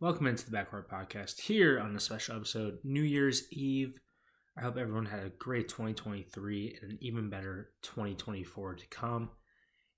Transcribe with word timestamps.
Welcome 0.00 0.28
into 0.28 0.50
the 0.50 0.56
Backcourt 0.56 0.88
Podcast 0.88 1.42
here 1.42 1.78
on 1.78 1.94
a 1.94 2.00
special 2.00 2.34
episode, 2.34 2.78
New 2.82 3.02
Year's 3.02 3.52
Eve. 3.52 4.00
I 4.56 4.62
hope 4.62 4.78
everyone 4.78 5.04
had 5.04 5.20
a 5.20 5.28
great 5.28 5.68
2023 5.68 6.78
and 6.80 6.92
an 6.92 6.98
even 7.02 7.28
better 7.28 7.72
2024 7.82 8.76
to 8.76 8.86
come. 8.86 9.28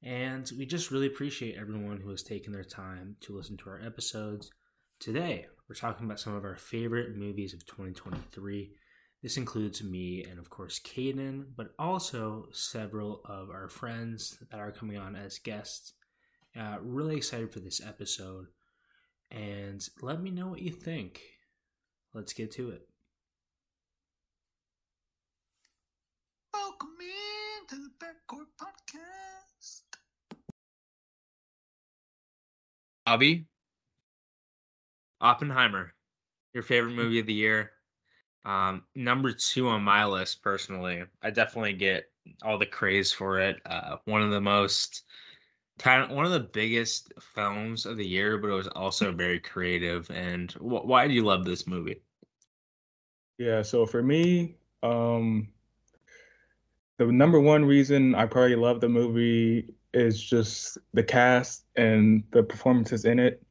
And 0.02 0.50
we 0.58 0.66
just 0.66 0.90
really 0.90 1.06
appreciate 1.06 1.56
everyone 1.56 2.00
who 2.00 2.10
has 2.10 2.24
taken 2.24 2.52
their 2.52 2.64
time 2.64 3.14
to 3.20 3.36
listen 3.36 3.56
to 3.58 3.70
our 3.70 3.80
episodes. 3.80 4.50
Today, 4.98 5.46
we're 5.68 5.76
talking 5.76 6.04
about 6.04 6.18
some 6.18 6.34
of 6.34 6.44
our 6.44 6.56
favorite 6.56 7.16
movies 7.16 7.54
of 7.54 7.64
2023. 7.66 8.72
This 9.22 9.36
includes 9.36 9.84
me 9.84 10.26
and, 10.28 10.40
of 10.40 10.50
course, 10.50 10.80
Caiden, 10.80 11.44
but 11.56 11.74
also 11.78 12.48
several 12.50 13.20
of 13.24 13.50
our 13.50 13.68
friends 13.68 14.36
that 14.50 14.58
are 14.58 14.72
coming 14.72 14.98
on 14.98 15.14
as 15.14 15.38
guests. 15.38 15.92
Uh, 16.58 16.78
really 16.82 17.18
excited 17.18 17.52
for 17.52 17.60
this 17.60 17.80
episode 17.80 18.46
and 19.32 19.88
let 20.02 20.20
me 20.20 20.30
know 20.30 20.48
what 20.48 20.60
you 20.60 20.70
think. 20.70 21.20
Let's 22.14 22.32
get 22.34 22.52
to 22.52 22.70
it. 22.70 22.86
Welcome 26.52 26.90
in 27.00 27.66
to 27.68 27.76
the 27.76 27.90
Backcourt 27.98 28.46
Podcast. 28.60 29.82
Bobby, 33.06 33.46
Oppenheimer, 35.20 35.94
your 36.52 36.62
favorite 36.62 36.94
movie 36.94 37.18
of 37.18 37.26
the 37.26 37.32
year. 37.32 37.72
Um, 38.44 38.82
number 38.94 39.32
two 39.32 39.68
on 39.68 39.82
my 39.82 40.04
list, 40.04 40.42
personally. 40.42 41.02
I 41.22 41.30
definitely 41.30 41.72
get 41.72 42.04
all 42.42 42.58
the 42.58 42.66
craze 42.66 43.12
for 43.12 43.40
it. 43.40 43.60
Uh, 43.64 43.96
one 44.04 44.22
of 44.22 44.30
the 44.30 44.40
most 44.40 45.04
kind 45.82 46.02
of 46.02 46.16
one 46.16 46.24
of 46.24 46.30
the 46.30 46.40
biggest 46.40 47.12
films 47.34 47.86
of 47.86 47.96
the 47.96 48.06
year, 48.06 48.38
but 48.38 48.48
it 48.48 48.54
was 48.54 48.68
also 48.68 49.10
very 49.10 49.40
creative. 49.40 50.08
And 50.10 50.52
wh- 50.52 50.86
why 50.86 51.08
do 51.08 51.12
you 51.12 51.24
love 51.24 51.44
this 51.44 51.66
movie? 51.66 52.00
Yeah, 53.38 53.62
so 53.62 53.84
for 53.84 54.00
me, 54.00 54.54
um, 54.84 55.48
the 56.98 57.06
number 57.06 57.40
one 57.40 57.64
reason 57.64 58.14
I 58.14 58.26
probably 58.26 58.54
love 58.54 58.80
the 58.80 58.88
movie 58.88 59.74
is 59.92 60.22
just 60.22 60.78
the 60.94 61.02
cast 61.02 61.64
and 61.74 62.22
the 62.30 62.44
performances 62.44 63.04
in 63.04 63.18
it. 63.18 63.42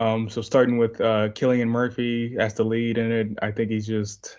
Um, 0.00 0.28
so 0.28 0.42
starting 0.42 0.78
with 0.78 1.00
uh, 1.00 1.28
Cillian 1.28 1.68
Murphy 1.68 2.36
as 2.40 2.54
the 2.54 2.64
lead 2.64 2.98
in 2.98 3.12
it, 3.12 3.38
I 3.40 3.52
think 3.52 3.70
he's 3.70 3.86
just 3.86 4.36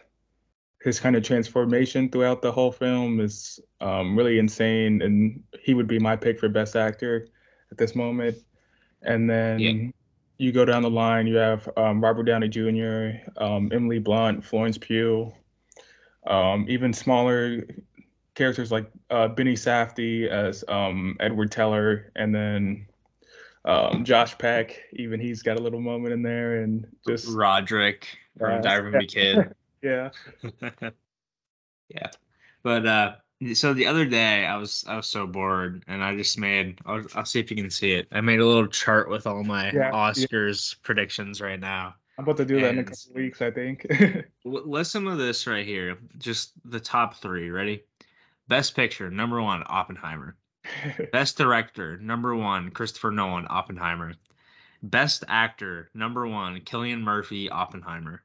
his 0.82 1.00
kind 1.00 1.16
of 1.16 1.24
transformation 1.24 2.10
throughout 2.10 2.42
the 2.42 2.52
whole 2.52 2.74
film 2.74 3.22
is 3.22 3.62
um, 3.84 4.16
really 4.18 4.40
insane, 4.40 5.02
and 5.02 5.44
he 5.62 5.74
would 5.74 5.88
be 5.88 6.00
my 6.00 6.16
pick 6.16 6.40
for 6.40 6.48
best 6.50 6.76
actor 6.76 7.28
at 7.72 7.78
this 7.78 7.96
moment. 7.96 8.38
And 9.04 9.30
then 9.30 9.60
Yeah. 9.60 9.92
you 10.38 10.52
go 10.52 10.66
down 10.66 10.82
the 10.84 10.90
line, 10.90 11.28
you 11.28 11.36
have 11.36 11.70
um, 11.78 12.02
Robert 12.02 12.24
Downey 12.24 12.48
Jr., 12.48 13.20
um, 13.38 13.70
Emily 13.74 14.00
Blunt, 14.00 14.44
Florence 14.44 14.78
Pugh, 14.78 15.32
um, 16.26 16.66
even 16.70 16.94
smaller 16.94 17.68
characters 18.36 18.72
like 18.72 18.90
uh, 19.10 19.28
Benny 19.28 19.54
Safdie 19.56 20.28
as 20.28 20.64
um, 20.68 21.18
Edward 21.20 21.52
Teller, 21.52 22.12
and 22.16 22.34
then 22.34 22.88
um, 23.66 24.06
Josh 24.06 24.38
Peck. 24.38 24.80
Even 24.94 25.20
he's 25.20 25.44
got 25.44 25.58
a 25.58 25.62
little 25.62 25.82
moment 25.82 26.14
in 26.14 26.22
there, 26.22 26.62
and 26.64 26.88
just 27.08 27.28
Roderick 27.36 28.08
from 28.38 28.52
Yeah. 28.56 28.62
Diary 28.62 28.88
of 28.88 28.96
a 28.96 29.06
Kid. 29.06 29.56
yeah. 29.82 30.10
yeah 31.90 32.10
but 32.64 32.86
uh 32.88 33.16
so 33.54 33.74
the 33.74 33.86
other 33.88 34.06
day 34.06 34.46
i 34.46 34.56
was 34.56 34.84
i 34.88 34.96
was 34.96 35.08
so 35.08 35.26
bored 35.28 35.84
and 35.88 36.04
i 36.04 36.16
just 36.16 36.38
made 36.38 36.80
i'll, 36.86 37.04
I'll 37.16 37.26
see 37.26 37.40
if 37.40 37.50
you 37.50 37.58
can 37.58 37.70
see 37.70 37.94
it. 37.94 38.08
I 38.12 38.22
made 38.22 38.40
a 38.40 38.46
little 38.46 38.68
chart 38.68 39.10
with 39.10 39.26
all 39.28 39.44
my 39.44 39.72
Yeah, 39.72 39.74
yeah. 39.74 39.92
oscars 39.92 40.76
predictions 40.84 41.42
right 41.42 41.60
now. 41.60 41.96
I'm 42.18 42.26
about 42.26 42.38
to 42.38 42.46
do 42.46 42.62
that 42.62 42.74
in 42.74 42.80
a 42.80 42.84
couple 42.84 43.16
weeks, 43.16 43.42
I 43.42 43.50
think. 43.50 43.88
Listen 44.46 45.06
to 45.06 45.16
this 45.16 45.48
right 45.48 45.66
here 45.66 45.98
just 46.18 46.52
the 46.66 46.80
top 46.80 47.16
three 47.16 47.50
ready? 47.50 47.84
Best 48.48 48.76
picture 48.76 49.10
number 49.10 49.42
one 49.42 49.64
oppenheimer. 49.66 50.36
Best 51.12 51.38
director 51.38 51.98
number 51.98 52.36
one 52.36 52.70
christopher 52.72 53.12
nolan 53.12 53.48
oppenheimer. 53.50 54.14
Best 54.84 55.24
actor 55.28 55.90
number 55.94 56.28
one 56.28 56.60
cillian 56.62 57.02
murphy 57.02 57.50
oppenheimer 57.50 58.24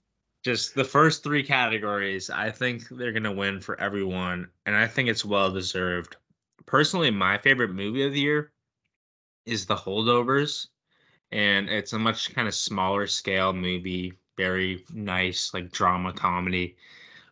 just 0.43 0.75
the 0.75 0.83
first 0.83 1.23
three 1.23 1.43
categories, 1.43 2.29
I 2.29 2.51
think 2.51 2.89
they're 2.89 3.11
gonna 3.11 3.31
win 3.31 3.61
for 3.61 3.79
everyone, 3.79 4.49
and 4.65 4.75
I 4.75 4.87
think 4.87 5.09
it's 5.09 5.25
well 5.25 5.51
deserved. 5.51 6.15
Personally, 6.65 7.11
my 7.11 7.37
favorite 7.37 7.71
movie 7.71 8.03
of 8.03 8.13
the 8.13 8.21
year 8.21 8.53
is 9.45 9.65
The 9.65 9.75
Holdovers, 9.75 10.67
and 11.31 11.69
it's 11.69 11.93
a 11.93 11.99
much 11.99 12.33
kind 12.33 12.47
of 12.47 12.55
smaller 12.55 13.07
scale 13.07 13.53
movie, 13.53 14.13
very 14.37 14.85
nice, 14.93 15.53
like 15.53 15.71
drama 15.71 16.13
comedy. 16.13 16.75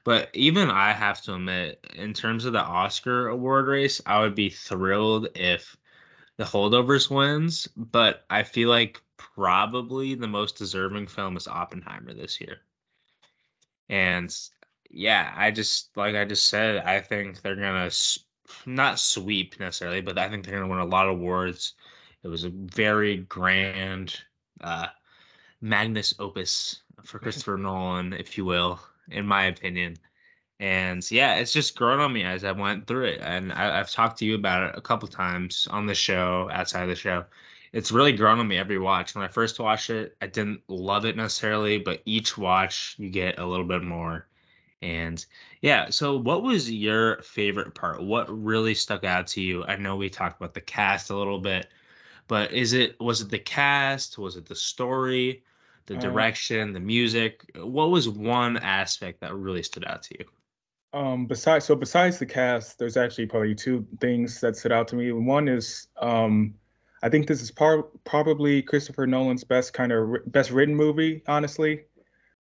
But 0.03 0.29
even 0.33 0.69
I 0.69 0.91
have 0.93 1.21
to 1.23 1.35
admit, 1.35 1.85
in 1.95 2.13
terms 2.13 2.45
of 2.45 2.53
the 2.53 2.61
Oscar 2.61 3.27
award 3.27 3.67
race, 3.67 4.01
I 4.05 4.19
would 4.21 4.35
be 4.35 4.49
thrilled 4.49 5.27
if 5.35 5.77
The 6.37 6.45
Holdovers 6.45 7.09
wins. 7.09 7.67
But 7.75 8.25
I 8.29 8.43
feel 8.43 8.69
like 8.69 9.01
probably 9.17 10.15
the 10.15 10.27
most 10.27 10.57
deserving 10.57 11.07
film 11.07 11.37
is 11.37 11.47
Oppenheimer 11.47 12.13
this 12.13 12.39
year. 12.39 12.61
And 13.89 14.35
yeah, 14.89 15.33
I 15.35 15.51
just 15.51 15.95
like 15.97 16.15
I 16.15 16.25
just 16.25 16.47
said, 16.47 16.77
I 16.85 16.99
think 17.01 17.41
they're 17.41 17.55
gonna 17.55 17.89
not 18.65 18.99
sweep 18.99 19.59
necessarily, 19.59 20.01
but 20.01 20.17
I 20.17 20.29
think 20.29 20.45
they're 20.45 20.59
gonna 20.59 20.69
win 20.69 20.79
a 20.79 20.85
lot 20.85 21.07
of 21.07 21.17
awards. 21.17 21.73
It 22.23 22.27
was 22.27 22.43
a 22.43 22.49
very 22.49 23.17
grand 23.17 24.19
uh, 24.61 24.87
magnus 25.61 26.13
opus 26.19 26.81
for 27.03 27.19
Christopher 27.21 27.57
Nolan, 27.57 28.13
if 28.13 28.37
you 28.37 28.45
will, 28.45 28.79
in 29.09 29.25
my 29.25 29.45
opinion. 29.45 29.97
And 30.59 31.09
yeah, 31.11 31.35
it's 31.35 31.53
just 31.53 31.77
grown 31.77 31.99
on 31.99 32.13
me 32.13 32.23
as 32.23 32.43
I 32.43 32.51
went 32.51 32.87
through 32.87 33.05
it, 33.05 33.21
and 33.21 33.53
I, 33.53 33.79
I've 33.79 33.91
talked 33.91 34.19
to 34.19 34.25
you 34.25 34.35
about 34.35 34.69
it 34.69 34.77
a 34.77 34.81
couple 34.81 35.07
times 35.07 35.67
on 35.71 35.85
the 35.85 35.95
show, 35.95 36.49
outside 36.51 36.83
of 36.83 36.89
the 36.89 36.95
show. 36.95 37.25
It's 37.73 37.91
really 37.91 38.13
grown 38.13 38.39
on 38.39 38.47
me 38.47 38.57
every 38.57 38.79
watch. 38.79 39.15
When 39.15 39.23
I 39.23 39.27
first 39.27 39.59
watched 39.59 39.89
it, 39.89 40.15
I 40.21 40.27
didn't 40.27 40.61
love 40.69 41.05
it 41.05 41.15
necessarily, 41.17 41.77
but 41.79 42.01
each 42.05 42.37
watch 42.37 42.95
you 42.99 43.09
get 43.09 43.39
a 43.39 43.45
little 43.45 43.65
bit 43.65 43.83
more. 43.83 44.27
And 44.81 45.25
yeah, 45.61 45.89
so 45.89 46.17
what 46.17 46.43
was 46.43 46.71
your 46.71 47.21
favorite 47.23 47.75
part? 47.75 48.03
What 48.03 48.27
really 48.29 48.75
stuck 48.75 49.03
out 49.03 49.27
to 49.29 49.41
you? 49.41 49.65
I 49.65 49.75
know 49.77 49.95
we 49.97 50.09
talked 50.09 50.37
about 50.41 50.53
the 50.53 50.61
cast 50.61 51.09
a 51.11 51.17
little 51.17 51.39
bit, 51.39 51.67
but 52.27 52.53
is 52.53 52.73
it 52.73 52.99
was 53.01 53.21
it 53.21 53.29
the 53.29 53.39
cast? 53.39 54.17
Was 54.19 54.37
it 54.37 54.45
the 54.47 54.55
story, 54.55 55.43
the 55.87 55.95
Uh, 55.95 55.97
direction, 55.97 56.73
the 56.73 56.79
music? 56.81 57.49
What 57.55 57.91
was 57.91 58.09
one 58.09 58.57
aspect 58.57 59.21
that 59.21 59.35
really 59.35 59.63
stood 59.63 59.85
out 59.85 60.03
to 60.03 60.19
you? 60.19 60.25
Um, 60.91 61.27
besides, 61.27 61.65
so 61.65 61.75
besides 61.75 62.17
the 62.17 62.25
cast, 62.25 62.79
there's 62.79 62.97
actually 62.97 63.27
probably 63.27 63.53
two 63.53 63.87
things 63.99 64.41
that 64.41 64.55
stood 64.55 64.71
out 64.71 64.87
to 64.89 64.95
me. 64.95 65.11
One 65.11 65.47
is, 65.47 65.87
um, 65.97 66.55
I 67.01 67.09
think 67.09 67.27
this 67.27 67.41
is 67.41 67.51
par- 67.51 67.87
probably 68.03 68.61
Christopher 68.61 69.07
Nolan's 69.07 69.43
best 69.43 69.73
kind 69.73 69.91
of 69.91 70.07
ri- 70.09 70.19
best 70.27 70.51
written 70.51 70.75
movie. 70.75 71.23
Honestly, 71.27 71.83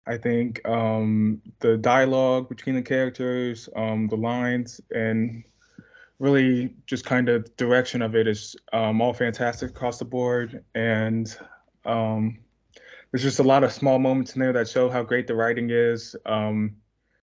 I 0.05 0.17
think 0.17 0.67
um, 0.67 1.41
the 1.59 1.77
dialogue 1.77 2.49
between 2.49 2.75
the 2.75 2.81
characters, 2.81 3.69
um, 3.75 4.07
the 4.07 4.17
lines, 4.17 4.81
and 4.91 5.43
really 6.19 6.75
just 6.85 7.05
kind 7.05 7.29
of 7.29 7.55
direction 7.57 8.01
of 8.01 8.15
it 8.15 8.27
is 8.27 8.55
um, 8.73 9.01
all 9.01 9.13
fantastic 9.13 9.69
across 9.69 9.99
the 9.99 10.05
board. 10.05 10.63
And 10.75 11.35
um, 11.85 12.39
there's 13.11 13.23
just 13.23 13.39
a 13.39 13.43
lot 13.43 13.63
of 13.63 13.71
small 13.71 13.99
moments 13.99 14.35
in 14.35 14.41
there 14.41 14.53
that 14.53 14.67
show 14.67 14.89
how 14.89 15.03
great 15.03 15.27
the 15.27 15.35
writing 15.35 15.69
is. 15.69 16.15
Um, 16.25 16.75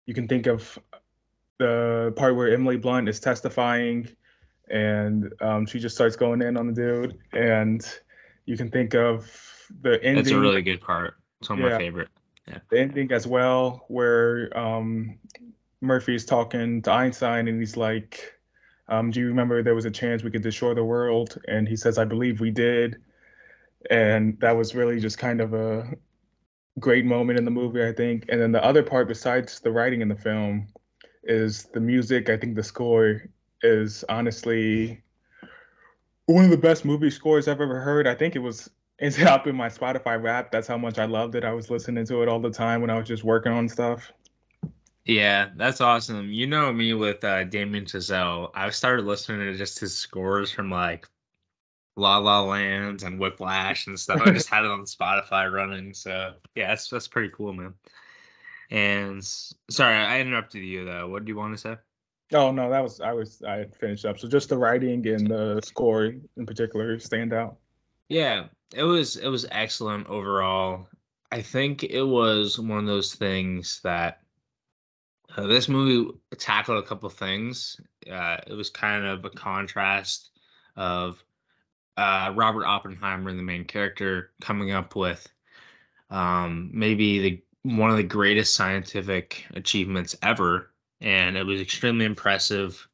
you 0.06 0.14
can 0.14 0.28
think 0.28 0.48
of 0.48 0.78
the 1.60 2.14
part 2.16 2.36
where 2.36 2.54
Emily 2.54 2.78
Blunt 2.78 3.08
is 3.08 3.20
testifying 3.20 4.10
and 4.74 5.32
um, 5.40 5.68
she 5.68 5.80
just 5.80 5.94
starts 5.94 6.16
going 6.16 6.42
in 6.42 6.58
on 6.58 6.66
the 6.66 6.74
dude. 6.74 7.20
And 7.32 7.88
you 8.46 8.58
can 8.58 8.72
think 8.72 8.96
of 8.96 9.32
the 9.82 10.04
ending, 10.04 10.22
It's 10.22 10.32
a 10.32 10.40
really 10.40 10.64
good 10.64 10.82
part. 10.82 11.14
It's 11.40 11.50
one 11.50 11.62
of 11.62 11.72
my 11.72 11.78
favorite. 11.78 12.10
Yeah. 12.48 12.58
the 12.70 12.80
ending 12.80 13.12
as 13.14 13.26
well, 13.26 13.86
where 13.88 14.56
um, 14.58 15.18
Murphy's 15.80 16.26
talking 16.26 16.82
to 16.82 16.92
Einstein 16.92 17.48
and 17.48 17.60
he's 17.60 17.78
like, 17.78 18.34
um, 18.90 19.12
Do 19.12 19.20
you 19.20 19.28
remember 19.28 19.62
there 19.62 19.76
was 19.76 19.86
a 19.86 19.92
chance 19.92 20.24
we 20.24 20.32
could 20.32 20.42
destroy 20.42 20.74
the 20.74 20.84
world? 20.84 21.40
And 21.48 21.68
he 21.68 21.78
says, 21.78 22.00
I 22.00 22.06
believe 22.06 22.42
we 22.42 22.50
did. 22.50 22.98
And 23.92 24.40
that 24.40 24.58
was 24.58 24.74
really 24.74 25.00
just 25.00 25.20
kind 25.20 25.40
of 25.40 25.54
a 25.54 25.88
great 26.80 27.06
moment 27.06 27.38
in 27.38 27.46
the 27.46 27.52
movie, 27.52 27.86
I 27.86 27.94
think. 27.94 28.26
And 28.30 28.42
then 28.42 28.52
the 28.52 28.64
other 28.64 28.82
part, 28.82 29.08
besides 29.08 29.60
the 29.60 29.72
writing 29.72 30.02
in 30.02 30.08
the 30.08 30.16
film, 30.16 30.68
is 31.24 31.66
the 31.66 31.80
music. 31.80 32.30
I 32.30 32.38
think 32.38 32.56
the 32.56 32.64
score 32.64 33.22
is 33.64 34.04
honestly 34.10 35.02
one 36.26 36.46
of 36.46 36.52
the 36.52 36.58
best 36.58 36.86
movie 36.86 37.10
scores 37.10 37.48
I've 37.48 37.62
ever 37.62 37.80
heard. 37.80 38.08
I 38.08 38.16
think 38.16 38.36
it 38.36 38.40
was 38.40 38.70
it's 39.00 39.22
up 39.22 39.48
in 39.48 39.56
my 39.56 39.70
Spotify 39.70 40.22
rap. 40.22 40.52
That's 40.52 40.68
how 40.68 40.78
much 40.78 41.00
I 41.00 41.06
loved 41.06 41.36
it. 41.36 41.44
I 41.44 41.54
was 41.54 41.70
listening 41.70 42.06
to 42.06 42.22
it 42.22 42.30
all 42.30 42.40
the 42.40 42.52
time 42.52 42.82
when 42.82 42.90
I 42.90 42.98
was 42.98 43.08
just 43.08 43.24
working 43.24 43.52
on 43.52 43.68
stuff. 43.68 44.12
Yeah, 45.06 45.50
that's 45.58 45.82
awesome. 45.82 46.32
You 46.32 46.48
know 46.48 46.72
me 46.72 46.94
with 46.94 47.24
uh, 47.24 47.44
Damien 47.44 47.84
Chazelle. 47.84 48.52
I've 48.56 48.74
started 48.74 49.06
listening 49.06 49.40
to 49.40 49.58
just 49.58 49.80
his 49.80 49.94
scores 49.94 50.50
from 50.50 50.70
like 50.70 51.10
La 51.98 52.18
La 52.20 52.42
Land 52.42 53.04
and 53.04 53.20
Whiplash 53.20 53.88
and 53.88 54.00
stuff. 54.00 54.22
I 54.22 54.32
just 54.32 54.50
had 54.52 54.64
it 54.64 54.72
on 54.72 54.84
Spotify 54.84 55.52
running. 55.52 55.94
So 55.94 56.34
yeah, 56.56 56.70
that's 56.70 56.88
that's 56.88 57.08
pretty 57.08 57.34
cool, 57.36 57.52
man. 57.52 57.74
And 58.72 59.24
sorry, 59.70 59.96
I 59.96 60.22
interrupted 60.22 60.64
you 60.64 60.86
though. 60.86 61.10
What 61.10 61.26
do 61.26 61.30
you 61.30 61.38
want 61.38 61.54
to 61.54 61.58
say? 61.58 61.76
Oh 62.34 62.52
no, 62.52 62.70
that 62.70 62.82
was 62.82 63.00
I 63.00 63.14
was 63.14 63.42
I 63.44 63.66
finished 63.80 64.06
up. 64.06 64.20
So 64.20 64.28
just 64.28 64.50
the 64.50 64.58
writing 64.58 65.06
and 65.08 65.28
the 65.28 65.62
score 65.64 66.06
in 66.06 66.46
particular 66.46 67.00
stand 67.00 67.34
out. 67.34 67.58
Yeah, 68.10 68.46
it 68.76 68.84
was 68.84 69.18
it 69.18 69.28
was 69.28 69.46
excellent 69.52 70.08
overall. 70.08 70.88
I 71.32 71.42
think 71.42 71.84
it 71.84 72.04
was 72.04 72.60
one 72.60 72.80
of 72.80 72.86
those 72.86 73.16
things 73.16 73.82
that 73.84 74.20
uh, 75.36 75.48
this 75.48 75.68
movie 75.68 76.12
tackled 76.38 76.84
a 76.84 76.88
couple 76.88 77.10
things. 77.10 77.78
Uh, 78.10 78.38
it 78.46 78.54
was 78.54 78.70
kind 78.70 79.06
of 79.06 79.26
a 79.26 79.30
contrast 79.30 80.32
of 80.76 81.24
uh, 81.98 82.32
Robert 82.36 82.66
Oppenheimer, 82.66 83.34
the 83.34 83.42
main 83.42 83.66
character, 83.66 84.32
coming 84.42 84.72
up 84.72 84.96
with 84.96 85.28
um, 86.10 86.70
maybe 86.74 87.20
the 87.20 87.44
one 87.64 87.90
of 87.90 87.98
the 87.98 88.04
greatest 88.04 88.56
scientific 88.56 89.46
achievements 89.56 90.16
ever, 90.22 90.73
and 91.04 91.38
it 91.38 91.46
was 91.46 91.62
extremely 91.62 92.06
impressive, 92.06 92.88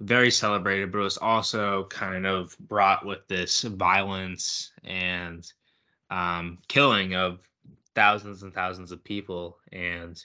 very 0.00 0.30
celebrated. 0.30 0.92
But 0.92 0.98
it 0.98 1.02
was 1.02 1.18
also 1.18 1.84
kind 1.84 2.26
of 2.26 2.58
brought 2.58 3.06
with 3.06 3.26
this 3.28 3.62
violence 3.62 4.72
and 4.84 5.50
um, 6.10 6.58
killing 6.68 7.14
of 7.14 7.38
thousands 7.94 8.42
and 8.42 8.52
thousands 8.52 8.92
of 8.92 9.02
people, 9.02 9.58
and 9.72 10.22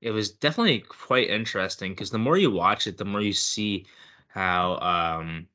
it 0.00 0.10
was 0.10 0.30
definitely 0.30 0.80
quite 0.80 1.28
interesting 1.28 1.92
because 1.92 2.10
the 2.10 2.18
more 2.18 2.38
you 2.38 2.50
watch 2.50 2.86
it, 2.86 2.96
the 2.96 3.04
more 3.04 3.20
you 3.20 3.34
see 3.34 3.86
how 4.28 4.78
um, 4.78 5.46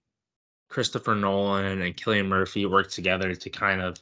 Christopher 0.69 1.15
Nolan 1.15 1.81
and 1.81 1.95
Cillian 1.97 2.27
Murphy 2.27 2.65
worked 2.65 2.93
together 2.93 3.33
to 3.33 3.49
kind 3.49 3.81
of 3.81 3.97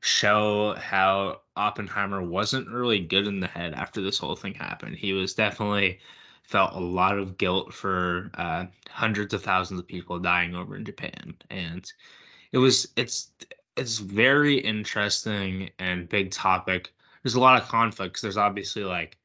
show 0.00 0.74
how 0.74 1.40
Oppenheimer 1.56 2.22
wasn't 2.22 2.68
really 2.68 3.00
good 3.00 3.26
in 3.26 3.40
the 3.40 3.46
head 3.46 3.74
after 3.74 4.00
this 4.00 4.18
whole 4.18 4.36
thing 4.36 4.54
happened. 4.54 4.96
He 4.96 5.12
was 5.12 5.34
definitely 5.34 5.98
felt 6.50 6.74
a 6.74 6.80
lot 6.80 7.16
of 7.18 7.38
guilt 7.38 7.72
for 7.72 8.30
uh, 8.34 8.66
hundreds 8.90 9.32
of 9.34 9.42
thousands 9.42 9.80
of 9.80 9.86
people 9.86 10.18
dying 10.18 10.54
over 10.54 10.76
in 10.76 10.84
Japan, 10.84 11.34
and 11.50 11.90
it 12.52 12.58
was 12.58 12.88
it's 12.96 13.32
it's 13.76 13.98
very 13.98 14.58
interesting 14.58 15.70
and 15.78 16.08
big 16.08 16.30
topic. 16.32 16.92
There's 17.22 17.34
a 17.36 17.40
lot 17.40 17.60
of 17.62 17.68
conflicts. 17.68 18.20
There's 18.20 18.36
obviously 18.36 18.84
like 18.84 19.16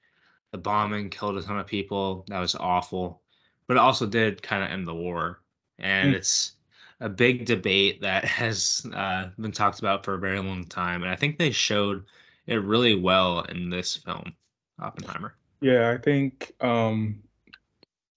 the 0.52 0.58
bombing 0.60 1.10
killed 1.10 1.38
a 1.38 1.42
ton 1.44 1.60
of 1.60 1.68
people. 1.68 2.26
That 2.30 2.40
was 2.40 2.56
awful, 2.56 3.22
but 3.68 3.78
it 3.78 3.80
also 3.80 4.06
did 4.06 4.42
kind 4.44 4.64
of 4.64 4.70
end 4.72 4.88
the 4.88 4.94
war, 4.96 5.42
and 5.80 6.14
Mm. 6.14 6.18
it's 6.18 6.54
a 7.00 7.10
big 7.10 7.46
debate 7.46 8.02
that 8.02 8.24
has 8.42 8.86
uh, 8.94 9.30
been 9.40 9.52
talked 9.52 9.80
about 9.80 10.06
for 10.06 10.14
a 10.16 10.20
very 10.20 10.40
long 10.40 10.66
time, 10.66 11.02
and 11.04 11.12
I 11.12 11.16
think 11.16 11.38
they 11.38 11.52
showed 11.52 12.06
it 12.48 12.56
really 12.62 12.96
well 12.96 13.42
in 13.42 13.70
this 13.70 13.96
film, 13.98 14.36
Oppenheimer. 14.80 15.36
Yeah, 15.62 15.92
I 15.92 15.98
think 16.02 16.54
um 16.62 17.24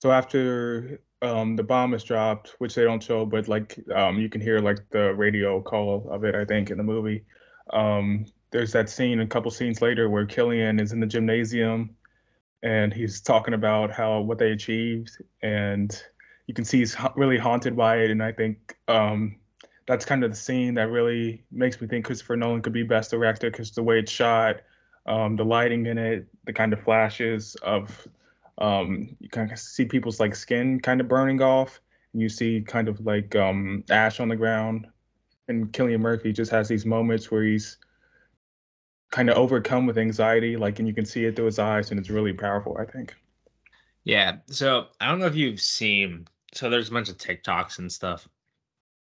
so 0.01 0.11
after 0.13 1.01
um 1.23 1.57
the 1.57 1.63
bomb 1.63 1.95
is 1.95 2.05
dropped, 2.05 2.55
which 2.59 2.75
they 2.75 2.85
don't 2.85 3.03
show, 3.03 3.27
but 3.27 3.49
like 3.49 3.79
um 3.95 4.19
you 4.19 4.29
can 4.29 4.41
hear 4.41 4.61
like 4.61 4.79
the 4.91 5.15
radio 5.15 5.61
call 5.63 6.09
of 6.11 6.25
it, 6.25 6.35
I 6.35 6.45
think, 6.45 6.71
in 6.71 6.79
the 6.79 6.85
movie. 6.85 7.25
Um 7.73 8.27
there's 8.51 8.73
that 8.73 8.89
scene 8.89 9.21
a 9.21 9.27
couple 9.27 9.51
scenes 9.51 9.83
later 9.83 10.09
where 10.09 10.27
Cillian 10.27 10.81
is 10.81 10.93
in 10.93 11.01
the 11.01 11.07
gymnasium 11.07 11.97
and 12.63 12.93
he's 12.93 13.21
talking 13.21 13.55
about 13.55 13.91
how 13.93 14.21
what 14.21 14.39
they 14.39 14.53
achieved 14.53 15.11
and 15.43 16.03
you 16.47 16.55
can 16.55 16.65
see 16.65 16.79
he's 16.79 16.95
ha- 16.95 17.13
really 17.17 17.39
haunted 17.39 17.77
by 17.77 17.99
it 17.99 18.11
and 18.11 18.23
I 18.23 18.33
think 18.33 18.77
um 18.89 19.37
that's 19.87 20.05
kind 20.05 20.25
of 20.25 20.31
the 20.31 20.37
scene 20.37 20.75
that 20.75 20.91
really 20.91 21.45
makes 21.51 21.81
me 21.81 21.89
think 21.89 22.05
Christopher 22.07 22.37
Nolan 22.37 22.63
could 22.63 22.73
be 22.75 22.83
best 22.83 23.11
director 23.11 23.51
because 23.51 23.71
the 23.73 23.83
way 23.83 23.99
it's 24.01 24.13
shot, 24.13 24.57
um, 25.09 25.37
the 25.37 25.45
lighting 25.45 25.87
in 25.87 25.99
it, 25.99 26.27
the 26.45 26.53
kind 26.53 26.73
of 26.73 26.83
flashes 26.83 27.57
of 27.63 28.07
um, 28.59 29.17
you 29.21 29.29
kind 29.29 29.51
of 29.51 29.59
see 29.59 29.85
people's 29.85 30.21
like 30.21 30.35
skin 30.35 30.81
kind 30.81 31.01
of 31.01 31.09
burning 31.09 31.41
off, 31.43 31.81
and 32.13 32.23
you 32.23 32.29
see 32.29 32.61
kind 32.61 32.89
of 32.89 33.01
like 33.05 33.35
um, 33.35 33.85
ash 33.91 34.21
on 34.21 34.29
the 34.29 34.37
ground. 34.37 34.87
And 35.49 35.73
Cillian 35.73 36.01
Murphy 36.01 36.33
just 36.33 36.51
has 36.51 36.69
these 36.69 36.85
moments 36.85 37.31
where 37.31 37.43
he's 37.43 37.79
kind 39.11 39.31
of 39.31 39.39
overcome 39.39 39.87
with 39.87 39.97
anxiety, 39.97 40.59
like, 40.59 40.79
and 40.79 40.87
you 40.87 40.93
can 40.93 41.07
see 41.07 41.25
it 41.25 41.35
through 41.35 41.47
his 41.47 41.59
eyes, 41.59 41.91
and 41.91 41.99
it's 41.99 42.11
really 42.11 42.35
powerful. 42.35 42.77
I 42.79 42.85
think. 42.85 43.17
Yeah. 44.05 44.37
So 44.47 44.89
I 45.01 45.09
don't 45.09 45.19
know 45.19 45.27
if 45.27 45.37
you've 45.37 45.61
seen. 45.61 46.27
So 46.53 46.69
there's 46.69 46.89
a 46.89 46.93
bunch 46.93 47.09
of 47.09 47.17
TikToks 47.17 47.79
and 47.79 47.91
stuff 47.91 48.29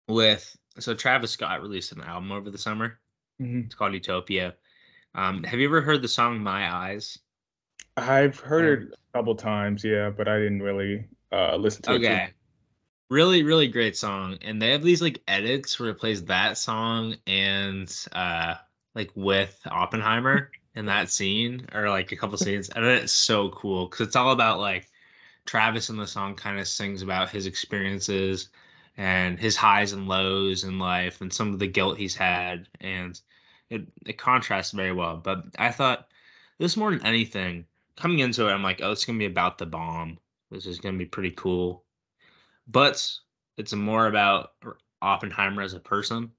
with. 0.09 0.57
So 0.79 0.95
Travis 0.95 1.33
Scott 1.33 1.63
released 1.63 1.93
an 1.93 2.01
album 2.01 2.31
over 2.33 2.51
the 2.51 2.59
summer. 2.59 2.99
Mhm. 3.41 3.67
It's 3.67 3.75
called 3.75 3.95
Utopia. 3.95 4.55
Um, 5.15 5.45
have 5.45 5.61
you 5.61 5.67
ever 5.69 5.83
heard 5.83 6.03
the 6.03 6.09
song 6.09 6.43
My 6.43 6.69
Eyes? 6.73 7.19
I've 7.97 8.39
heard 8.41 8.65
Um, 8.65 8.83
it 8.93 8.99
a 9.15 9.19
couple 9.19 9.35
times, 9.37 9.85
yeah, 9.85 10.11
but 10.11 10.29
I 10.29 10.39
didn't 10.39 10.63
really 10.63 11.09
uh, 11.33 11.57
listen 11.57 11.83
to 11.83 11.95
it. 11.97 12.03
Okay. 12.03 12.33
Really, 13.11 13.43
really 13.45 13.69
great 13.69 13.97
song. 13.97 14.39
And 14.43 14.61
they 14.63 14.71
have 14.73 14.83
these 14.83 15.03
like 15.03 15.23
edits 15.29 15.79
where 15.81 15.91
it 15.91 15.97
plays 15.99 16.25
that 16.27 16.59
song 16.59 17.17
and 17.27 17.93
uh 18.13 18.57
like 18.95 19.11
with 19.17 19.61
Oppenheimer 19.67 20.51
in 20.75 20.87
that 20.87 21.11
scene 21.11 21.67
or 21.75 21.91
like 21.91 22.13
a 22.13 22.17
couple 22.17 22.39
scenes. 22.39 22.71
And 22.71 22.85
it's 22.87 23.13
so 23.13 23.51
cool 23.51 23.87
because 23.89 24.07
it's 24.09 24.17
all 24.17 24.33
about 24.33 24.61
like 24.61 24.91
Travis 25.47 25.91
in 25.91 25.97
the 25.99 26.07
song 26.07 26.37
kind 26.37 26.59
of 26.61 26.69
sings 26.69 27.03
about 27.03 27.31
his 27.31 27.47
experiences 27.47 28.51
and 28.97 29.39
his 29.41 29.57
highs 29.57 29.93
and 29.93 30.09
lows 30.09 30.65
in 30.65 30.79
life 30.79 31.21
and 31.23 31.33
some 31.33 31.53
of 31.53 31.59
the 31.61 31.69
guilt 31.69 31.99
he's 31.99 32.17
had 32.17 32.69
and 32.81 33.21
it 33.71 33.87
it 34.07 34.19
contrasts 34.19 34.73
very 34.73 34.93
well. 34.93 35.17
But 35.17 35.45
I 35.59 35.71
thought 35.71 36.09
this 36.59 36.77
more 36.77 36.91
than 36.91 37.07
anything, 37.07 37.67
coming 37.97 38.21
into 38.21 38.49
it, 38.49 38.53
I'm 38.53 38.63
like, 38.63 38.81
oh, 38.83 38.93
it's 38.93 39.05
gonna 39.05 39.19
be 39.19 39.27
about 39.27 39.59
the 39.59 39.67
bomb. 39.67 40.19
This 40.51 40.67
is 40.67 40.79
gonna 40.79 40.99
be 40.99 41.07
pretty 41.07 41.33
cool. 41.33 41.85
But 42.69 43.11
it's 43.57 43.73
more 43.73 44.07
about 44.07 44.53
Oppenheimer 45.03 45.63
as 45.63 45.75
a 45.75 45.81
person, 45.81 46.31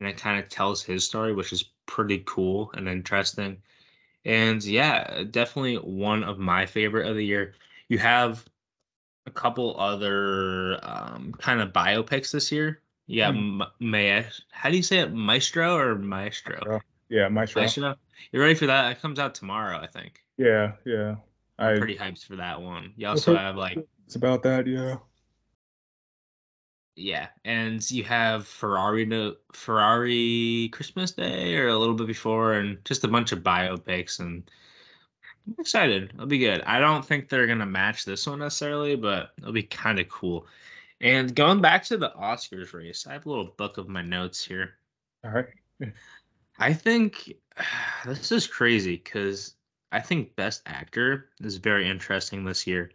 and 0.00 0.08
it 0.08 0.16
kind 0.16 0.42
of 0.42 0.48
tells 0.48 0.82
his 0.82 1.04
story, 1.04 1.34
which 1.34 1.52
is 1.52 1.64
pretty 1.86 2.22
cool 2.26 2.70
and 2.74 2.88
interesting. 2.88 3.62
And 4.24 4.62
yeah, 4.64 5.24
definitely 5.30 5.76
one 5.76 6.22
of 6.24 6.38
my 6.38 6.66
favorite 6.66 7.08
of 7.08 7.16
the 7.16 7.24
year. 7.24 7.54
You 7.88 7.98
have 7.98 8.44
a 9.26 9.30
couple 9.30 9.78
other 9.78 10.78
um, 10.82 11.32
kind 11.38 11.60
of 11.60 11.72
biopics 11.72 12.32
this 12.32 12.52
year. 12.52 12.81
Yeah, 13.12 13.30
Hmm. 13.30 13.62
May 13.78 14.26
how 14.50 14.70
do 14.70 14.76
you 14.76 14.82
say 14.82 15.00
it, 15.00 15.12
Maestro 15.12 15.76
or 15.76 15.96
Maestro? 15.96 16.56
Maestro. 16.56 16.80
Yeah, 17.10 17.28
Maestro. 17.28 17.60
Maestro. 17.60 17.94
You 18.32 18.40
ready 18.40 18.54
for 18.54 18.66
that? 18.66 18.90
It 18.90 19.02
comes 19.02 19.18
out 19.18 19.34
tomorrow, 19.34 19.78
I 19.78 19.86
think. 19.86 20.22
Yeah, 20.38 20.72
yeah. 20.86 21.16
I'm 21.58 21.76
I, 21.76 21.78
pretty 21.78 21.96
hyped 21.96 22.24
for 22.24 22.36
that 22.36 22.62
one. 22.62 22.94
You 22.96 23.08
also 23.08 23.36
have 23.36 23.56
like 23.56 23.78
it's 24.06 24.16
about 24.16 24.42
that, 24.44 24.66
yeah. 24.66 24.96
yeah, 26.96 27.28
and 27.44 27.88
you 27.90 28.02
have 28.04 28.46
Ferrari 28.46 29.06
to 29.10 29.36
Ferrari 29.52 30.70
Christmas 30.72 31.10
Day 31.12 31.54
or 31.56 31.68
a 31.68 31.78
little 31.78 31.94
bit 31.94 32.06
before, 32.06 32.54
and 32.54 32.82
just 32.86 33.04
a 33.04 33.08
bunch 33.08 33.32
of 33.32 33.40
biopics, 33.40 34.20
and 34.20 34.50
I'm 35.46 35.56
excited. 35.58 36.12
It'll 36.14 36.26
be 36.26 36.38
good. 36.38 36.62
I 36.62 36.80
don't 36.80 37.04
think 37.04 37.28
they're 37.28 37.46
gonna 37.46 37.66
match 37.66 38.06
this 38.06 38.26
one 38.26 38.38
necessarily, 38.38 38.96
but 38.96 39.32
it'll 39.38 39.52
be 39.52 39.64
kind 39.64 39.98
of 40.00 40.08
cool. 40.08 40.46
And 41.02 41.34
going 41.34 41.60
back 41.60 41.84
to 41.86 41.98
the 41.98 42.10
Oscars 42.10 42.72
race, 42.72 43.06
I 43.08 43.12
have 43.12 43.26
a 43.26 43.28
little 43.28 43.52
book 43.56 43.76
of 43.76 43.88
my 43.88 44.02
notes 44.02 44.44
here. 44.44 44.74
All 45.24 45.32
right. 45.32 45.92
I 46.58 46.72
think 46.72 47.32
this 48.06 48.30
is 48.30 48.46
crazy 48.46 49.00
because 49.02 49.54
I 49.90 50.00
think 50.00 50.36
Best 50.36 50.62
Actor 50.66 51.28
is 51.40 51.56
very 51.56 51.88
interesting 51.90 52.44
this 52.44 52.66
year. 52.66 52.92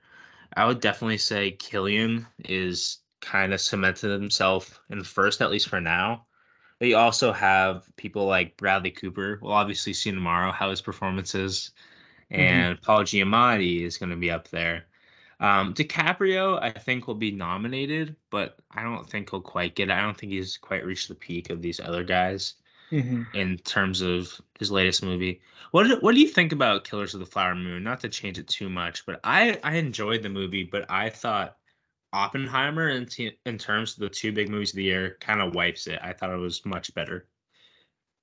I 0.56 0.66
would 0.66 0.80
definitely 0.80 1.18
say 1.18 1.58
Cillian 1.60 2.26
is 2.46 3.00
kind 3.20 3.54
of 3.54 3.60
cemented 3.60 4.10
himself 4.10 4.80
in 4.90 5.04
first, 5.04 5.42
at 5.42 5.52
least 5.52 5.68
for 5.68 5.82
now. 5.82 6.26
But 6.80 6.88
you 6.88 6.96
also 6.98 7.34
have 7.34 7.90
people 7.98 8.26
like 8.26 8.56
Bradley 8.56 8.92
Cooper. 8.92 9.40
We'll 9.42 9.52
obviously 9.52 9.94
see 9.94 10.12
tomorrow 10.12 10.52
how 10.52 10.70
his 10.70 10.82
performance 10.82 11.36
is. 11.36 11.72
Mm-hmm. 12.32 12.42
And 12.42 12.82
Paul 12.82 13.02
Giamatti 13.02 13.82
is 13.84 13.98
going 13.98 14.12
to 14.12 14.16
be 14.16 14.32
up 14.32 14.48
there. 14.48 14.86
Um, 15.40 15.74
DiCaprio, 15.74 16.60
I 16.62 16.72
think, 16.72 17.08
will 17.08 17.16
be 17.16 17.32
nominated, 17.32 18.16
but 18.32 18.60
I 18.72 18.84
don't 18.84 19.08
think 19.10 19.30
he'll 19.30 19.42
quite 19.42 19.76
get 19.76 19.90
it. 19.90 19.94
I 19.94 20.02
don't 20.02 20.18
think 20.18 20.32
he's 20.32 20.58
quite 20.58 20.86
reached 20.86 21.10
the 21.10 21.16
peak 21.16 21.50
of 21.50 21.62
these 21.62 21.80
other 21.80 22.04
guys 22.04 22.56
hmm 22.92 23.28
in 23.34 23.58
terms 23.60 24.02
of 24.02 24.40
his 24.60 24.72
latest 24.72 25.04
movie. 25.04 25.42
What 25.72 25.84
do, 25.86 25.98
what 26.02 26.16
do 26.16 26.22
you 26.22 26.28
think 26.30 26.52
about 26.54 26.86
Killers 26.86 27.14
of 27.14 27.20
the 27.20 27.26
Flower 27.26 27.56
Moon? 27.56 27.84
Not 27.84 28.00
to 28.02 28.10
change 28.10 28.40
it 28.40 28.48
too 28.48 28.70
much, 28.70 29.06
but 29.06 29.20
I 29.24 29.60
I 29.64 29.76
enjoyed 29.76 30.24
the 30.24 30.30
movie, 30.30 30.64
but 30.64 30.90
I 30.90 31.10
thought 31.10 31.58
Oppenheimer 32.14 32.90
in 32.90 33.06
t- 33.08 33.40
in 33.46 33.58
terms 33.58 33.94
of 33.94 34.00
the 34.02 34.10
two 34.10 34.32
big 34.34 34.50
movies 34.50 34.72
of 34.72 34.78
the 34.78 34.84
year 34.86 35.18
kind 35.22 35.42
of 35.42 35.54
wipes 35.56 35.88
it. 35.88 36.00
I 36.02 36.14
thought 36.14 36.32
it 36.34 36.38
was 36.38 36.66
much 36.66 36.94
better. 36.96 37.28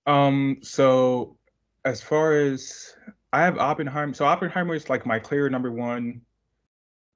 Um, 0.07 0.59
so 0.63 1.39
as 1.85 2.01
far 2.03 2.35
as 2.35 2.95
I 3.33 3.43
have 3.43 3.59
Oppenheimer, 3.59 4.15
so 4.15 4.25
Oppenheimer 4.27 4.75
is 4.75 4.89
like 4.91 5.07
my 5.07 5.19
clear 5.19 5.49
number 5.49 5.71
one 5.73 6.23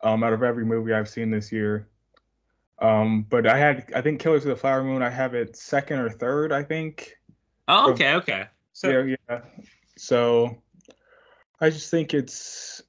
um 0.02 0.22
out 0.22 0.32
of 0.32 0.42
every 0.42 0.64
movie 0.64 0.92
I've 0.92 1.08
seen 1.08 1.30
this 1.30 1.50
year. 1.52 1.88
Um, 2.80 3.26
but 3.28 3.46
I 3.46 3.58
had 3.58 3.90
I 3.94 4.00
think 4.00 4.20
Killers 4.20 4.44
of 4.44 4.50
the 4.50 4.56
Flower 4.56 4.84
Moon. 4.84 5.02
I 5.02 5.10
have 5.10 5.34
it 5.34 5.56
second 5.56 5.98
or 5.98 6.10
third. 6.10 6.52
I 6.52 6.62
think. 6.62 7.16
Oh, 7.66 7.90
okay, 7.92 8.14
okay. 8.14 8.46
So 8.72 8.88
yeah, 8.88 9.16
yeah. 9.28 9.40
So 9.96 10.62
I 11.60 11.70
just 11.70 11.90
think 11.90 12.14
it's 12.14 12.82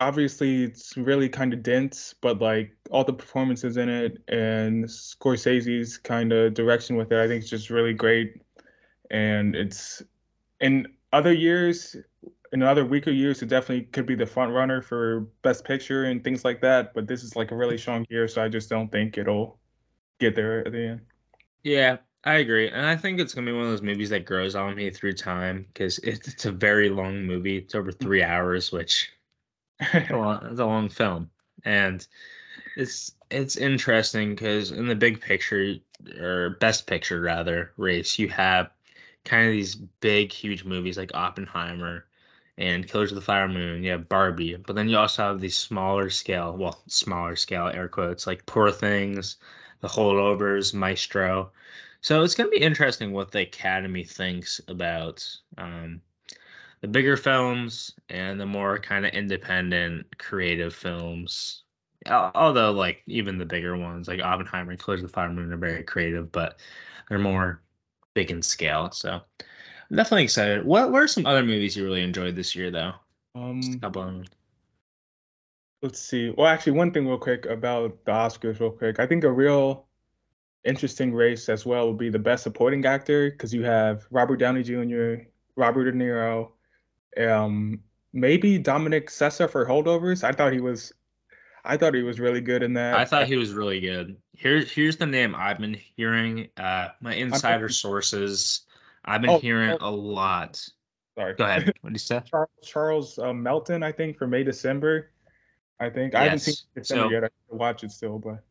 obviously 0.00 0.64
it's 0.64 0.96
really 0.96 1.28
kind 1.28 1.52
of 1.52 1.62
dense, 1.62 2.14
but 2.20 2.40
like 2.40 2.76
all 2.90 3.04
the 3.04 3.12
performances 3.12 3.76
in 3.76 3.88
it 3.88 4.22
and 4.28 4.84
Scorsese's 4.84 5.98
kind 5.98 6.32
of 6.32 6.54
direction 6.54 6.96
with 6.96 7.10
it, 7.12 7.18
I 7.18 7.26
think 7.26 7.42
it's 7.42 7.50
just 7.50 7.70
really 7.70 7.94
great. 7.94 8.40
And 9.10 9.56
it's 9.56 10.02
in 10.60 10.86
other 11.12 11.32
years, 11.32 11.96
in 12.52 12.62
other 12.62 12.84
weaker 12.84 13.10
years, 13.10 13.42
it 13.42 13.46
definitely 13.46 13.84
could 13.86 14.06
be 14.06 14.14
the 14.14 14.26
front 14.26 14.52
runner 14.52 14.82
for 14.82 15.20
Best 15.42 15.64
Picture 15.64 16.04
and 16.04 16.22
things 16.22 16.44
like 16.44 16.60
that. 16.62 16.94
But 16.94 17.06
this 17.06 17.22
is 17.22 17.36
like 17.36 17.50
a 17.50 17.56
really 17.56 17.78
strong 17.78 18.06
year, 18.10 18.28
so 18.28 18.42
I 18.42 18.48
just 18.48 18.68
don't 18.68 18.90
think 18.90 19.18
it'll 19.18 19.58
get 20.18 20.34
there 20.34 20.66
at 20.66 20.72
the 20.72 20.88
end. 20.88 21.00
Yeah, 21.62 21.98
I 22.24 22.34
agree, 22.34 22.68
and 22.68 22.86
I 22.86 22.96
think 22.96 23.20
it's 23.20 23.34
gonna 23.34 23.46
be 23.46 23.52
one 23.52 23.64
of 23.64 23.70
those 23.70 23.82
movies 23.82 24.10
that 24.10 24.24
grows 24.24 24.54
on 24.54 24.74
me 24.74 24.90
through 24.90 25.14
time 25.14 25.66
because 25.72 25.98
it's, 25.98 26.28
it's 26.28 26.46
a 26.46 26.52
very 26.52 26.88
long 26.88 27.24
movie. 27.24 27.58
It's 27.58 27.74
over 27.74 27.92
mm. 27.92 28.00
three 28.00 28.22
hours, 28.22 28.72
which 28.72 29.10
it's 29.80 30.10
a 30.10 30.16
long, 30.16 30.46
it's 30.50 30.60
a 30.60 30.66
long 30.66 30.88
film, 30.88 31.30
and 31.64 32.06
it's 32.76 33.12
it's 33.30 33.56
interesting 33.56 34.30
because 34.30 34.70
in 34.70 34.86
the 34.86 34.94
big 34.94 35.20
picture 35.20 35.74
or 36.18 36.56
best 36.60 36.86
picture 36.86 37.20
rather 37.20 37.72
race, 37.76 38.18
you 38.18 38.28
have 38.28 38.70
kind 39.24 39.46
of 39.46 39.52
these 39.52 39.74
big, 39.74 40.32
huge 40.32 40.64
movies 40.64 40.96
like 40.96 41.10
Oppenheimer 41.14 42.06
and 42.58 42.88
Killers 42.88 43.12
of 43.12 43.14
the 43.14 43.22
Flower 43.22 43.48
Moon. 43.48 43.82
You 43.82 43.92
have 43.92 44.08
Barbie, 44.08 44.56
but 44.56 44.76
then 44.76 44.88
you 44.88 44.98
also 44.98 45.22
have 45.22 45.40
these 45.40 45.56
smaller 45.56 46.10
scale, 46.10 46.56
well, 46.56 46.82
smaller 46.88 47.36
scale 47.36 47.68
air 47.68 47.88
quotes 47.88 48.26
like 48.26 48.44
Poor 48.46 48.70
Things, 48.70 49.36
The 49.80 49.88
Holdovers, 49.88 50.74
Maestro. 50.74 51.52
So 52.00 52.22
it's 52.22 52.34
going 52.34 52.50
to 52.50 52.56
be 52.56 52.62
interesting 52.62 53.12
what 53.12 53.30
the 53.30 53.40
Academy 53.40 54.04
thinks 54.04 54.60
about 54.68 55.26
um, 55.56 56.00
the 56.80 56.88
bigger 56.88 57.16
films 57.16 57.94
and 58.08 58.40
the 58.40 58.46
more 58.46 58.78
kind 58.78 59.06
of 59.06 59.12
independent, 59.12 60.18
creative 60.18 60.74
films. 60.74 61.62
Although, 62.06 62.72
like 62.72 63.02
even 63.06 63.38
the 63.38 63.44
bigger 63.44 63.76
ones, 63.76 64.08
like 64.08 64.20
Oppenheimer 64.20 64.70
and 64.72 64.84
Killers 64.84 65.02
of 65.02 65.08
the 65.08 65.12
Flower 65.12 65.30
Moon, 65.30 65.52
are 65.52 65.56
very 65.56 65.82
creative, 65.82 66.30
but 66.32 66.58
they're 67.08 67.18
more 67.18 67.62
big 68.14 68.30
in 68.30 68.42
scale. 68.42 68.90
So 68.90 69.20
definitely 69.90 70.24
excited. 70.24 70.64
What 70.64 70.92
What 70.92 71.02
are 71.02 71.08
some 71.08 71.26
other 71.26 71.42
movies 71.42 71.76
you 71.76 71.84
really 71.84 72.02
enjoyed 72.02 72.36
this 72.36 72.54
year, 72.54 72.70
though? 72.70 72.92
Um, 73.34 73.60
Just 73.62 73.78
a 73.78 73.80
couple 73.80 74.02
of 74.02 74.08
them. 74.08 74.24
Let's 75.82 76.00
see. 76.00 76.30
Well, 76.30 76.46
actually, 76.46 76.72
one 76.72 76.92
thing 76.92 77.06
real 77.06 77.18
quick 77.18 77.46
about 77.46 78.04
the 78.04 78.12
Oscars, 78.12 78.58
real 78.58 78.70
quick. 78.70 78.98
I 78.98 79.06
think 79.06 79.24
a 79.24 79.30
real 79.30 79.86
interesting 80.64 81.14
race 81.14 81.48
as 81.48 81.64
well 81.64 81.86
would 81.88 81.98
be 81.98 82.10
the 82.10 82.18
best 82.18 82.42
supporting 82.42 82.84
actor 82.84 83.30
because 83.30 83.54
you 83.54 83.62
have 83.62 84.06
Robert 84.10 84.36
Downey 84.38 84.62
Jr., 84.62 85.22
Robert 85.56 85.84
De 85.84 85.92
Niro, 85.92 86.50
um, 87.18 87.80
maybe 88.12 88.58
Dominic 88.58 89.08
Sessa 89.08 89.48
for 89.48 89.64
Holdovers. 89.66 90.24
I 90.24 90.32
thought 90.32 90.52
he 90.52 90.60
was, 90.60 90.92
I 91.64 91.76
thought 91.76 91.94
he 91.94 92.02
was 92.02 92.18
really 92.18 92.40
good 92.40 92.62
in 92.62 92.74
that. 92.74 92.94
I 92.94 93.04
thought 93.04 93.28
he 93.28 93.36
was 93.36 93.52
really 93.52 93.80
good. 93.80 94.16
Here's 94.32 94.70
Here's 94.70 94.96
the 94.96 95.06
name 95.06 95.34
I've 95.34 95.58
been 95.58 95.78
hearing. 95.96 96.48
Uh, 96.56 96.88
my 97.00 97.14
insider 97.14 97.68
sources. 97.68 98.62
I've 99.04 99.20
been 99.20 99.30
Oh, 99.30 99.38
hearing 99.38 99.76
oh. 99.80 99.88
a 99.88 99.90
lot. 99.90 100.56
Sorry. 101.16 101.34
Go 101.34 101.44
ahead. 101.44 101.72
What 101.80 101.90
did 101.90 101.94
you 101.94 101.98
say? 101.98 102.22
Charles 102.30 102.48
Charles 102.62 103.18
uh, 103.18 103.32
Melton, 103.32 103.82
I 103.82 103.92
think, 103.92 104.16
for 104.16 104.26
May 104.26 104.44
December. 104.44 105.10
I 105.80 105.88
think 105.90 106.14
I 106.14 106.24
haven't 106.24 106.40
seen 106.40 106.54
Yes. 106.76 106.86
December 106.88 107.04
So- 107.04 107.10
yet. 107.10 107.24
I 107.24 107.28
watch 107.54 107.84
it 107.84 107.90
still, 107.92 108.18
but 108.18 108.42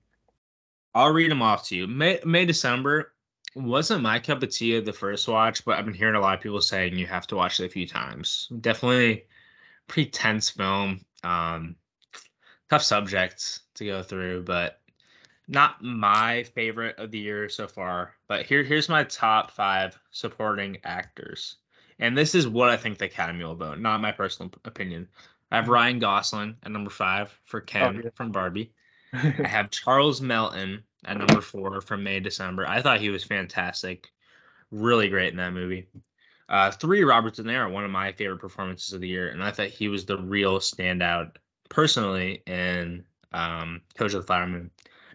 I'll 0.96 1.12
read 1.13 1.30
them 1.32 1.42
off 1.42 1.68
to 1.68 1.75
you. 1.75 1.88
May 1.88 2.20
May 2.25 2.46
December 2.46 3.13
wasn't 3.56 4.01
my 4.01 4.20
cup 4.20 4.44
of 4.44 4.50
tea 4.50 4.80
the 4.80 4.94
first 4.94 5.27
watch, 5.27 5.63
but 5.66 5.77
I've 5.77 5.86
been 5.86 5.94
hearing 5.94 6.16
a 6.16 6.20
lot 6.20 6.36
of 6.36 6.42
people 6.42 6.62
saying 6.62 6.98
you 6.98 7.06
have 7.08 7.27
to 7.27 7.36
watch 7.36 7.60
it 7.60 7.66
a 7.66 7.70
few 7.70 7.88
times. 7.88 8.50
Definitely 8.62 9.25
pretty 9.88 10.10
tense 10.10 10.50
film. 10.50 11.01
Um, 11.24 11.75
tough 12.70 12.84
subjects 12.84 13.62
to 13.75 13.86
go 13.86 14.04
through, 14.04 14.44
but 14.44 14.82
not 15.48 15.82
my 15.82 16.44
favorite 16.44 16.98
of 16.98 17.12
the 17.12 17.20
year 17.20 17.50
so 17.50 17.68
far. 17.68 18.16
But 18.27 18.46
here 18.46 18.63
here's 18.63 18.89
my 18.89 19.04
top 19.04 19.51
five 19.51 19.98
supporting 20.12 20.77
actors, 20.84 21.58
and 22.00 22.18
this 22.18 22.36
is 22.36 22.48
what 22.48 22.70
I 22.70 22.77
think 22.77 22.98
the 22.98 23.06
Academy 23.06 23.44
will 23.44 23.56
vote, 23.56 23.80
not 23.80 24.01
my 24.01 24.12
personal 24.12 24.51
opinion. 24.66 25.08
I 25.51 25.56
have 25.58 25.70
Ryan 25.70 26.00
Gosling 26.00 26.56
at 26.63 26.72
number 26.72 26.89
five 26.89 27.38
for 27.46 27.62
Ken 27.62 28.01
yeah. 28.04 28.10
from 28.16 28.32
Barbie. 28.32 28.74
I 29.13 29.48
have 29.48 29.72
Charles 29.72 30.22
Melton 30.22 30.84
at 31.06 31.18
number 31.18 31.42
four 31.42 31.80
from 31.80 32.04
May 32.04 32.20
December. 32.20 32.68
I 32.68 32.82
thought 32.82 33.00
he 33.00 33.10
was 33.10 33.24
fantastic, 33.24 34.12
really 34.72 35.08
great 35.08 35.32
in 35.32 35.38
that 35.38 35.54
movie. 35.54 35.88
Uh, 36.50 36.72
three 36.72 37.04
Robert 37.04 37.36
De 37.36 37.44
Niro, 37.44 37.72
one 37.72 37.84
of 37.84 37.92
my 37.92 38.12
favorite 38.12 38.39
performances 38.39 38.94
of 38.94 39.01
the 39.01 39.08
year, 39.08 39.30
and 39.30 39.44
I 39.44 39.51
thought 39.51 39.68
he 39.68 39.88
was 39.88 40.06
the 40.06 40.18
real 40.18 40.60
standout 40.60 41.36
personally 41.70 42.42
in 42.46 43.04
um, 43.34 43.82
Coach 43.98 44.13
of 44.13 44.25
the 44.25 44.48
Moon. 44.48 44.72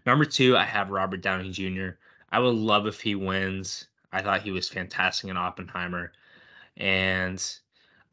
Number 0.06 0.24
two, 0.24 0.56
I 0.56 0.64
have 0.64 0.90
Robert 0.90 1.20
Downey 1.20 1.50
Jr. 1.50 1.90
I 2.30 2.38
would 2.38 2.54
love 2.54 2.86
if 2.86 3.00
he 3.00 3.14
wins. 3.14 3.86
I 4.12 4.22
thought 4.22 4.42
he 4.42 4.50
was 4.50 4.68
fantastic 4.68 5.30
in 5.30 5.36
Oppenheimer, 5.36 6.12
and 6.76 7.42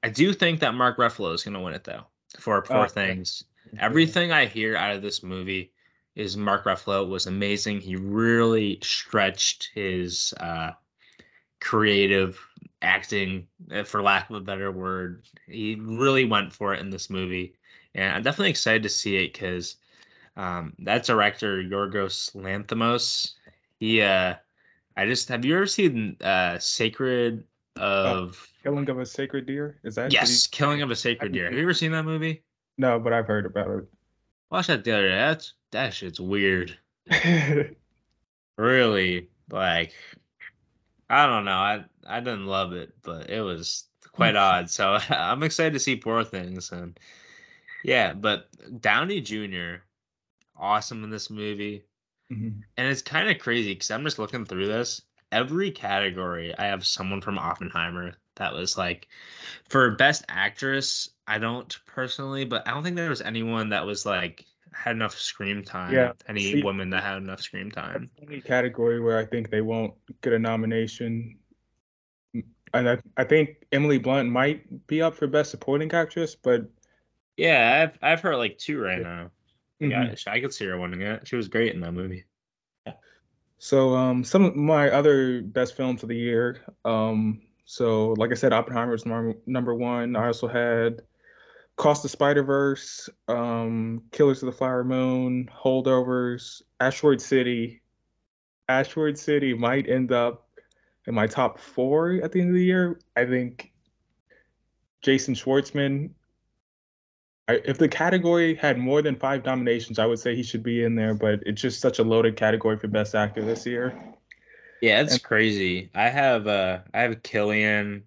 I 0.04 0.10
do 0.10 0.34
think 0.34 0.60
that 0.60 0.76
Mark 0.76 0.98
Ruffalo 0.98 1.34
is 1.34 1.44
going 1.44 1.56
to 1.56 1.60
win 1.60 1.74
it 1.74 1.84
though 1.84 2.06
for 2.38 2.62
Poor 2.62 2.78
Oh, 2.78 2.82
okay. 2.84 2.94
Things. 2.94 3.44
Everything 3.80 4.32
I 4.32 4.46
hear 4.46 4.76
out 4.76 4.96
of 4.96 5.02
this 5.02 5.24
movie 5.24 5.72
is 6.16 6.38
Mark 6.38 6.66
Ruffalo 6.66 7.08
was 7.08 7.28
amazing. 7.28 7.82
He 7.82 7.96
really 7.96 8.80
stretched 8.82 9.70
his 9.74 10.34
uh, 10.40 10.72
creative 11.60 12.40
acting, 12.82 13.48
uh, 13.72 13.84
for 13.84 14.02
lack 14.02 14.30
of 14.30 14.36
a 14.38 14.42
better 14.42 14.72
word. 14.72 15.24
He 15.48 15.76
really 15.76 16.26
went 16.26 16.54
for 16.54 16.74
it 16.74 16.80
in 16.80 16.90
this 16.90 17.10
movie, 17.10 17.56
and 17.94 18.16
I'm 18.16 18.24
definitely 18.24 18.50
excited 18.52 18.84
to 18.84 18.90
see 18.90 19.18
it 19.18 19.34
because 19.34 19.76
um, 20.40 20.74
that 20.80 21.04
director 21.04 21.62
Yorgos 21.62 22.34
Lanthimos, 22.36 23.34
he, 23.80 24.02
uh, 24.02 24.36
I 24.96 25.06
just 25.06 25.28
have 25.30 25.44
you 25.44 25.56
ever 25.56 25.66
seen 25.66 26.16
uh, 26.22 26.58
Sacred 26.60 27.44
of 27.76 28.48
Killing 28.64 28.90
of 28.90 29.00
a 29.00 29.06
Sacred 29.06 29.46
Deer. 29.46 29.80
Is 29.84 29.96
that? 29.96 30.12
Yes, 30.12 30.48
Killing 30.48 30.82
of 30.82 30.92
a 30.92 30.96
Sacred 30.96 31.34
Deer. 31.34 31.46
Have 31.46 31.54
you 31.54 31.62
ever 31.62 31.74
seen 31.74 31.92
that 31.92 32.04
movie? 32.04 32.44
no, 32.78 33.00
but 33.00 33.12
I've 33.12 33.28
heard 33.28 33.46
about 33.46 33.70
it. 33.70 33.86
Watch 34.50 34.68
that 34.68 34.84
the 34.84 34.92
other 34.94 35.10
day. 35.10 35.16
That's 35.16 35.54
that 35.72 35.94
shit's 35.94 36.20
weird. 36.20 36.78
Really, 38.58 39.30
like 39.50 39.94
I 41.10 41.26
don't 41.26 41.46
know. 41.46 41.52
I 41.52 41.86
I 42.06 42.20
didn't 42.20 42.46
love 42.46 42.74
it, 42.74 42.94
but 43.04 43.30
it 43.30 43.40
was 43.40 43.86
quite 44.12 44.36
odd. 44.50 44.70
So 44.70 44.98
I'm 45.10 45.44
excited 45.44 45.72
to 45.74 45.80
see 45.80 45.96
Poor 45.96 46.26
Things 46.26 46.74
and 46.74 47.00
yeah, 47.86 48.12
but 48.12 48.48
Downey 48.82 49.22
Jr. 49.22 49.82
awesome 50.60 51.04
in 51.04 51.10
this 51.10 51.30
movie. 51.30 51.84
Mhm. 52.32 52.62
And 52.78 52.88
it's 52.88 53.02
kind 53.02 53.30
of 53.30 53.40
crazy 53.40 53.74
because 53.74 53.90
I'm 53.92 54.04
just 54.04 54.20
looking 54.20 54.46
through 54.46 54.68
this. 54.68 55.02
Every 55.32 55.72
category, 55.72 56.56
I 56.58 56.66
have 56.66 56.86
someone 56.86 57.22
from 57.22 57.38
Oppenheimer 57.40 58.14
that 58.36 58.54
was 58.54 58.78
like, 58.78 59.08
for 59.70 59.92
best 59.92 60.24
actress, 60.30 61.10
I 61.28 61.38
don't 61.40 61.76
personally, 61.86 62.46
but 62.46 62.68
I 62.68 62.72
don't 62.72 62.84
think 62.84 62.96
there 62.96 63.10
was 63.10 63.22
anyone 63.22 63.70
that 63.70 63.86
was 63.86 64.06
like 64.06 64.46
had 64.74 64.96
enough 64.96 65.18
screen 65.18 65.64
time. 65.64 65.94
Yeah, 65.94 66.14
Any 66.28 66.42
see- 66.54 66.64
woman 66.64 66.90
that 66.92 67.04
had 67.04 67.18
enough 67.18 67.42
screen 67.42 67.70
time. 67.72 68.10
Only 68.22 68.42
category 68.42 69.00
where 69.00 69.18
I 69.18 69.26
think 69.26 69.50
they 69.50 69.62
won't 69.62 69.94
get 70.22 70.34
a 70.34 70.40
nomination. 70.40 71.38
And 72.74 72.88
I, 72.90 72.98
I 73.18 73.24
think 73.24 73.66
Emily 73.72 73.98
Blunt 73.98 74.30
might 74.30 74.86
be 74.88 75.02
up 75.02 75.16
for 75.16 75.26
Best 75.28 75.50
Supporting 75.52 75.92
Actress, 75.92 76.36
but 76.36 76.70
Yeah, 77.38 77.84
I've 77.84 77.98
I've 78.02 78.22
heard 78.22 78.36
like 78.36 78.58
two 78.58 78.80
right 78.80 79.00
Yeah. 79.00 79.04
now. 79.04 79.32
Yeah, 79.80 80.14
I 80.28 80.40
could 80.40 80.54
see 80.54 80.66
her 80.66 80.80
winning 80.80 81.02
it. 81.02 81.28
She 81.28 81.36
was 81.36 81.48
great 81.48 81.74
in 81.74 81.80
that 81.82 81.94
movie. 81.94 82.26
Yeah. 82.86 82.94
So 83.58 83.96
um, 83.96 84.24
some 84.24 84.44
of 84.44 84.56
my 84.56 84.90
other 84.90 85.42
best 85.42 85.76
films 85.76 86.04
of 86.04 86.10
the 86.10 86.18
year. 86.18 86.62
Um, 86.86 87.42
so 87.66 88.14
like 88.18 88.32
I 88.32 88.36
said, 88.36 88.52
Oppenheimer 88.52 88.92
was 88.92 89.06
number 89.06 89.36
number 89.46 89.74
one. 89.74 90.16
I 90.16 90.28
also 90.28 90.48
had 90.48 91.02
Cross 91.78 92.04
the 92.04 92.10
Spider 92.10 92.44
Verse, 92.44 93.08
um, 93.30 94.04
Killers 94.12 94.44
of 94.44 94.48
the 94.48 94.52
Flower 94.52 94.84
Moon, 94.84 95.50
Holdovers, 95.56 96.62
Asteroid 96.82 97.22
City. 97.22 97.82
Asteroid 98.68 99.18
City 99.18 99.54
might 99.54 99.90
end 99.90 100.12
up 100.12 100.50
in 101.08 101.16
my 101.16 101.26
top 101.26 101.58
four 101.58 102.20
at 102.22 102.32
the 102.32 102.42
end 102.42 102.50
of 102.50 102.56
the 102.56 102.64
year. 102.64 103.00
I 103.16 103.26
think 103.26 103.72
Jason 105.02 105.34
Schwartzman. 105.34 106.12
I, 107.50 107.62
if 107.66 107.78
the 107.78 107.88
category 107.90 108.56
had 108.56 108.78
more 108.78 109.02
than 109.02 109.16
five 109.16 109.44
nominations, 109.46 110.00
I 110.00 110.06
would 110.06 110.20
say 110.20 110.36
he 110.36 110.44
should 110.44 110.64
be 110.64 110.84
in 110.84 110.96
there. 110.96 111.14
But 111.16 111.42
it's 111.46 111.62
just 111.62 111.82
such 111.82 112.00
a 112.00 112.04
loaded 112.04 112.36
category 112.36 112.78
for 112.78 112.88
Best 112.88 113.16
Actor 113.16 113.44
this 113.44 113.66
year. 113.66 113.98
Yeah, 114.82 115.02
it's 115.02 115.14
And- 115.16 115.24
crazy. 115.24 115.90
I 115.96 116.10
have 116.10 116.48
uh 116.48 116.80
I 116.94 117.02
have 117.02 117.22
Cillian, 117.24 118.04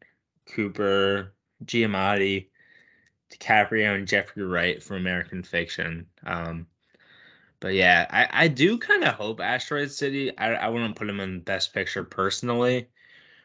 Cooper, 0.46 1.34
Giamatti, 1.64 2.48
DiCaprio, 3.30 3.96
and 3.96 4.08
Jeffrey 4.08 4.44
Wright 4.44 4.82
from 4.82 4.96
American 4.98 5.42
Fiction. 5.42 6.06
Um, 6.24 6.66
But 7.60 7.74
yeah, 7.74 8.06
I, 8.10 8.44
I 8.44 8.48
do 8.48 8.78
kind 8.78 9.04
of 9.04 9.14
hope 9.14 9.40
Asteroid 9.40 9.90
City. 9.90 10.36
I, 10.38 10.54
I 10.54 10.68
wouldn't 10.68 10.96
put 10.96 11.08
him 11.08 11.20
in 11.20 11.40
Best 11.40 11.72
Picture 11.74 12.04
personally, 12.04 12.88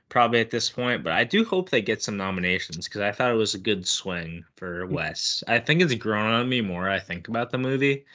probably 0.10 0.40
at 0.40 0.52
this 0.52 0.70
point, 0.70 1.04
but 1.04 1.14
I 1.14 1.24
do 1.24 1.44
hope 1.44 1.70
they 1.70 1.82
get 1.82 2.02
some 2.02 2.18
nominations 2.18 2.88
because 2.88 3.02
I 3.02 3.12
thought 3.12 3.32
it 3.32 3.36
was 3.36 3.54
a 3.54 3.60
good 3.60 3.86
swing 3.88 4.46
for 4.56 4.86
Wes. 4.88 5.44
I 5.48 5.60
think 5.60 5.82
it's 5.82 5.94
grown 5.96 6.32
on 6.32 6.48
me 6.48 6.62
more 6.62 6.90
I 6.90 7.00
think 7.00 7.28
about 7.28 7.52
the 7.52 7.58
movie. 7.58 8.06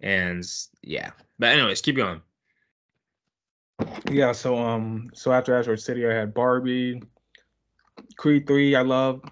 And 0.00 0.44
yeah. 0.82 1.10
But 1.38 1.52
anyways, 1.52 1.80
keep 1.80 1.96
going. 1.96 2.20
Yeah, 4.10 4.32
so 4.32 4.56
um 4.56 5.10
so 5.14 5.32
after 5.32 5.56
Asteroid 5.56 5.80
City 5.80 6.06
I 6.06 6.12
had 6.12 6.32
Barbie, 6.32 7.02
Creed 8.16 8.46
3, 8.46 8.76
I 8.76 8.82
love. 8.82 9.22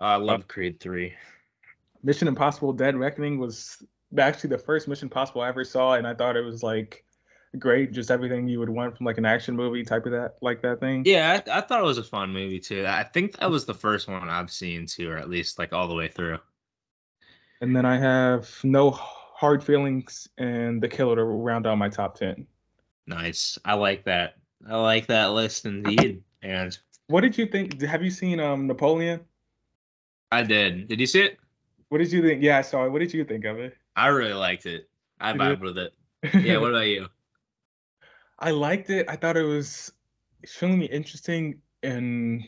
I 0.00 0.16
love 0.16 0.48
Creed 0.48 0.80
3. 0.80 1.12
Mission 2.02 2.26
Impossible 2.26 2.72
Dead 2.72 2.96
Reckoning 2.96 3.38
was 3.38 3.82
actually 4.18 4.50
the 4.50 4.58
first 4.58 4.88
Mission 4.88 5.06
Impossible 5.06 5.42
I 5.42 5.48
ever 5.48 5.64
saw, 5.64 5.94
and 5.94 6.06
I 6.06 6.14
thought 6.14 6.36
it 6.36 6.44
was 6.44 6.62
like 6.62 7.04
great, 7.58 7.92
just 7.92 8.10
everything 8.10 8.48
you 8.48 8.58
would 8.58 8.68
want 8.68 8.96
from 8.96 9.06
like 9.06 9.18
an 9.18 9.24
action 9.26 9.54
movie 9.54 9.84
type 9.84 10.06
of 10.06 10.12
that, 10.12 10.36
like 10.40 10.62
that 10.62 10.80
thing. 10.80 11.02
Yeah, 11.04 11.40
I, 11.46 11.58
I 11.58 11.60
thought 11.60 11.80
it 11.80 11.86
was 11.86 11.98
a 11.98 12.02
fun 12.04 12.32
movie 12.32 12.60
too. 12.60 12.84
I 12.86 13.02
think 13.02 13.38
that 13.38 13.50
was 13.50 13.64
the 13.64 13.74
first 13.74 14.08
one 14.08 14.28
I've 14.28 14.50
seen 14.50 14.86
too, 14.86 15.10
or 15.10 15.16
at 15.16 15.28
least 15.28 15.58
like 15.58 15.72
all 15.72 15.88
the 15.88 15.94
way 15.94 16.08
through. 16.08 16.38
And 17.60 17.76
then 17.76 17.84
I 17.84 17.96
have 17.98 18.50
No 18.64 18.90
Hard 18.90 19.62
Feelings 19.62 20.28
and 20.38 20.82
The 20.82 20.88
Killer 20.88 21.16
to 21.16 21.24
round 21.24 21.66
out 21.66 21.78
my 21.78 21.88
top 21.88 22.16
ten. 22.16 22.46
Nice. 23.06 23.58
I 23.64 23.74
like 23.74 24.04
that. 24.04 24.36
I 24.68 24.76
like 24.76 25.06
that 25.06 25.32
list 25.32 25.66
indeed. 25.66 26.22
And 26.42 26.76
What 27.08 27.20
did 27.20 27.36
you 27.36 27.46
think? 27.46 27.80
Have 27.82 28.02
you 28.02 28.10
seen 28.10 28.40
um 28.40 28.66
Napoleon? 28.66 29.20
I 30.30 30.42
did. 30.42 30.88
Did 30.88 30.98
you 31.00 31.06
see 31.06 31.22
it? 31.22 31.38
What 31.88 31.98
did 31.98 32.10
you 32.10 32.22
think? 32.22 32.42
Yeah, 32.42 32.58
I 32.58 32.62
saw 32.62 32.86
it. 32.86 32.90
What 32.90 33.00
did 33.00 33.12
you 33.12 33.24
think 33.24 33.44
of 33.44 33.58
it? 33.58 33.76
I 33.94 34.06
really 34.08 34.32
liked 34.32 34.64
it. 34.66 34.88
I 35.20 35.34
vibed 35.34 35.60
with 35.60 35.78
it. 35.78 35.92
Yeah, 36.40 36.58
what 36.58 36.70
about 36.70 36.86
you? 36.86 37.08
I 38.42 38.50
liked 38.50 38.90
it. 38.90 39.08
I 39.08 39.14
thought 39.14 39.36
it 39.36 39.44
was 39.44 39.92
extremely 40.42 40.86
interesting 40.86 41.60
and 41.84 42.42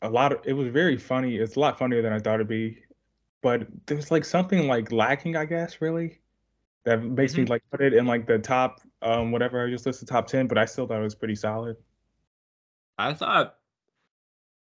a 0.00 0.08
lot 0.08 0.32
of 0.32 0.40
it 0.44 0.54
was 0.54 0.68
very 0.68 0.96
funny. 0.96 1.36
It's 1.36 1.56
a 1.56 1.60
lot 1.60 1.78
funnier 1.78 2.00
than 2.00 2.12
I 2.12 2.18
thought 2.18 2.36
it'd 2.36 2.48
be. 2.48 2.78
But 3.42 3.66
there 3.86 3.98
was 3.98 4.10
like 4.10 4.24
something 4.24 4.66
like 4.66 4.90
lacking, 4.90 5.36
I 5.36 5.44
guess, 5.44 5.82
really. 5.82 6.20
That 6.84 7.02
makes 7.02 7.36
me 7.36 7.44
like 7.44 7.62
put 7.70 7.82
it 7.82 7.92
in 7.92 8.06
like 8.06 8.26
the 8.26 8.38
top 8.38 8.80
um 9.02 9.30
whatever 9.30 9.64
I 9.64 9.70
just 9.70 9.84
listed 9.84 10.08
top 10.08 10.26
10, 10.26 10.46
but 10.46 10.56
I 10.56 10.64
still 10.64 10.86
thought 10.86 11.00
it 11.00 11.02
was 11.02 11.14
pretty 11.14 11.34
solid. 11.34 11.76
I 12.98 13.12
thought 13.12 13.56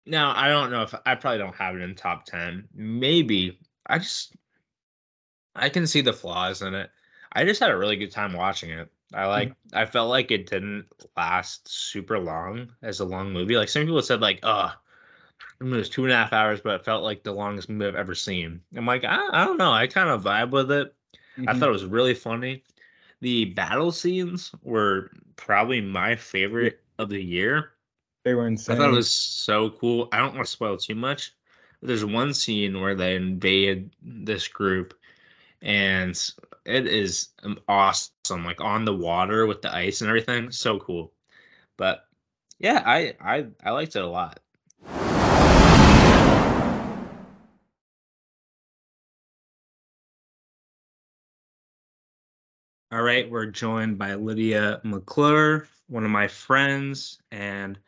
now 0.06 0.32
I 0.36 0.48
don't 0.48 0.70
know 0.70 0.82
if 0.82 0.94
I 1.04 1.16
probably 1.16 1.38
don't 1.38 1.56
have 1.56 1.74
it 1.74 1.82
in 1.82 1.96
top 1.96 2.26
10. 2.26 2.68
Maybe. 2.74 3.58
I 3.86 3.98
just 3.98 4.36
I 5.56 5.68
can 5.68 5.88
see 5.88 6.00
the 6.00 6.12
flaws 6.12 6.62
in 6.62 6.74
it. 6.74 6.90
I 7.32 7.44
just 7.44 7.60
had 7.60 7.72
a 7.72 7.76
really 7.76 7.96
good 7.96 8.12
time 8.12 8.34
watching 8.34 8.70
it. 8.70 8.88
I 9.14 9.26
like 9.26 9.56
I 9.72 9.86
felt 9.86 10.10
like 10.10 10.30
it 10.30 10.48
didn't 10.48 10.86
last 11.16 11.68
super 11.68 12.18
long 12.18 12.74
as 12.82 13.00
a 13.00 13.04
long 13.04 13.32
movie. 13.32 13.56
Like 13.56 13.68
some 13.68 13.82
people 13.84 14.02
said 14.02 14.20
like, 14.20 14.40
uh 14.42 14.72
it 15.60 15.64
was 15.64 15.90
two 15.90 16.04
and 16.04 16.12
a 16.12 16.16
half 16.16 16.32
hours, 16.32 16.60
but 16.62 16.76
it 16.80 16.84
felt 16.84 17.04
like 17.04 17.24
the 17.24 17.32
longest 17.32 17.68
movie 17.68 17.86
I've 17.88 17.96
ever 17.96 18.14
seen. 18.14 18.62
I'm 18.76 18.86
like, 18.86 19.04
I, 19.04 19.28
I 19.32 19.44
don't 19.44 19.58
know. 19.58 19.72
I 19.72 19.86
kind 19.88 20.08
of 20.10 20.24
vibe 20.24 20.50
with 20.52 20.70
it. 20.72 20.94
I 21.46 21.54
Mhm. 21.54 21.54
thought 21.54 21.70
it 21.70 21.72
was 21.72 21.86
really 21.86 22.14
funny. 22.14 22.64
The 23.22 23.46
battle 23.46 23.92
scenes 23.92 24.52
were 24.62 25.10
probably 25.36 25.80
my 25.80 26.16
favorite 26.16 26.82
of 26.98 27.10
the 27.10 27.22
year. 27.22 27.72
they 28.24 28.34
were 28.34 28.46
insane. 28.46 28.66
I 28.68 28.74
thought 28.76 28.90
it 28.90 28.96
was 28.96 29.12
so 29.12 29.70
cool. 29.70 30.08
I 30.12 30.18
don't 30.18 30.34
want 30.34 30.46
to 30.46 30.52
spoil 30.52 30.76
too 30.76 30.94
much. 30.94 31.34
But 31.80 31.88
there's 31.88 32.04
one 32.04 32.34
scene 32.34 32.80
where 32.80 32.94
they 32.94 33.16
invade 33.16 33.94
this 34.02 34.48
group, 34.48 34.94
and 35.62 36.20
it 36.68 36.86
is 36.86 37.30
awesome. 37.66 38.44
Like 38.44 38.60
on 38.60 38.84
the 38.84 38.94
water 38.94 39.46
with 39.46 39.62
the 39.62 39.74
ice 39.74 40.02
and 40.02 40.08
everything, 40.08 40.52
so 40.52 40.78
cool. 40.78 41.12
But 41.76 42.04
yeah, 42.58 42.82
I 42.84 43.14
I 43.20 43.46
I 43.64 43.70
liked 43.70 43.96
it 43.96 44.02
a 44.02 44.06
lot. 44.06 44.40
All 52.90 53.02
right, 53.02 53.30
we're 53.30 53.46
joined 53.46 53.98
by 53.98 54.14
Lydia 54.14 54.80
McClure, 54.82 55.68
one 55.88 56.04
of 56.04 56.10
my 56.10 56.26
friends 56.26 57.20
and 57.30 57.78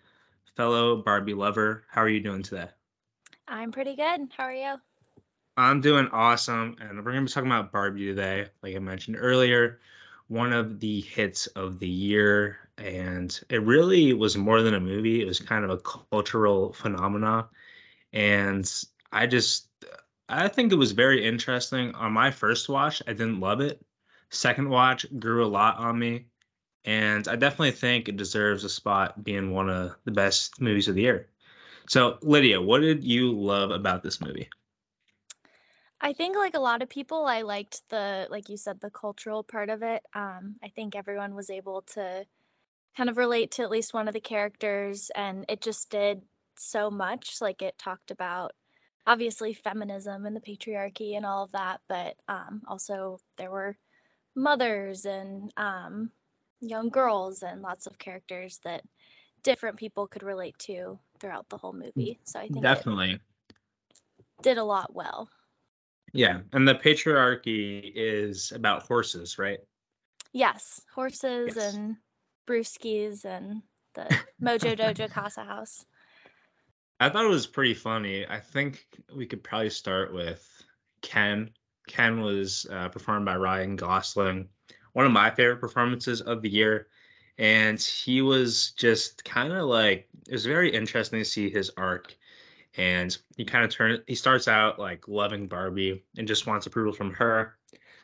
fellow 0.57 1.03
Barbie 1.03 1.35
lover. 1.35 1.85
How 1.89 2.03
are 2.03 2.09
you 2.09 2.21
doing 2.21 2.43
today? 2.43 2.69
I'm 3.49 3.73
pretty 3.73 3.97
good. 3.97 4.29
How 4.37 4.45
are 4.45 4.53
you? 4.53 4.77
I'm 5.61 5.83
doing 5.83 6.09
awesome, 6.09 6.77
and 6.81 7.05
we're 7.05 7.13
to 7.13 7.21
be 7.21 7.29
talking 7.29 7.51
about 7.51 7.71
Barbie 7.71 8.07
today. 8.07 8.47
Like 8.63 8.75
I 8.75 8.79
mentioned 8.79 9.19
earlier, 9.21 9.79
one 10.29 10.55
of 10.55 10.81
the 10.81 11.03
hits 11.03 11.49
of 11.49 11.79
the 11.79 11.89
year, 11.89 12.71
and 12.79 13.39
it 13.51 13.63
really 13.63 14.15
was 14.15 14.39
more 14.39 14.63
than 14.63 14.73
a 14.73 14.81
movie. 14.81 15.21
It 15.21 15.27
was 15.27 15.39
kind 15.39 15.63
of 15.65 15.71
a 15.71 15.77
cultural 15.79 16.73
phenomena, 16.73 17.47
and 18.15 18.73
I 19.13 19.27
just, 19.27 19.69
I 20.31 20.49
think 20.49 20.73
it 20.73 20.77
was 20.77 20.93
very 20.93 21.23
interesting. 21.23 21.95
On 21.95 22.13
my 22.13 22.31
first 22.31 22.71
watch, 22.71 23.03
I 23.07 23.13
didn't 23.13 23.41
love 23.41 23.61
it. 23.61 23.85
Second 24.31 24.71
watch 24.71 25.05
grew 25.19 25.45
a 25.45 25.47
lot 25.47 25.77
on 25.79 25.99
me, 25.99 26.25
and 26.87 27.29
I 27.29 27.37
definitely 27.37 27.73
think 27.73 28.09
it 28.09 28.17
deserves 28.17 28.65
a 28.65 28.71
spot 28.71 29.25
being 29.25 29.51
one 29.53 29.69
of 29.69 29.95
the 30.05 30.13
best 30.13 30.61
movies 30.61 30.89
of 30.89 30.95
the 30.95 31.03
year. 31.03 31.29
So, 31.87 32.19
Lydia, 32.23 32.63
what 32.63 32.81
did 32.81 33.05
you 33.05 33.33
love 33.33 33.71
about 33.73 34.03
this 34.03 34.23
movie? 34.23 34.49
I 36.01 36.13
think 36.13 36.37
like 36.37 36.55
a 36.55 36.61
lot 36.61 36.83
of 36.83 36.89
people, 36.89 37.27
I 37.27 37.43
liked 37.43 37.83
the 37.91 38.27
like 38.31 38.49
you 38.49 38.57
said 38.57 38.81
the 38.81 38.91
cultural 38.91 39.43
part 39.43 39.69
of 39.69 39.83
it. 39.83 40.03
Um, 40.15 40.57
I 40.63 40.69
think 40.69 40.95
everyone 40.97 41.35
was 41.35 41.51
able 41.51 41.83
to 41.95 42.25
kind 42.97 43.11
of 43.11 43.19
relate 43.19 43.53
to 43.53 43.63
at 43.63 43.71
least 43.71 43.95
one 43.95 44.09
of 44.09 44.15
the 44.15 44.21
characters, 44.21 45.11
and 45.15 45.45
it 45.49 45.61
just 45.61 45.91
did 45.91 46.23
so 46.57 46.91
much. 46.91 47.41
Like 47.41 47.63
it 47.63 47.79
talked 47.79 48.11
about 48.11 48.53
obviously 49.07 49.55
feminism 49.55 50.27
and 50.27 50.37
the 50.37 50.41
patriarchy 50.41 51.17
and 51.17 51.27
all 51.27 51.45
of 51.45 51.53
that, 51.53 51.81
but 51.89 52.17
um, 52.29 52.63
also 52.69 53.19
there 53.37 53.51
were 53.51 53.77
mothers 54.35 55.05
and 55.05 55.53
um, 55.57 56.11
young 56.61 56.91
girls 56.91 57.43
and 57.43 57.63
lots 57.63 57.87
of 57.87 57.99
characters 57.99 58.61
that 58.65 58.83
different 59.43 59.77
people 59.79 60.07
could 60.07 60.23
relate 60.23 60.59
to 60.59 60.99
throughout 61.21 61.49
the 61.49 61.59
whole 61.59 61.73
movie. 61.73 62.21
So 62.25 62.39
I 62.39 62.49
think 62.49 62.57
it 62.57 62.63
Definitely. 62.63 63.21
did 64.43 64.59
a 64.59 64.65
lot 64.65 64.95
well. 64.95 65.31
Yeah. 66.13 66.41
And 66.53 66.67
the 66.67 66.75
patriarchy 66.75 67.93
is 67.95 68.53
about 68.53 68.83
horses, 68.83 69.39
right? 69.39 69.61
Yes, 70.33 70.81
horses 70.95 71.57
Yes. 71.57 71.75
and 71.75 71.97
brewskis 72.47 73.25
and 73.25 73.63
the 73.95 74.05
Mojo 74.43 74.77
Dojo 74.77 75.11
Casa 75.11 75.45
House. 75.45 75.87
I 77.01 77.09
thought 77.09 77.25
it 77.25 77.29
was 77.29 77.47
pretty 77.47 77.75
funny. 77.75 78.27
I 78.27 78.39
think 78.41 78.87
we 79.15 79.27
could 79.27 79.43
probably 79.43 79.71
start 79.71 80.13
with 80.13 80.47
Ken. 81.03 81.51
Ken 81.89 82.21
was 82.21 82.67
uh, 82.71 82.89
performed 82.89 83.25
by 83.25 83.37
Ryan 83.37 83.75
Gosling, 83.77 84.49
one 84.93 85.07
of 85.07 85.13
my 85.13 85.31
favorite 85.31 85.61
performances 85.61 86.21
of 86.21 86.43
the 86.43 86.51
year. 86.51 86.89
And 87.39 87.81
he 87.81 88.21
was 88.21 88.73
just 88.73 89.25
kind 89.25 89.53
of 89.53 89.65
like, 89.67 90.09
it 90.29 90.33
was 90.33 90.45
very 90.45 90.71
interesting 90.73 91.19
to 91.21 91.25
see 91.25 91.49
his 91.49 91.71
arc. 91.77 92.15
And 92.77 93.17
he 93.37 93.45
kind 93.45 93.65
of 93.65 93.71
turns 93.71 94.01
he 94.07 94.15
starts 94.15 94.49
out 94.49 94.79
like 94.79 95.09
loving 95.09 95.49
Barbie 95.49 96.05
and 96.17 96.29
just 96.29 96.47
wants 96.47 96.67
approval 96.67 96.93
from 96.93 97.13
her. 97.15 97.57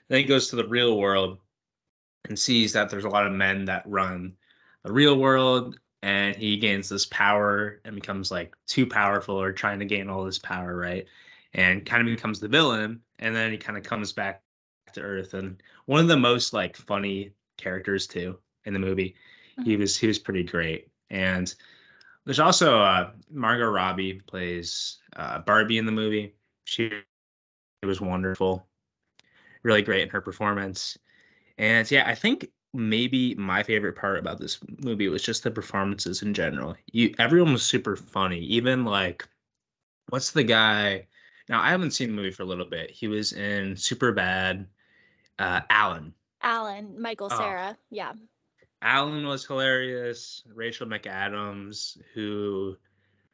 Then 0.08 0.18
he 0.18 0.24
goes 0.24 0.48
to 0.48 0.56
the 0.56 0.66
real 0.66 0.98
world 0.98 1.38
and 2.28 2.38
sees 2.38 2.72
that 2.72 2.90
there's 2.90 3.04
a 3.04 3.08
lot 3.08 3.26
of 3.26 3.32
men 3.32 3.64
that 3.66 3.84
run 3.86 4.34
the 4.82 4.92
real 4.92 5.18
world 5.18 5.78
and 6.02 6.36
he 6.36 6.56
gains 6.56 6.88
this 6.88 7.06
power 7.06 7.80
and 7.84 7.94
becomes 7.94 8.30
like 8.30 8.54
too 8.66 8.86
powerful 8.86 9.40
or 9.40 9.52
trying 9.52 9.78
to 9.78 9.84
gain 9.84 10.08
all 10.08 10.24
this 10.24 10.38
power 10.38 10.76
right? 10.76 11.06
And 11.54 11.86
kind 11.86 12.06
of 12.06 12.14
becomes 12.14 12.40
the 12.40 12.48
villain 12.48 13.00
and 13.18 13.34
then 13.34 13.52
he 13.52 13.58
kind 13.58 13.78
of 13.78 13.84
comes 13.84 14.12
back 14.12 14.42
to 14.92 15.00
earth 15.00 15.34
and 15.34 15.62
one 15.86 16.00
of 16.00 16.08
the 16.08 16.16
most 16.16 16.52
like 16.52 16.76
funny 16.76 17.32
characters 17.56 18.06
too 18.06 18.38
in 18.64 18.72
the 18.72 18.78
movie. 18.78 19.14
He 19.64 19.72
mm-hmm. 19.72 19.80
was 19.80 19.96
he 19.96 20.06
was 20.06 20.18
pretty 20.18 20.42
great 20.42 20.88
and 21.10 21.54
there's 22.26 22.40
also 22.40 22.78
uh 22.80 23.10
margot 23.30 23.70
robbie 23.70 24.20
plays 24.26 24.98
uh 25.16 25.38
barbie 25.38 25.78
in 25.78 25.86
the 25.86 25.92
movie 25.92 26.34
she 26.64 26.90
it 27.82 27.86
was 27.86 28.00
wonderful 28.00 28.66
really 29.62 29.82
great 29.82 30.02
in 30.02 30.08
her 30.10 30.20
performance 30.20 30.98
and 31.58 31.90
yeah, 31.90 32.04
I 32.06 32.14
think 32.14 32.50
maybe 32.74 33.34
my 33.36 33.62
favorite 33.62 33.96
part 33.96 34.18
about 34.18 34.38
this 34.38 34.58
movie 34.84 35.08
was 35.08 35.22
just 35.22 35.42
the 35.42 35.50
performances 35.50 36.20
in 36.20 36.34
general. 36.34 36.76
You 36.92 37.14
everyone 37.18 37.54
was 37.54 37.62
super 37.62 37.96
funny. 37.96 38.40
Even 38.40 38.84
like 38.84 39.26
what's 40.10 40.32
the 40.32 40.44
guy? 40.44 41.06
Now 41.48 41.62
I 41.62 41.70
haven't 41.70 41.92
seen 41.92 42.10
the 42.10 42.14
movie 42.14 42.30
for 42.30 42.42
a 42.42 42.46
little 42.46 42.66
bit. 42.66 42.90
He 42.90 43.08
was 43.08 43.32
in 43.32 43.74
Super 43.74 44.12
Bad. 44.12 44.66
Uh, 45.38 45.62
Alan. 45.70 46.12
Alan, 46.42 47.00
Michael, 47.00 47.28
Oh. 47.32 47.38
Sarah. 47.38 47.78
Yeah. 47.90 48.12
Alan 48.82 49.26
was 49.26 49.44
hilarious. 49.46 50.42
Rachel 50.54 50.86
McAdams, 50.86 51.98
who 52.14 52.76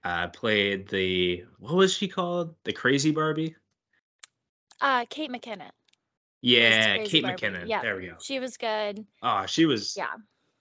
uh, 0.04 0.28
played 0.28 0.88
the 0.88 1.44
what 1.58 1.74
was 1.74 1.94
she 1.94 2.08
called? 2.08 2.54
The 2.64 2.72
crazy 2.72 3.10
Barbie. 3.10 3.56
Uh, 4.80 5.04
Kate 5.08 5.30
McKinnon. 5.30 5.70
Yeah, 6.40 6.98
Kate 7.04 7.22
Barbie. 7.22 7.42
McKinnon. 7.42 7.68
Yeah. 7.68 7.82
There 7.82 7.96
we 7.96 8.06
go. 8.06 8.16
She 8.20 8.40
was 8.40 8.56
good. 8.56 9.04
Oh, 9.22 9.46
she 9.46 9.66
was 9.66 9.96
Yeah. 9.96 10.14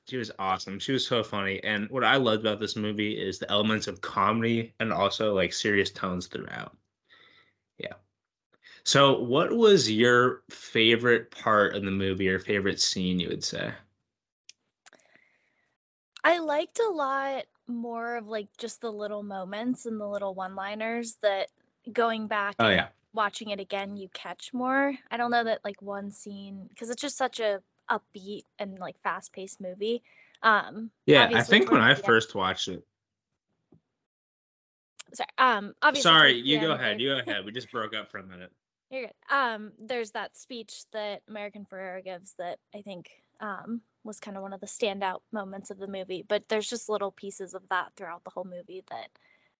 she 0.07 0.17
was 0.17 0.31
awesome. 0.37 0.79
She 0.79 0.91
was 0.91 1.05
so 1.05 1.23
funny. 1.23 1.63
And 1.63 1.89
what 1.89 2.03
I 2.03 2.17
loved 2.17 2.41
about 2.45 2.59
this 2.59 2.75
movie 2.75 3.13
is 3.13 3.39
the 3.39 3.49
elements 3.49 3.87
of 3.87 4.01
comedy 4.01 4.73
and 4.79 4.93
also 4.93 5.33
like 5.33 5.53
serious 5.53 5.91
tones 5.91 6.27
throughout. 6.27 6.77
Yeah. 7.77 7.93
So 8.83 9.19
what 9.19 9.51
was 9.55 9.89
your 9.91 10.43
favorite 10.49 11.31
part 11.31 11.75
of 11.75 11.83
the 11.83 11.91
movie 11.91 12.29
or 12.29 12.39
favorite 12.39 12.79
scene 12.79 13.19
you 13.19 13.29
would 13.29 13.43
say? 13.43 13.73
I 16.23 16.39
liked 16.39 16.79
a 16.79 16.89
lot 16.89 17.43
more 17.67 18.17
of 18.17 18.27
like 18.27 18.47
just 18.57 18.81
the 18.81 18.91
little 18.91 19.23
moments 19.23 19.85
and 19.85 19.99
the 19.99 20.07
little 20.07 20.33
one-liners 20.35 21.17
that 21.21 21.47
going 21.91 22.27
back 22.27 22.55
Oh 22.59 22.65
and 22.67 22.75
yeah. 22.75 22.87
watching 23.13 23.49
it 23.49 23.59
again 23.59 23.97
you 23.97 24.07
catch 24.13 24.53
more. 24.53 24.93
I 25.09 25.17
don't 25.17 25.31
know 25.31 25.43
that 25.43 25.61
like 25.63 25.81
one 25.81 26.11
scene 26.11 26.65
because 26.69 26.89
it's 26.89 27.01
just 27.01 27.17
such 27.17 27.39
a 27.39 27.61
upbeat 27.89 28.43
and 28.59 28.77
like 28.79 28.99
fast-paced 29.01 29.59
movie. 29.61 30.03
Um 30.43 30.91
Yeah, 31.05 31.29
I 31.33 31.41
think 31.43 31.71
when 31.71 31.81
I 31.81 31.91
end- 31.93 32.03
first 32.03 32.35
watched 32.35 32.67
it. 32.67 32.85
sorry. 35.13 35.27
Um 35.37 35.73
obviously 35.81 36.09
Sorry, 36.09 36.33
you 36.33 36.59
go 36.59 36.71
ahead. 36.71 36.97
there- 36.97 36.99
You 36.99 37.15
go 37.15 37.31
ahead. 37.31 37.45
We 37.45 37.51
just 37.51 37.71
broke 37.71 37.95
up 37.95 38.11
for 38.11 38.19
a 38.19 38.23
minute. 38.23 38.51
You're 38.89 39.03
good. 39.03 39.13
Um, 39.33 39.71
there's 39.79 40.11
that 40.11 40.35
speech 40.35 40.83
that 40.91 41.21
America 41.29 41.59
Ferrera 41.71 42.03
gives 42.03 42.33
that 42.37 42.59
I 42.75 42.81
think 42.81 43.09
um, 43.39 43.81
was 44.03 44.19
kind 44.19 44.37
of 44.37 44.43
one 44.43 44.53
of 44.53 44.59
the 44.59 44.67
standout 44.67 45.21
moments 45.31 45.69
of 45.69 45.77
the 45.77 45.87
movie. 45.87 46.23
But 46.27 46.49
there's 46.49 46.69
just 46.69 46.89
little 46.89 47.11
pieces 47.11 47.53
of 47.53 47.63
that 47.69 47.91
throughout 47.95 48.23
the 48.23 48.31
whole 48.31 48.45
movie 48.45 48.83
that 48.89 49.09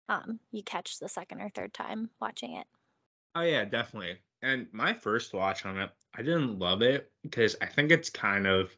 um, 0.10 0.40
you 0.52 0.64
catch 0.64 1.00
the 1.00 1.10
second 1.10 1.42
or 1.42 1.50
third 1.50 1.74
time 1.74 2.10
watching 2.20 2.56
it. 2.56 2.68
Oh 3.36 3.42
yeah, 3.42 3.66
definitely. 3.66 4.18
And 4.42 4.68
my 4.72 4.94
first 4.94 5.34
watch 5.34 5.66
on 5.66 5.80
it, 5.80 5.90
I 6.16 6.22
didn't 6.22 6.60
love 6.60 6.82
it 6.82 7.12
because 7.22 7.56
I 7.62 7.68
think 7.68 7.92
it's 7.92 8.10
kind 8.10 8.48
of 8.48 8.76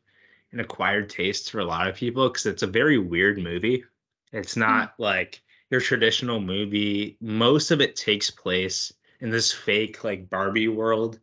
an 0.52 0.60
acquired 0.60 1.10
taste 1.10 1.52
for 1.52 1.60
a 1.60 1.66
lot 1.66 1.88
of 1.88 1.96
people 1.96 2.30
because 2.30 2.46
it's 2.46 2.64
a 2.64 2.68
very 2.68 2.98
weird 2.98 3.40
movie. 3.40 3.84
It's 4.32 4.56
not 4.56 4.94
like 5.00 5.42
your 5.72 5.80
traditional 5.80 6.40
movie. 6.40 7.18
Most 7.22 7.72
of 7.72 7.82
it 7.82 7.96
takes 7.96 8.30
place 8.30 8.94
in 9.22 9.32
this 9.32 9.52
fake 9.52 10.04
like 10.04 10.30
Barbie 10.30 10.68
world, 10.68 11.20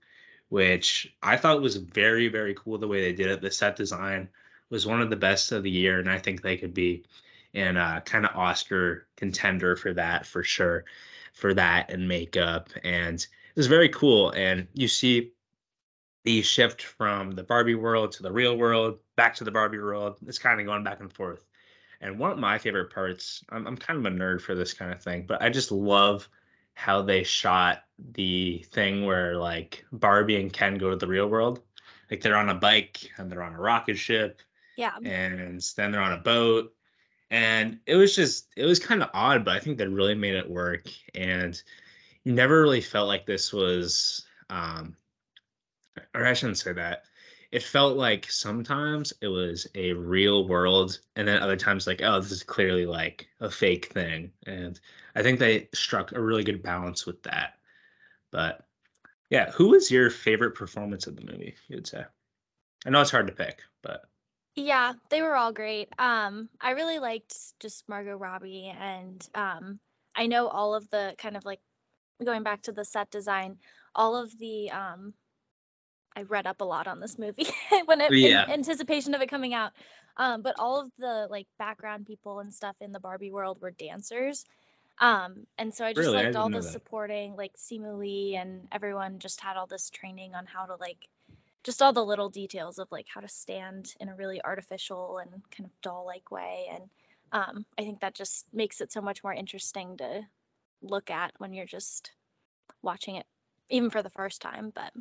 which 0.50 1.12
I 1.22 1.36
thought 1.36 1.62
was 1.62 1.76
very 1.76 2.28
very 2.28 2.54
cool 2.54 2.78
the 2.78 2.88
way 2.88 3.00
they 3.00 3.12
did 3.12 3.28
it. 3.28 3.40
The 3.40 3.50
set 3.50 3.74
design 3.76 4.28
was 4.68 4.86
one 4.86 5.00
of 5.00 5.10
the 5.10 5.16
best 5.16 5.50
of 5.50 5.62
the 5.62 5.70
year, 5.70 5.98
and 5.98 6.10
I 6.10 6.18
think 6.18 6.42
they 6.42 6.56
could 6.56 6.74
be 6.74 7.04
and 7.54 7.78
uh, 7.78 8.00
kind 8.00 8.24
of 8.24 8.36
Oscar 8.36 9.08
contender 9.16 9.76
for 9.76 9.92
that 9.94 10.26
for 10.26 10.42
sure, 10.42 10.84
for 11.32 11.54
that 11.54 11.90
and 11.90 12.06
makeup. 12.06 12.70
And 12.84 13.18
it 13.18 13.56
was 13.56 13.66
very 13.66 13.88
cool. 13.88 14.30
And 14.30 14.68
you 14.74 14.88
see 14.88 15.32
the 16.24 16.42
shift 16.42 16.82
from 16.82 17.32
the 17.32 17.42
Barbie 17.42 17.74
world 17.74 18.12
to 18.12 18.22
the 18.22 18.32
real 18.32 18.56
world, 18.56 18.98
back 19.16 19.34
to 19.36 19.44
the 19.44 19.50
Barbie 19.50 19.78
world. 19.78 20.18
It's 20.26 20.38
kind 20.38 20.60
of 20.60 20.66
going 20.66 20.84
back 20.84 21.00
and 21.00 21.12
forth. 21.12 21.44
And 22.00 22.18
one 22.18 22.30
of 22.30 22.38
my 22.38 22.58
favorite 22.58 22.92
parts, 22.92 23.44
I'm, 23.50 23.66
I'm 23.66 23.76
kind 23.76 23.98
of 23.98 24.10
a 24.10 24.16
nerd 24.16 24.40
for 24.40 24.54
this 24.54 24.72
kind 24.72 24.92
of 24.92 25.02
thing, 25.02 25.26
but 25.26 25.42
I 25.42 25.50
just 25.50 25.70
love 25.70 26.28
how 26.80 27.02
they 27.02 27.22
shot 27.22 27.84
the 28.12 28.64
thing 28.72 29.04
where 29.04 29.36
like 29.36 29.84
Barbie 29.92 30.40
and 30.40 30.50
Ken 30.50 30.78
go 30.78 30.88
to 30.88 30.96
the 30.96 31.06
real 31.06 31.28
world. 31.28 31.60
Like 32.10 32.22
they're 32.22 32.36
on 32.36 32.48
a 32.48 32.54
bike 32.54 32.98
and 33.18 33.30
they're 33.30 33.42
on 33.42 33.52
a 33.54 33.60
rocket 33.60 33.98
ship 33.98 34.40
Yeah. 34.76 34.96
and 35.04 35.60
then 35.76 35.92
they're 35.92 36.00
on 36.00 36.14
a 36.14 36.22
boat 36.22 36.72
and 37.30 37.78
it 37.86 37.96
was 37.96 38.16
just 38.16 38.48
it 38.56 38.64
was 38.64 38.78
kind 38.80 39.02
of 39.02 39.10
odd 39.14 39.44
but 39.44 39.54
i 39.54 39.60
think 39.60 39.78
that 39.78 39.88
really 39.90 40.16
made 40.16 40.34
it 40.34 40.50
work 40.50 40.88
and 41.14 41.62
you 42.24 42.32
never 42.32 42.60
really 42.62 42.80
felt 42.80 43.06
like 43.06 43.26
this 43.26 43.52
was 43.52 44.24
um 44.48 44.96
or 46.14 46.26
i 46.26 46.32
shouldn't 46.32 46.58
say 46.58 46.72
that 46.72 47.04
it 47.52 47.62
felt 47.62 47.96
like 47.96 48.28
sometimes 48.30 49.12
it 49.20 49.28
was 49.28 49.68
a 49.76 49.92
real 49.92 50.48
world 50.48 50.98
and 51.14 51.28
then 51.28 51.40
other 51.42 51.56
times 51.56 51.86
like 51.86 52.00
oh 52.02 52.18
this 52.20 52.32
is 52.32 52.42
clearly 52.42 52.86
like 52.86 53.28
a 53.40 53.50
fake 53.50 53.86
thing 53.92 54.32
and 54.46 54.80
i 55.14 55.22
think 55.22 55.38
they 55.38 55.68
struck 55.74 56.12
a 56.12 56.20
really 56.20 56.44
good 56.44 56.62
balance 56.62 57.06
with 57.06 57.22
that 57.22 57.54
but 58.30 58.66
yeah 59.30 59.50
who 59.52 59.68
was 59.68 59.90
your 59.90 60.10
favorite 60.10 60.54
performance 60.54 61.06
of 61.06 61.16
the 61.16 61.24
movie 61.32 61.54
you 61.68 61.76
would 61.76 61.86
say 61.86 62.04
i 62.86 62.90
know 62.90 63.00
it's 63.00 63.10
hard 63.10 63.26
to 63.26 63.32
pick 63.32 63.62
but 63.82 64.02
Yeah, 64.56 64.94
they 65.10 65.22
were 65.22 65.36
all 65.36 65.52
great. 65.52 65.88
Um, 65.98 66.48
I 66.60 66.72
really 66.72 66.98
liked 66.98 67.34
just 67.60 67.88
Margot 67.88 68.16
Robbie, 68.16 68.66
and 68.78 69.26
um, 69.34 69.80
I 70.14 70.26
know 70.26 70.48
all 70.48 70.74
of 70.74 70.90
the 70.90 71.14
kind 71.18 71.36
of 71.36 71.44
like 71.44 71.60
going 72.24 72.42
back 72.42 72.62
to 72.62 72.72
the 72.72 72.84
set 72.84 73.10
design, 73.10 73.58
all 73.94 74.16
of 74.16 74.36
the 74.38 74.70
um, 74.70 75.14
I 76.16 76.22
read 76.22 76.46
up 76.46 76.60
a 76.60 76.64
lot 76.64 76.86
on 76.88 77.00
this 77.00 77.18
movie 77.18 77.46
when 77.86 78.00
it 78.00 78.12
Yeah. 78.12 78.44
in 78.44 78.50
anticipation 78.50 79.14
of 79.14 79.22
it 79.22 79.30
coming 79.30 79.54
out. 79.54 79.72
Um, 80.16 80.42
but 80.42 80.56
all 80.58 80.80
of 80.80 80.90
the 80.98 81.28
like 81.30 81.46
background 81.58 82.06
people 82.06 82.40
and 82.40 82.52
stuff 82.52 82.76
in 82.80 82.92
the 82.92 83.00
Barbie 83.00 83.30
world 83.30 83.60
were 83.60 83.70
dancers. 83.70 84.44
Um, 85.00 85.46
and 85.58 85.74
so 85.74 85.84
I 85.84 85.94
just 85.94 86.12
Really? 86.12 86.24
I 86.26 86.30
liked 86.30 86.36
all 86.36 86.50
the 86.50 86.62
that. 86.62 86.62
supporting, 86.62 87.36
like 87.36 87.56
Simu 87.56 87.98
Lee 87.98 88.36
and 88.36 88.68
everyone 88.72 89.18
just 89.18 89.40
had 89.40 89.56
all 89.56 89.66
this 89.66 89.90
training 89.90 90.34
on 90.34 90.46
how 90.46 90.66
to 90.66 90.76
like 90.76 91.08
just 91.64 91.82
all 91.82 91.92
the 91.92 92.04
little 92.04 92.28
details 92.30 92.78
of 92.78 92.90
like 92.92 93.06
how 93.12 93.20
to 93.20 93.28
stand 93.28 93.94
in 94.00 94.08
a 94.08 94.14
really 94.16 94.42
artificial 94.44 95.18
and 95.18 95.30
kind 95.50 95.66
of 95.66 95.80
doll 95.82 96.06
like 96.06 96.30
way 96.30 96.66
and 96.72 96.90
um, 97.32 97.66
i 97.78 97.82
think 97.82 98.00
that 98.00 98.14
just 98.14 98.46
makes 98.52 98.80
it 98.80 98.92
so 98.92 99.00
much 99.00 99.22
more 99.22 99.34
interesting 99.34 99.96
to 99.96 100.22
look 100.82 101.10
at 101.10 101.32
when 101.38 101.52
you're 101.52 101.66
just 101.66 102.12
watching 102.82 103.16
it 103.16 103.26
even 103.70 103.90
for 103.90 104.02
the 104.02 104.10
first 104.10 104.42
time 104.42 104.72
but 104.74 104.92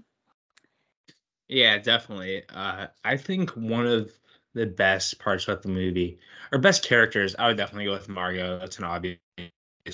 Yeah, 1.48 1.78
definitely. 1.80 2.44
Uh, 2.50 2.88
I 3.04 3.18
think 3.18 3.52
one 3.52 3.86
of 3.88 4.18
the 4.54 4.66
best 4.66 5.20
parts 5.20 5.46
about 5.46 5.62
the 5.64 5.70
movie, 5.70 6.20
or 6.52 6.60
best 6.60 6.84
characters, 6.84 7.36
I 7.38 7.48
would 7.48 7.58
definitely 7.58 7.86
go 7.86 7.94
with 7.94 8.10
Margot. 8.10 8.60
That's 8.60 8.78
an 8.78 8.84
obvious 8.86 9.20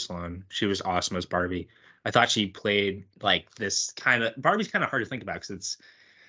one. 0.10 0.46
She 0.50 0.66
was 0.66 0.82
awesome 0.82 1.18
as 1.18 1.26
Barbie. 1.26 1.68
I 2.06 2.12
thought 2.12 2.30
she 2.30 2.48
played 2.48 3.06
like 3.22 3.54
this 3.56 3.92
kind 3.94 4.24
of 4.24 4.34
Barbie's 4.42 4.68
kind 4.70 4.84
of 4.84 4.90
hard 4.90 5.04
to 5.04 5.10
think 5.10 5.24
about 5.24 5.36
because 5.36 5.50
it's 5.52 5.78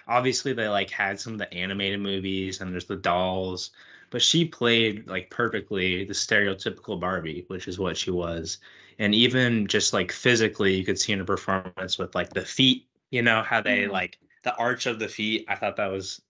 obviously 0.08 0.52
they 0.52 0.68
like 0.68 0.90
had 0.90 1.20
some 1.20 1.34
of 1.34 1.38
the 1.38 1.52
animated 1.54 2.00
movies 2.00 2.60
and 2.60 2.72
there's 2.72 2.86
the 2.86 2.96
dolls, 2.96 3.72
but 4.10 4.22
she 4.22 4.44
played 4.46 5.08
like 5.08 5.30
perfectly 5.30 6.04
the 6.04 6.14
stereotypical 6.14 7.00
Barbie, 7.00 7.44
which 7.48 7.68
is 7.68 7.78
what 7.78 7.96
she 7.96 8.10
was. 8.10 8.58
And 8.98 9.14
even 9.14 9.66
just 9.66 9.92
like 9.92 10.12
physically, 10.12 10.74
you 10.76 10.84
could 10.84 10.98
see 11.00 11.12
in 11.12 11.18
her 11.20 11.24
performance 11.24 11.98
with 11.98 12.14
like 12.14 12.32
the 12.32 12.44
feet, 12.44 12.88
you 13.10 13.22
know, 13.22 13.42
how 13.42 13.60
they 13.62 13.86
Mhm. 13.86 13.92
like 13.92 14.18
the 14.44 14.56
arch 14.56 14.86
of 14.86 14.98
the 14.98 15.08
feet. 15.08 15.44
I 15.48 15.56
thought 15.56 15.76
that 15.76 15.92
was 15.92 16.22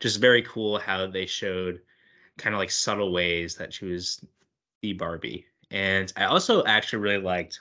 just 0.00 0.20
very 0.20 0.42
cool 0.42 0.78
how 0.78 1.06
they 1.06 1.26
showed 1.26 1.82
kind 2.38 2.54
of 2.54 2.58
like 2.60 2.70
subtle 2.72 3.12
ways 3.12 3.56
that 3.56 3.72
she 3.74 3.86
was 3.86 4.24
the 4.82 4.92
Barbie. 4.94 5.46
And 5.70 6.12
I 6.16 6.24
also 6.24 6.64
actually 6.64 7.00
really 7.00 7.22
liked 7.22 7.60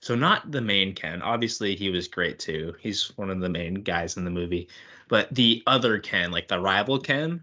so 0.00 0.14
not 0.14 0.50
the 0.50 0.60
main 0.60 0.94
Ken. 0.94 1.22
Obviously 1.22 1.74
he 1.74 1.88
was 1.88 2.08
great 2.08 2.38
too. 2.38 2.74
He's 2.78 3.16
one 3.16 3.30
of 3.30 3.40
the 3.40 3.48
main 3.48 3.74
guys 3.74 4.18
in 4.18 4.24
the 4.24 4.30
movie. 4.30 4.68
But 5.08 5.34
the 5.34 5.62
other 5.66 5.98
Ken, 5.98 6.30
like 6.30 6.48
the 6.48 6.60
rival 6.60 6.98
Ken. 6.98 7.42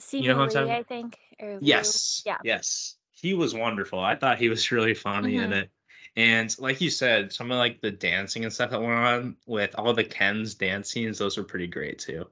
Simu 0.00 0.24
know 0.26 0.34
who 0.46 0.58
I'm 0.58 0.66
Lee, 0.66 0.72
i 0.72 0.82
think. 0.82 1.18
Yes. 1.60 2.22
yeah 2.24 2.38
Yes. 2.44 2.96
He 3.10 3.34
was 3.34 3.54
wonderful. 3.54 3.98
I 4.00 4.14
thought 4.16 4.38
he 4.38 4.48
was 4.48 4.70
really 4.72 4.94
funny 4.94 5.36
in 5.36 5.50
Mhm. 5.50 5.62
it. 5.62 5.70
And 6.16 6.58
like 6.58 6.80
you 6.80 6.88
said, 6.88 7.30
some 7.30 7.50
of 7.50 7.58
like 7.58 7.82
the 7.82 7.90
dancing 7.90 8.44
and 8.44 8.52
stuff 8.52 8.70
that 8.70 8.80
went 8.80 8.92
on 8.92 9.36
with 9.46 9.74
all 9.76 9.92
the 9.92 10.04
Ken's 10.04 10.54
dance 10.54 10.90
scenes, 10.90 11.18
those 11.18 11.36
were 11.36 11.44
pretty 11.44 11.66
great 11.66 11.98
too. 11.98 12.26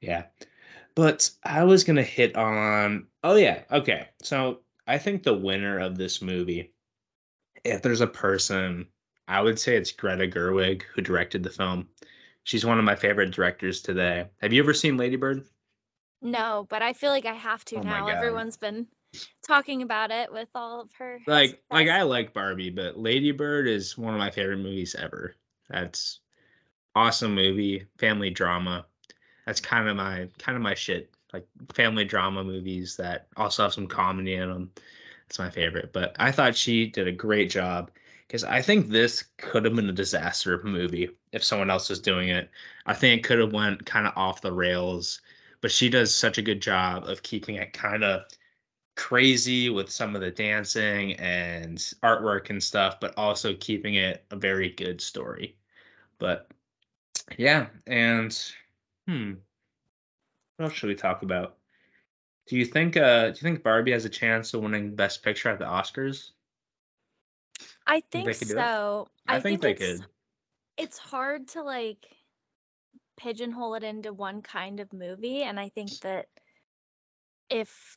Yeah. 0.00 0.24
But 0.96 1.30
I 1.44 1.62
was 1.62 1.84
gonna 1.84 2.02
hit 2.02 2.34
on 2.34 3.06
oh 3.22 3.36
yeah, 3.36 3.62
okay. 3.70 4.08
So 4.22 4.62
I 4.88 4.98
think 4.98 5.22
the 5.22 5.34
winner 5.34 5.78
of 5.78 5.96
this 5.96 6.20
movie, 6.20 6.72
if 7.62 7.82
there's 7.82 8.00
a 8.00 8.06
person, 8.06 8.88
I 9.28 9.40
would 9.40 9.60
say 9.60 9.76
it's 9.76 9.92
Greta 9.92 10.26
Gerwig 10.26 10.82
who 10.82 11.02
directed 11.02 11.44
the 11.44 11.50
film. 11.50 11.88
She's 12.42 12.66
one 12.66 12.78
of 12.78 12.84
my 12.84 12.96
favorite 12.96 13.30
directors 13.30 13.82
today. 13.82 14.26
Have 14.40 14.52
you 14.52 14.60
ever 14.62 14.74
seen 14.74 14.96
Ladybird? 14.96 15.44
no 16.20 16.66
but 16.68 16.82
i 16.82 16.92
feel 16.92 17.10
like 17.10 17.26
i 17.26 17.32
have 17.32 17.64
to 17.64 17.76
Oh 17.76 17.82
now 17.82 18.08
everyone's 18.08 18.56
been 18.56 18.86
talking 19.46 19.82
about 19.82 20.10
it 20.10 20.32
with 20.32 20.48
all 20.54 20.80
of 20.80 20.92
her 20.94 21.20
like 21.26 21.62
like. 21.70 21.88
I 21.88 22.02
like 22.02 22.34
Barbie, 22.34 22.70
but 22.70 22.98
Lady 22.98 23.30
Bird 23.32 23.66
is 23.66 23.96
one 23.96 24.12
of 24.14 24.18
my 24.18 24.30
favorite 24.30 24.58
movies 24.58 24.94
ever. 24.98 25.34
That's 25.70 26.20
awesome 26.94 27.34
movie, 27.34 27.86
family 27.98 28.30
drama. 28.30 28.86
That's 29.46 29.60
kind 29.60 29.88
of 29.88 29.96
my 29.96 30.28
kind 30.38 30.56
of 30.56 30.62
my 30.62 30.74
shit. 30.74 31.10
Like 31.32 31.46
family 31.74 32.04
drama 32.04 32.42
movies 32.44 32.96
that 32.96 33.28
also 33.36 33.64
have 33.64 33.74
some 33.74 33.86
comedy 33.86 34.34
in 34.34 34.48
them. 34.48 34.72
It's 35.26 35.38
my 35.38 35.50
favorite. 35.50 35.92
But 35.92 36.16
I 36.18 36.32
thought 36.32 36.56
she 36.56 36.86
did 36.86 37.06
a 37.08 37.12
great 37.12 37.50
job 37.50 37.90
because 38.26 38.44
I 38.44 38.62
think 38.62 38.88
this 38.88 39.24
could 39.38 39.64
have 39.64 39.74
been 39.74 39.88
a 39.90 39.92
disaster 39.92 40.54
of 40.54 40.64
a 40.64 40.68
movie 40.68 41.10
if 41.32 41.44
someone 41.44 41.70
else 41.70 41.90
was 41.90 42.00
doing 42.00 42.28
it. 42.30 42.50
I 42.86 42.94
think 42.94 43.20
it 43.20 43.24
could 43.28 43.38
have 43.40 43.52
went 43.52 43.84
kind 43.86 44.06
of 44.06 44.14
off 44.16 44.40
the 44.40 44.52
rails, 44.52 45.20
but 45.60 45.70
she 45.70 45.88
does 45.90 46.14
such 46.14 46.38
a 46.38 46.42
good 46.42 46.60
job 46.62 47.04
of 47.08 47.22
keeping 47.22 47.56
it 47.56 47.72
kind 47.74 48.04
of 48.04 48.22
crazy 48.96 49.70
with 49.70 49.90
some 49.90 50.14
of 50.14 50.20
the 50.20 50.30
dancing 50.30 51.14
and 51.14 51.78
artwork 52.02 52.50
and 52.50 52.62
stuff, 52.62 53.00
but 53.00 53.14
also 53.16 53.54
keeping 53.54 53.94
it 53.94 54.24
a 54.30 54.36
very 54.36 54.70
good 54.70 55.00
story. 55.00 55.56
But 56.18 56.50
Yeah, 57.38 57.68
and 57.86 58.36
hmm, 59.08 59.34
what 60.58 60.66
else 60.66 60.74
should 60.74 60.88
we 60.88 60.94
talk 60.94 61.22
about? 61.22 61.56
Do 62.46 62.56
you 62.56 62.64
think 62.66 62.96
uh 62.96 63.26
do 63.30 63.36
you 63.36 63.42
think 63.42 63.62
Barbie 63.62 63.92
has 63.92 64.04
a 64.04 64.10
chance 64.10 64.52
of 64.54 64.62
winning 64.62 64.96
Best 64.96 65.22
Picture 65.22 65.50
at 65.50 65.58
the 65.60 65.66
Oscars? 65.66 66.32
I 67.86 68.00
Think 68.12 68.24
think 68.24 68.26
they 68.26 68.34
could 68.34 68.48
do 68.48 68.58
it? 68.58 68.70
so. 68.70 69.08
I, 69.26 69.40
think, 69.40 69.60
they 69.60 69.72
it's, 69.72 69.74
could. 69.74 70.06
It's 70.78 70.98
hard 70.98 71.48
to 71.50 71.62
like 71.62 72.06
pigeonhole 73.16 73.74
it 73.74 73.84
into 73.84 74.12
one 74.12 74.42
kind 74.42 74.80
of 74.80 74.92
movie, 74.92 75.42
and 75.42 75.58
I 75.60 75.68
think 75.70 76.00
that 76.00 76.28
if 77.50 77.96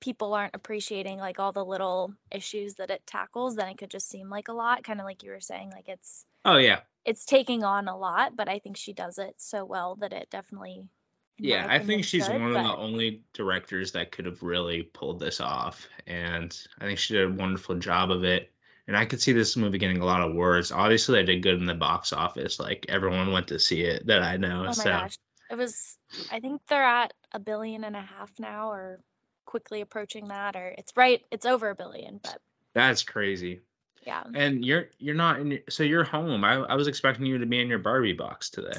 people 0.00 0.34
aren't 0.34 0.54
appreciating 0.56 1.18
like 1.18 1.40
all 1.40 1.52
the 1.52 1.64
little 1.64 2.14
issues 2.30 2.74
that 2.76 2.90
it 2.90 3.06
tackles, 3.06 3.56
then 3.56 3.68
it 3.68 3.78
could 3.78 3.90
just 3.90 4.08
seem 4.08 4.30
like 4.30 4.48
a 4.48 4.52
lot. 4.52 4.84
Kind 4.84 5.00
of 5.00 5.06
like 5.06 5.22
you 5.22 5.30
were 5.30 5.40
saying, 5.40 5.70
like 5.72 5.88
it's 5.88 6.26
Oh 6.44 6.56
yeah. 6.58 6.80
it's 7.04 7.24
taking 7.26 7.64
on 7.64 7.88
a 7.88 7.96
lot, 7.96 8.36
but 8.36 8.48
I 8.48 8.58
think 8.58 8.76
she 8.76 8.92
does 8.92 9.18
it 9.18 9.36
so 9.38 9.64
well 9.64 9.96
that 9.96 10.12
it 10.12 10.30
definitely. 10.30 10.88
Yeah, 11.38 11.66
I 11.68 11.78
think 11.78 12.04
she's 12.04 12.24
should, 12.24 12.40
one 12.40 12.54
of 12.56 12.64
the 12.64 12.76
only 12.76 13.22
directors 13.34 13.92
that 13.92 14.10
could 14.10 14.24
have 14.24 14.42
really 14.42 14.84
pulled 14.84 15.20
this 15.20 15.40
off. 15.40 15.86
And 16.06 16.56
I 16.80 16.84
think 16.84 16.98
she 16.98 17.14
did 17.14 17.26
a 17.26 17.32
wonderful 17.32 17.74
job 17.74 18.10
of 18.10 18.24
it. 18.24 18.50
And 18.86 18.96
I 18.96 19.04
could 19.04 19.20
see 19.20 19.32
this 19.32 19.56
movie 19.56 19.78
getting 19.78 19.98
a 19.98 20.04
lot 20.04 20.22
of 20.22 20.34
words. 20.34 20.72
Obviously, 20.72 21.16
they 21.20 21.34
did 21.34 21.42
good 21.42 21.58
in 21.58 21.66
the 21.66 21.74
box 21.74 22.12
office. 22.12 22.58
Like 22.58 22.86
everyone 22.88 23.32
went 23.32 23.48
to 23.48 23.58
see 23.58 23.82
it 23.82 24.06
that 24.06 24.22
I 24.22 24.36
know. 24.36 24.60
Oh 24.62 24.66
my 24.66 24.72
so 24.72 24.84
gosh. 24.84 25.18
It 25.50 25.56
was 25.56 25.98
I 26.30 26.40
think 26.40 26.62
they're 26.68 26.84
at 26.84 27.12
a 27.32 27.38
billion 27.38 27.84
and 27.84 27.96
a 27.96 28.00
half 28.00 28.30
now 28.38 28.70
or 28.70 29.00
quickly 29.44 29.80
approaching 29.80 30.28
that 30.28 30.56
or 30.56 30.74
it's 30.78 30.92
right 30.96 31.22
it's 31.30 31.46
over 31.46 31.70
a 31.70 31.74
billion, 31.74 32.20
but 32.22 32.40
that's 32.74 33.02
crazy. 33.02 33.60
yeah. 34.06 34.22
And 34.34 34.64
you're 34.64 34.86
you're 34.98 35.14
not 35.14 35.40
in 35.40 35.50
your, 35.50 35.60
so 35.68 35.82
you're 35.82 36.04
home. 36.04 36.44
I, 36.44 36.54
I 36.54 36.74
was 36.74 36.88
expecting 36.88 37.26
you 37.26 37.38
to 37.38 37.46
be 37.46 37.60
in 37.60 37.68
your 37.68 37.78
Barbie 37.78 38.12
box 38.12 38.50
today. 38.50 38.78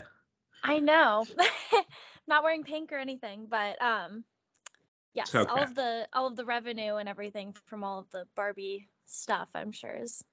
I 0.63 0.79
know. 0.79 1.25
Not 2.27 2.43
wearing 2.43 2.63
pink 2.63 2.91
or 2.91 2.97
anything, 2.97 3.47
but 3.49 3.81
um 3.81 4.23
yes, 5.13 5.33
all 5.33 5.63
of 5.63 5.75
the 5.75 6.07
all 6.13 6.27
of 6.27 6.35
the 6.35 6.45
revenue 6.45 6.95
and 6.95 7.07
everything 7.07 7.55
from 7.65 7.83
all 7.83 7.99
of 7.99 8.09
the 8.11 8.25
Barbie 8.35 8.87
stuff 9.05 9.47
I'm 9.55 9.71
sure 9.71 9.95
is 9.95 10.23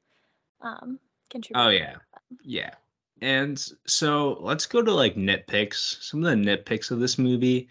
um 0.60 0.98
contributing. 1.30 1.66
Oh 1.66 1.70
yeah. 1.70 1.96
Yeah. 2.42 2.74
And 3.20 3.64
so 3.86 4.38
let's 4.40 4.66
go 4.66 4.82
to 4.82 4.92
like 4.92 5.14
nitpicks. 5.14 6.02
Some 6.02 6.24
of 6.24 6.30
the 6.30 6.56
nitpicks 6.56 6.90
of 6.90 7.00
this 7.00 7.18
movie. 7.18 7.68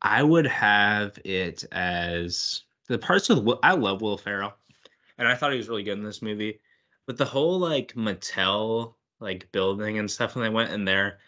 I 0.00 0.22
would 0.22 0.46
have 0.46 1.18
it 1.24 1.64
as 1.72 2.62
the 2.86 2.98
parts 2.98 3.28
with 3.28 3.40
Will, 3.40 3.58
I 3.62 3.74
love 3.74 4.00
Will 4.00 4.16
Ferrell. 4.16 4.54
And 5.18 5.26
I 5.26 5.34
thought 5.34 5.50
he 5.52 5.58
was 5.58 5.68
really 5.68 5.82
good 5.82 5.98
in 5.98 6.04
this 6.04 6.22
movie. 6.22 6.60
But 7.06 7.16
the 7.16 7.24
whole 7.24 7.58
like 7.58 7.94
Mattel 7.94 8.94
like 9.20 9.50
building 9.52 9.98
and 9.98 10.10
stuff 10.10 10.34
when 10.34 10.44
they 10.44 10.50
went 10.50 10.72
in 10.72 10.84
there, 10.84 11.18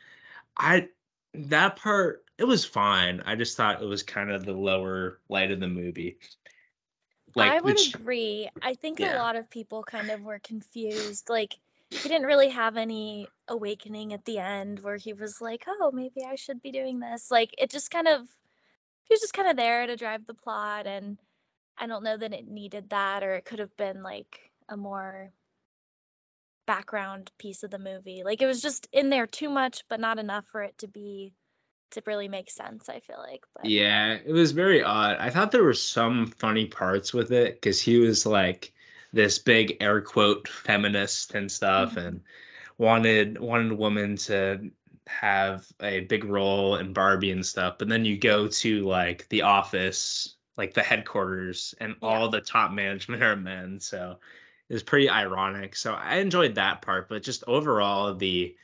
I 0.56 0.88
that 1.34 1.76
part 1.76 2.24
it 2.40 2.46
was 2.46 2.64
fine. 2.64 3.20
I 3.26 3.36
just 3.36 3.54
thought 3.54 3.82
it 3.82 3.86
was 3.86 4.02
kind 4.02 4.30
of 4.30 4.46
the 4.46 4.54
lower 4.54 5.20
light 5.28 5.50
of 5.50 5.60
the 5.60 5.68
movie. 5.68 6.18
I 7.38 7.60
would 7.60 7.76
ch- 7.76 7.94
agree. 7.94 8.48
I 8.62 8.74
think 8.74 8.98
Yeah. 8.98 9.14
a 9.14 9.18
lot 9.18 9.36
of 9.36 9.50
people 9.50 9.82
kind 9.84 10.10
of 10.10 10.22
were 10.22 10.38
confused. 10.38 11.28
Like 11.28 11.58
he 12.02 12.08
didn't 12.08 12.26
really 12.26 12.48
have 12.48 12.78
any 12.78 13.28
awakening 13.46 14.14
at 14.14 14.24
the 14.24 14.38
end 14.38 14.80
where 14.80 14.96
he 14.96 15.12
was 15.12 15.42
like, 15.42 15.64
"Oh, 15.68 15.90
maybe 15.92 16.24
I 16.24 16.34
should 16.34 16.62
be 16.62 16.72
doing 16.72 17.00
this." 17.00 17.30
Like 17.30 17.54
it 17.58 17.68
just 17.70 17.90
kind 17.90 18.08
of 18.08 18.26
he 19.04 19.12
was 19.14 19.20
just 19.20 19.34
kind 19.34 19.48
of 19.48 19.56
there 19.56 19.86
to 19.86 19.96
drive 19.96 20.26
the 20.26 20.34
plot 20.34 20.86
and 20.86 21.18
I 21.78 21.86
don't 21.86 22.04
know 22.04 22.16
that 22.16 22.32
it 22.34 22.48
needed 22.48 22.90
that 22.90 23.22
or 23.22 23.34
it 23.34 23.44
could 23.44 23.58
have 23.60 23.76
been 23.76 24.02
like 24.02 24.52
a 24.68 24.76
more 24.76 25.32
background 26.66 27.32
piece 27.38 27.62
of 27.62 27.70
the 27.70 27.78
movie. 27.78 28.22
Like 28.24 28.40
it 28.40 28.46
was 28.46 28.62
just 28.62 28.88
in 28.92 29.10
there 29.10 29.26
too 29.26 29.50
much 29.50 29.84
but 29.88 30.00
not 30.00 30.18
enough 30.18 30.46
for 30.46 30.62
it 30.62 30.78
to 30.78 30.88
be 30.88 31.34
to 31.92 32.02
really 32.06 32.28
make 32.28 32.50
sense, 32.50 32.88
I 32.88 33.00
feel 33.00 33.18
like. 33.18 33.44
But 33.54 33.72
Yeah, 33.72 34.14
it 34.24 34.32
was 34.32 34.52
very 34.52 34.82
odd. 34.82 35.16
I 35.18 35.28
thought 35.30 35.52
there 35.52 35.64
were 35.64 35.74
some 35.74 36.26
funny 36.28 36.66
parts 36.66 37.12
with 37.12 37.30
it 37.32 37.54
because 37.56 37.80
he 37.80 37.98
was 37.98 38.24
like 38.24 38.72
this 39.12 39.38
big 39.38 39.76
air 39.80 40.00
quote 40.00 40.48
feminist 40.48 41.34
and 41.34 41.50
stuff 41.50 41.96
Mhm. 41.96 41.96
and 41.96 42.22
wanted 42.78 43.38
wanted 43.40 43.72
women 43.74 44.16
to 44.16 44.70
have 45.08 45.66
a 45.80 46.00
big 46.02 46.24
role 46.24 46.76
in 46.76 46.92
Barbie 46.94 47.32
and 47.32 47.44
stuff. 47.44 47.76
But 47.78 47.88
then 47.88 48.04
you 48.04 48.16
go 48.18 48.48
to 48.48 48.82
like 48.86 49.28
the 49.28 49.42
office, 49.42 50.36
like 50.56 50.72
the 50.74 50.82
headquarters, 50.82 51.74
and 51.80 51.96
Yeah. 52.00 52.00
all 52.02 52.28
the 52.30 52.40
top 52.40 52.72
management 52.72 53.22
are 53.22 53.36
men. 53.36 53.80
So 53.80 54.18
it 54.68 54.72
was 54.74 54.82
pretty 54.82 55.10
ironic. 55.10 55.76
So 55.76 55.94
I 55.94 56.16
enjoyed 56.16 56.54
that 56.54 56.82
part, 56.82 57.08
but 57.08 57.22
just 57.22 57.44
overall 57.46 58.14
the 58.14 58.56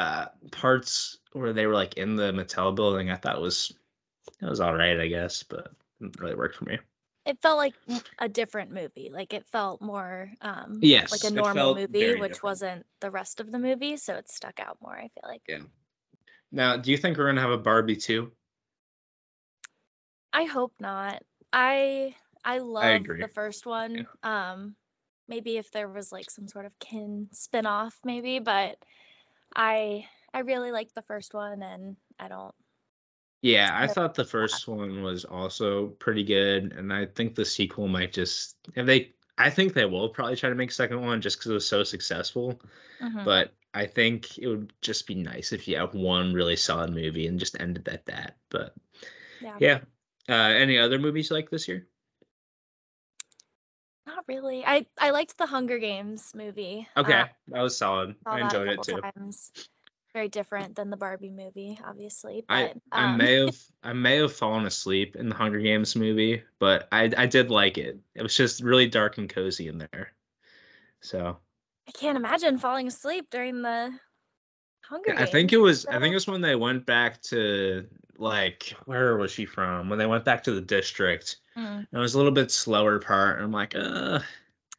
uh 0.00 0.26
parts 0.52 1.18
where 1.32 1.52
they 1.52 1.66
were 1.66 1.74
like 1.74 1.94
in 1.96 2.16
the 2.16 2.32
Mattel 2.32 2.74
building, 2.74 3.10
I 3.10 3.16
thought 3.16 3.40
was 3.42 3.72
it 4.42 4.46
was 4.46 4.60
all 4.60 4.74
right, 4.76 5.00
I 5.00 5.08
guess, 5.08 5.42
but 5.44 5.72
didn't 6.00 6.20
really 6.20 6.36
work 6.36 6.54
for 6.54 6.64
me. 6.66 6.78
it 7.26 7.40
felt 7.42 7.58
like 7.58 7.74
a 8.18 8.28
different 8.28 8.72
movie. 8.72 9.10
Like 9.12 9.32
it 9.34 9.46
felt 9.46 9.80
more 9.82 10.32
um 10.40 10.88
Yes, 10.88 11.10
like 11.10 11.24
a 11.24 11.30
normal 11.30 11.70
movie, 11.70 12.14
which 12.14 12.42
different. 12.42 12.42
wasn't 12.42 12.86
the 13.00 13.10
rest 13.10 13.40
of 13.40 13.52
the 13.52 13.58
movie, 13.58 13.96
so 13.96 14.16
it 14.16 14.30
stuck 14.30 14.60
out 14.60 14.78
more, 14.80 14.96
I 14.96 15.08
feel 15.08 15.24
like. 15.28 15.42
Yeah. 15.48 15.62
Now, 16.52 16.76
do 16.78 16.90
you 16.92 16.98
think 16.98 17.18
we're 17.18 17.26
gonna 17.26 17.40
have 17.42 17.50
a 17.52 17.58
Barbie 17.58 17.96
too? 17.96 18.32
I 20.32 20.44
hope 20.44 20.72
not. 20.80 21.22
I 21.52 22.14
I 22.44 22.58
love 22.58 22.96
agree. 22.96 23.20
the 23.20 23.28
first 23.28 23.66
one. 23.66 24.06
Um 24.22 24.76
maybe 25.28 25.56
if 25.58 25.70
there 25.70 25.88
was 25.88 26.10
like 26.12 26.30
some 26.30 26.48
sort 26.48 26.66
of 26.66 26.78
Ken 26.80 27.28
spin-off 27.32 28.00
maybe, 28.04 28.38
but 28.40 28.78
I 29.54 30.08
I 30.34 30.40
really 30.40 30.72
like 30.72 30.92
the 30.94 31.02
first 31.02 31.34
one 31.34 31.62
and 31.62 31.96
I 32.18 32.28
don't 32.28 32.54
Yeah, 33.42 33.70
I 33.72 33.86
thought 33.88 34.14
the 34.14 34.24
first 34.24 34.68
one 34.68 35.02
was 35.02 35.24
also 35.24 35.88
pretty 35.92 36.24
good, 36.24 36.72
and 36.74 36.92
I 36.92 37.06
think 37.06 37.34
the 37.34 37.44
sequel 37.44 37.88
might 37.88 38.12
just 38.12 38.56
if 38.74 38.86
they 38.86 39.14
I 39.38 39.48
think 39.50 39.72
they 39.72 39.86
will 39.86 40.10
probably 40.10 40.36
try 40.36 40.50
to 40.50 40.54
make 40.54 40.70
a 40.70 40.74
second 40.74 41.00
one 41.00 41.20
just 41.22 41.38
because 41.38 41.50
it 41.50 41.54
was 41.54 41.66
so 41.66 41.82
successful. 41.84 42.60
Mhm. 43.00 43.24
But 43.24 43.54
I 43.74 43.86
think 43.86 44.38
it 44.38 44.48
would 44.48 44.74
just 44.82 45.06
be 45.06 45.14
nice 45.14 45.52
if 45.52 45.68
you 45.68 45.76
have 45.78 45.94
one 45.94 46.34
really 46.34 46.56
solid 46.56 46.92
movie 46.94 47.26
and 47.26 47.38
just 47.40 47.58
ended 47.60 47.88
at 47.88 48.06
that. 48.06 48.38
But 48.50 48.76
yeah. 49.40 49.60
yeah. 49.60 49.82
Uh, 50.28 50.34
any 50.34 50.78
other 50.78 50.98
movies 50.98 51.30
you 51.30 51.36
like 51.36 51.50
this 51.50 51.68
year? 51.68 51.88
Really. 54.30 54.64
I 54.64 54.86
I 54.96 55.10
liked 55.10 55.38
the 55.38 55.46
Hunger 55.46 55.80
Games 55.80 56.32
movie. 56.36 56.86
Okay, 56.96 57.12
Uh, 57.14 57.26
that 57.48 57.62
was 57.62 57.76
solid. 57.76 58.14
I 58.24 58.42
enjoyed 58.42 58.68
it 58.68 58.80
too. 58.80 59.00
Times. 59.00 59.50
Very 60.14 60.28
different 60.28 60.76
than 60.76 60.88
the 60.88 60.96
Barbie 60.96 61.30
movie, 61.30 61.80
obviously. 61.84 62.44
But 62.46 62.76
I 62.92 63.02
I 63.02 63.10
um, 63.10 63.18
may 63.18 63.44
have 63.44 63.56
I 63.82 63.92
may 63.92 64.18
have 64.18 64.32
fallen 64.32 64.66
asleep 64.66 65.16
in 65.16 65.28
the 65.28 65.34
Hunger 65.34 65.58
Games 65.58 65.96
movie, 65.96 66.44
but 66.60 66.86
I 66.92 67.10
I 67.16 67.26
did 67.26 67.50
like 67.50 67.76
it. 67.76 67.98
It 68.14 68.22
was 68.22 68.36
just 68.36 68.62
really 68.62 68.86
dark 68.86 69.18
and 69.18 69.28
cozy 69.28 69.66
in 69.66 69.78
there. 69.78 70.12
So 71.00 71.36
I 71.88 71.90
can't 71.90 72.16
imagine 72.16 72.56
falling 72.56 72.86
asleep 72.86 73.30
during 73.30 73.62
the 73.62 73.92
Hunger 74.84 75.10
Games. 75.10 75.22
I 75.22 75.26
think 75.26 75.52
it 75.52 75.58
was 75.58 75.86
I 75.86 75.98
think 75.98 76.12
it 76.12 76.14
was 76.14 76.28
when 76.28 76.40
they 76.40 76.54
went 76.54 76.86
back 76.86 77.20
to 77.22 77.84
like 78.20 78.74
where 78.84 79.16
was 79.16 79.32
she 79.32 79.46
from? 79.46 79.88
When 79.88 79.98
they 79.98 80.06
went 80.06 80.24
back 80.24 80.44
to 80.44 80.52
the 80.52 80.60
district. 80.60 81.36
Mm. 81.56 81.86
It 81.92 81.98
was 81.98 82.14
a 82.14 82.18
little 82.18 82.32
bit 82.32 82.50
slower 82.50 82.98
part. 83.00 83.36
and 83.36 83.44
I'm 83.46 83.52
like, 83.52 83.74
uh 83.74 84.20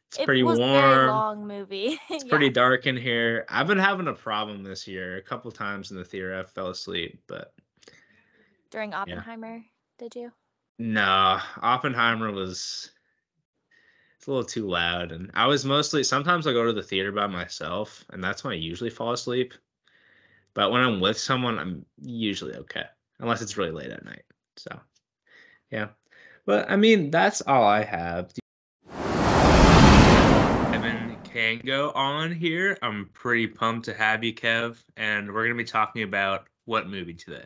it's 0.08 0.18
It 0.18 0.26
pretty 0.26 0.42
was 0.42 0.58
a 0.58 0.62
very 0.62 0.72
warm. 0.72 1.08
long 1.08 1.46
movie. 1.46 1.98
It's 2.10 2.24
Yeah. 2.24 2.30
pretty 2.30 2.50
dark 2.50 2.86
in 2.86 2.96
here. 2.96 3.44
I've 3.48 3.66
been 3.66 3.78
having 3.78 4.08
a 4.08 4.12
problem 4.12 4.62
this 4.62 4.86
year. 4.86 5.16
A 5.16 5.22
couple 5.22 5.50
times 5.50 5.90
in 5.90 5.96
the 5.96 6.04
theater 6.04 6.38
I 6.38 6.42
fell 6.44 6.68
asleep, 6.68 7.20
but 7.26 7.54
during 8.70 8.94
Oppenheimer. 8.94 9.64
Did 9.98 10.14
you? 10.14 10.32
No, 10.78 11.38
Oppenheimer 11.60 12.30
was 12.32 12.90
it's 14.16 14.26
a 14.26 14.30
little 14.30 14.44
too 14.44 14.68
loud, 14.68 15.12
and 15.12 15.30
I 15.34 15.46
was 15.46 15.64
mostly 15.64 16.02
sometimes 16.04 16.46
I 16.46 16.52
go 16.52 16.64
to 16.64 16.72
the 16.72 16.82
theater 16.82 17.12
by 17.12 17.26
myself, 17.26 18.04
and 18.10 18.22
that's 18.22 18.44
when 18.44 18.52
I 18.52 18.56
usually 18.56 18.90
fall 18.90 19.12
asleep. 19.12 19.54
But 20.54 20.70
when 20.70 20.82
I'm 20.82 21.00
with 21.00 21.18
someone, 21.18 21.58
I'm 21.58 21.84
usually 22.00 22.54
okay, 22.54 22.84
unless 23.22 23.40
it's 23.40 23.56
really 23.56 23.70
late 23.70 23.90
at 23.90 24.04
night. 24.04 24.24
So, 24.56 24.78
yeah. 25.70 25.88
But 26.44 26.70
I 26.70 26.76
mean, 26.76 27.10
that's 27.10 27.40
all 27.40 27.64
I 27.64 27.84
have. 27.84 28.32
Kevin 30.72 31.16
Kango 31.24 31.94
on 31.94 32.32
here. 32.32 32.76
I'm 32.82 33.08
pretty 33.14 33.46
pumped 33.46 33.86
to 33.86 33.94
have 33.94 34.22
you, 34.22 34.34
Kev, 34.34 34.82
and 34.96 35.32
we're 35.32 35.44
gonna 35.44 35.54
be 35.54 35.64
talking 35.64 36.02
about 36.02 36.48
what 36.66 36.88
movie 36.88 37.14
today? 37.14 37.44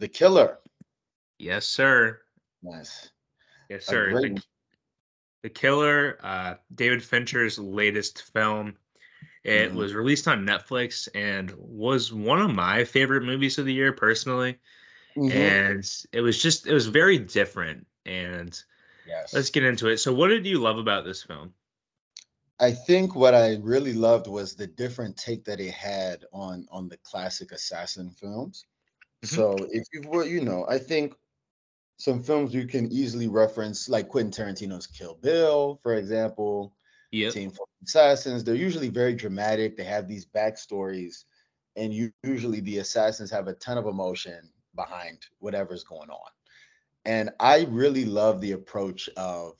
The 0.00 0.08
Killer. 0.08 0.58
Yes, 1.38 1.66
sir. 1.66 2.20
Nice. 2.62 3.10
Yes, 3.68 3.86
sir. 3.86 4.12
The, 4.12 4.42
The 5.42 5.50
Killer, 5.50 6.18
uh, 6.22 6.54
David 6.74 7.02
Fincher's 7.02 7.58
latest 7.58 8.22
film. 8.32 8.76
It 9.44 9.72
Mhm. 9.72 9.76
was 9.76 9.94
released 9.94 10.26
on 10.28 10.46
Netflix 10.46 11.08
and 11.14 11.52
was 11.58 12.12
one 12.12 12.40
of 12.40 12.54
my 12.54 12.84
favorite 12.84 13.22
movies 13.24 13.58
of 13.58 13.66
the 13.66 13.74
year, 13.74 13.92
personally. 13.92 14.58
Mhm. 15.16 15.34
And 15.34 15.84
it 16.12 16.20
was 16.22 16.42
just, 16.42 16.66
it 16.66 16.74
was 16.74 16.86
very 16.86 17.18
different. 17.18 17.86
And 18.06 18.58
Yes. 19.06 19.32
let's 19.34 19.50
get 19.50 19.64
into 19.64 19.88
it. 19.88 19.98
So, 19.98 20.12
what 20.14 20.28
did 20.28 20.46
you 20.46 20.58
love 20.58 20.78
about 20.78 21.04
this 21.04 21.22
film? 21.22 21.54
I 22.60 22.70
think 22.72 23.14
what 23.14 23.34
I 23.34 23.56
really 23.56 23.92
loved 23.92 24.26
was 24.28 24.54
the 24.54 24.66
different 24.66 25.16
take 25.16 25.44
that 25.44 25.60
it 25.60 25.72
had 25.72 26.24
on 26.32 26.66
on 26.70 26.88
the 26.88 26.96
classic 26.98 27.52
assassin 27.52 28.10
films. 28.10 28.66
Mhm. 29.22 29.28
So 29.28 29.56
if 29.72 29.84
you 29.92 30.02
were, 30.08 30.24
you 30.24 30.40
know, 30.42 30.66
I 30.68 30.78
think 30.78 31.14
some 31.98 32.22
films 32.22 32.54
you 32.54 32.66
can 32.66 32.92
easily 32.92 33.28
reference, 33.28 33.88
like 33.88 34.08
Quentin 34.08 34.32
Tarantino's 34.32 34.86
Kill 34.86 35.14
Bill, 35.16 35.80
for 35.82 35.94
example, 35.94 36.76
Yep. 37.14 37.32
Team 37.32 37.50
Fortress 37.50 37.68
Assassins. 37.86 38.42
They're 38.42 38.56
usually 38.56 38.88
very 38.88 39.14
dramatic. 39.14 39.76
They 39.76 39.84
have 39.84 40.08
these 40.08 40.26
backstories, 40.26 41.24
and 41.76 41.94
you, 41.94 42.10
usually 42.24 42.60
the 42.60 42.78
assassins 42.78 43.30
have 43.30 43.46
a 43.46 43.54
ton 43.54 43.78
of 43.78 43.86
emotion 43.86 44.50
behind 44.74 45.18
whatever's 45.38 45.84
going 45.84 46.10
on. 46.10 46.30
And 47.04 47.30
I 47.38 47.66
really 47.70 48.04
love 48.04 48.40
the 48.40 48.52
approach 48.52 49.08
of, 49.16 49.52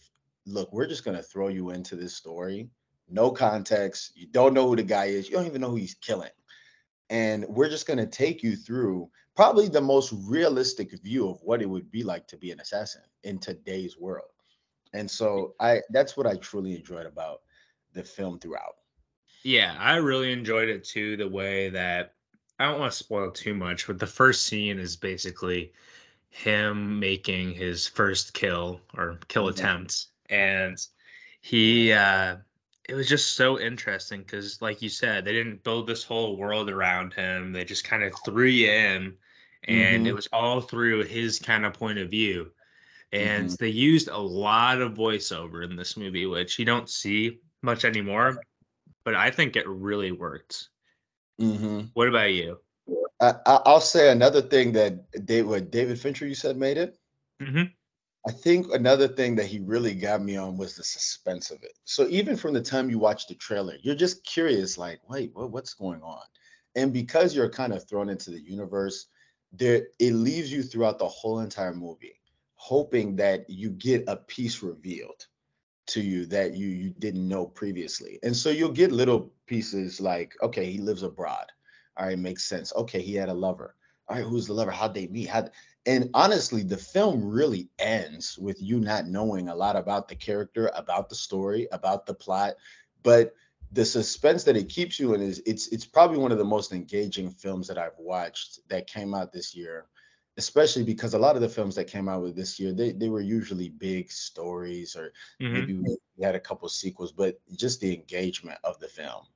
look, 0.46 0.72
we're 0.72 0.88
just 0.88 1.04
going 1.04 1.16
to 1.16 1.22
throw 1.22 1.46
you 1.48 1.70
into 1.70 1.94
this 1.94 2.16
story, 2.16 2.70
no 3.08 3.30
context. 3.30 4.12
You 4.16 4.26
don't 4.26 4.54
know 4.54 4.68
who 4.68 4.74
the 4.74 4.82
guy 4.82 5.06
is. 5.06 5.28
You 5.28 5.36
don't 5.36 5.46
even 5.46 5.60
know 5.60 5.70
who 5.70 5.76
he's 5.76 5.94
killing. 5.94 6.30
And 7.10 7.44
we're 7.48 7.68
just 7.68 7.86
going 7.86 7.98
to 7.98 8.06
take 8.06 8.42
you 8.42 8.56
through 8.56 9.08
probably 9.36 9.68
the 9.68 9.80
most 9.80 10.12
realistic 10.26 10.90
view 11.02 11.28
of 11.28 11.38
what 11.42 11.62
it 11.62 11.68
would 11.68 11.90
be 11.92 12.02
like 12.02 12.26
to 12.28 12.36
be 12.36 12.50
an 12.50 12.60
assassin 12.60 13.02
in 13.22 13.38
today's 13.38 13.96
world. 13.96 14.33
And 14.94 15.10
so 15.10 15.56
I 15.60 15.82
that's 15.90 16.16
what 16.16 16.26
I 16.26 16.36
truly 16.36 16.76
enjoyed 16.76 17.06
about 17.06 17.42
the 17.92 18.04
film 18.04 18.40
throughout. 18.40 18.76
Yeah, 19.44 19.76
I 19.78 19.96
really 19.96 20.32
enjoyed 20.32 20.68
it 20.68 20.84
too. 20.84 21.16
The 21.16 21.28
way 21.28 21.68
that 21.70 22.16
I 22.58 22.66
don't 22.70 22.80
want 22.80 22.92
to 22.92 22.98
spoil 22.98 23.30
too 23.30 23.54
much, 23.54 23.86
but 23.86 23.98
the 23.98 24.06
first 24.06 24.44
scene 24.44 24.78
is 24.78 24.96
basically 24.96 25.72
him 26.30 27.00
making 27.00 27.54
his 27.54 27.88
first 27.88 28.34
kill 28.34 28.82
or 28.94 29.18
kill 29.28 29.48
Mhm. 29.48 29.48
attempts, 29.48 30.12
and 30.30 30.78
he 31.42 31.92
uh 31.92 32.38
it 32.88 32.94
was 32.96 33.08
just 33.10 33.34
so 33.36 33.60
interesting 33.60 34.22
because, 34.22 34.62
like 34.62 34.82
you 34.82 34.90
said, 34.90 35.26
they 35.26 35.32
didn't 35.34 35.64
build 35.64 35.88
this 35.88 36.04
whole 36.04 36.38
world 36.38 36.70
around 36.70 37.14
him. 37.14 37.52
They 37.52 37.64
just 37.66 37.84
kind 37.84 38.04
of 38.04 38.18
threw 38.18 38.46
you 38.48 38.70
in, 38.70 39.18
and 39.64 40.06
it 40.08 40.12
Mhm. 40.12 40.16
was 40.16 40.28
all 40.32 40.62
through 40.62 41.04
his 41.04 41.40
kind 41.40 41.66
of 41.66 41.74
point 41.74 41.98
of 42.00 42.10
view. 42.10 42.53
And 43.14 43.48
Mhm. 43.48 43.58
they 43.58 43.68
used 43.68 44.08
a 44.08 44.18
lot 44.18 44.80
of 44.80 44.94
voiceover 44.94 45.64
in 45.64 45.76
this 45.76 45.96
movie, 45.96 46.26
which 46.26 46.58
you 46.58 46.64
don't 46.64 46.90
see 46.90 47.38
much 47.62 47.84
anymore. 47.84 48.42
But 49.04 49.14
I 49.14 49.30
think 49.30 49.54
it 49.54 49.68
really 49.68 50.10
worked. 50.10 50.68
Mm-hmm. 51.40 51.86
What 51.94 52.08
about 52.08 52.32
you? 52.32 52.58
I, 53.20 53.34
I, 53.46 53.60
I'll 53.66 53.80
say 53.80 54.10
another 54.10 54.42
thing 54.42 54.72
that 54.72 55.26
David, 55.26 55.70
David 55.70 55.98
Fincher 55.98 56.26
you 56.26 56.34
said 56.34 56.56
made 56.56 56.76
it. 56.76 56.98
Mm-hmm. 57.40 57.64
I 58.26 58.32
think 58.32 58.72
another 58.72 59.06
thing 59.06 59.36
that 59.36 59.46
he 59.46 59.60
really 59.60 59.94
got 59.94 60.22
me 60.22 60.36
on 60.36 60.56
was 60.56 60.74
the 60.74 60.82
suspense 60.82 61.50
of 61.50 61.62
it. 61.62 61.74
So 61.84 62.08
even 62.08 62.36
from 62.36 62.54
the 62.54 62.62
time 62.62 62.88
you 62.88 62.98
watch 62.98 63.26
the 63.26 63.34
trailer, 63.34 63.76
you're 63.82 63.94
just 63.94 64.24
curious, 64.24 64.78
like, 64.78 64.98
wait, 65.08 65.30
what, 65.34 65.50
what's 65.50 65.74
going 65.74 66.02
on? 66.02 66.22
And 66.74 66.92
because 66.92 67.36
you're 67.36 67.50
kind 67.50 67.72
of 67.72 67.86
thrown 67.86 68.08
into 68.08 68.30
the 68.30 68.40
universe, 68.40 69.06
there 69.52 69.88
it 70.00 70.14
leaves 70.14 70.50
you 70.50 70.62
throughout 70.62 70.98
the 70.98 71.06
whole 71.06 71.40
entire 71.40 71.74
movie, 71.74 72.14
hoping 72.64 73.14
that 73.14 73.44
you 73.50 73.68
get 73.68 74.02
a 74.08 74.16
piece 74.16 74.62
revealed 74.62 75.26
to 75.86 76.00
you 76.00 76.24
that 76.24 76.54
you 76.56 76.68
you 76.68 76.88
didn't 76.98 77.28
know 77.28 77.44
previously. 77.44 78.18
And 78.22 78.34
so 78.34 78.48
you'll 78.48 78.72
get 78.72 78.90
little 78.90 79.30
pieces 79.46 80.00
like, 80.00 80.34
okay, 80.40 80.72
he 80.72 80.78
lives 80.78 81.02
abroad. 81.02 81.44
All 81.98 82.06
right, 82.06 82.18
makes 82.18 82.44
sense. 82.44 82.72
Okay, 82.74 83.02
he 83.02 83.14
had 83.16 83.28
a 83.28 83.34
lover. 83.34 83.76
All 84.08 84.16
right, 84.16 84.24
who's 84.24 84.46
the 84.46 84.54
lover? 84.54 84.70
How'd 84.70 84.94
they 84.94 85.08
meet? 85.08 85.28
How 85.28 85.46
and 85.84 86.08
honestly, 86.14 86.62
the 86.62 86.78
film 86.78 87.22
really 87.22 87.68
ends 87.78 88.38
with 88.38 88.62
you 88.62 88.80
not 88.80 89.08
knowing 89.08 89.50
a 89.50 89.54
lot 89.54 89.76
about 89.76 90.08
the 90.08 90.16
character, 90.16 90.70
about 90.74 91.10
the 91.10 91.14
story, 91.14 91.68
about 91.70 92.06
the 92.06 92.14
plot, 92.14 92.54
but 93.02 93.34
the 93.72 93.84
suspense 93.84 94.42
that 94.44 94.56
it 94.56 94.70
keeps 94.70 94.98
you 94.98 95.12
in 95.12 95.20
is 95.20 95.42
it's 95.44 95.68
it's 95.68 95.84
probably 95.84 96.16
one 96.16 96.32
of 96.32 96.38
the 96.38 96.44
most 96.56 96.72
engaging 96.72 97.30
films 97.30 97.68
that 97.68 97.76
I've 97.76 97.98
watched 97.98 98.60
that 98.70 98.86
came 98.86 99.12
out 99.12 99.34
this 99.34 99.54
year, 99.54 99.84
especially 100.36 100.82
because 100.84 101.14
a 101.14 101.18
lot 101.18 101.36
of 101.36 101.42
the 101.42 101.48
films 101.48 101.74
that 101.76 101.86
came 101.86 102.08
out 102.08 102.22
with 102.22 102.36
this 102.36 102.58
year 102.58 102.72
they 102.72 102.92
they 102.92 103.08
were 103.08 103.20
usually 103.20 103.68
big 103.68 104.10
stories 104.10 104.96
or 104.96 105.12
Mm-hmm. 105.40 105.64
maybe 105.64 105.74
we 105.74 105.96
we 106.16 106.24
had 106.24 106.34
a 106.34 106.40
couple 106.40 106.68
sequels, 106.68 107.12
but 107.12 107.40
just 107.56 107.80
the 107.80 107.94
engagement 107.94 108.58
of 108.64 108.78
the 108.80 108.88
film 108.88 109.26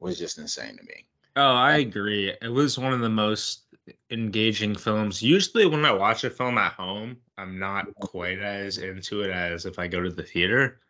was 0.00 0.18
just 0.18 0.38
insane 0.38 0.76
to 0.76 0.82
me. 0.84 1.06
Oh, 1.36 1.54
I 1.54 1.78
agree. 1.78 2.30
It 2.42 2.48
was 2.52 2.78
one 2.78 2.92
of 2.92 3.00
the 3.00 3.08
most 3.08 3.74
engaging 4.10 4.76
films. 4.76 5.22
Usually, 5.22 5.66
when 5.66 5.84
I 5.84 5.92
watch 5.92 6.24
a 6.24 6.30
film 6.30 6.58
at 6.58 6.74
home, 6.74 7.22
I'm 7.38 7.58
not 7.58 7.98
quite 8.00 8.38
as 8.40 8.78
into 8.78 9.22
it 9.22 9.30
as 9.30 9.64
if 9.64 9.78
I 9.78 9.88
go 9.88 10.00
to 10.02 10.10
the 10.10 10.22
theater. 10.22 10.80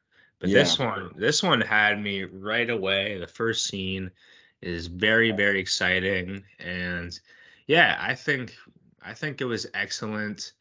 But 0.41 0.51
this 0.53 0.79
one, 0.79 1.13
this 1.17 1.43
one 1.43 1.61
had 1.61 2.01
me 2.03 2.25
right 2.25 2.69
away. 2.69 3.19
The 3.19 3.27
first 3.29 3.67
scene 3.67 4.11
is 4.61 4.89
very, 4.89 5.31
very 5.31 5.61
exciting, 5.61 6.45
and 6.59 7.19
yeah, 7.69 7.97
I 8.01 8.15
think 8.17 8.57
I 9.03 9.15
think 9.15 9.41
it 9.41 9.45
was 9.47 9.67
excellent. 9.75 10.55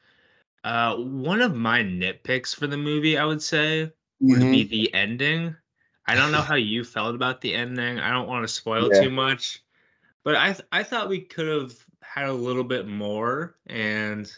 Uh, 0.64 0.98
one 0.98 1.42
of 1.42 1.56
my 1.56 1.82
nitpicks 1.84 2.56
for 2.56 2.68
the 2.68 2.78
movie, 2.78 3.18
I 3.18 3.26
would 3.26 3.42
say, 3.44 3.94
would 4.28 4.50
Mm-hmm. 4.50 4.52
be 4.52 4.66
the 4.66 4.94
ending. 4.94 5.56
I 6.08 6.16
don't 6.16 6.32
know 6.32 6.44
how 6.44 6.56
you 6.56 6.84
felt 6.84 7.16
about 7.16 7.42
the 7.42 7.56
ending. 7.56 8.00
I 8.00 8.12
don't 8.12 8.28
want 8.28 8.44
to 8.44 8.54
spoil 8.54 8.92
Yeah. 8.92 8.92
too 8.92 9.12
much, 9.12 9.64
but 10.24 10.36
I 10.36 10.54
th- 10.54 10.68
I 10.72 10.84
thought 10.84 11.10
we 11.10 11.22
could 11.22 11.48
have 11.48 11.86
had 12.04 12.28
a 12.30 12.34
little 12.34 12.64
bit 12.66 12.88
more. 12.88 13.58
And 13.68 14.32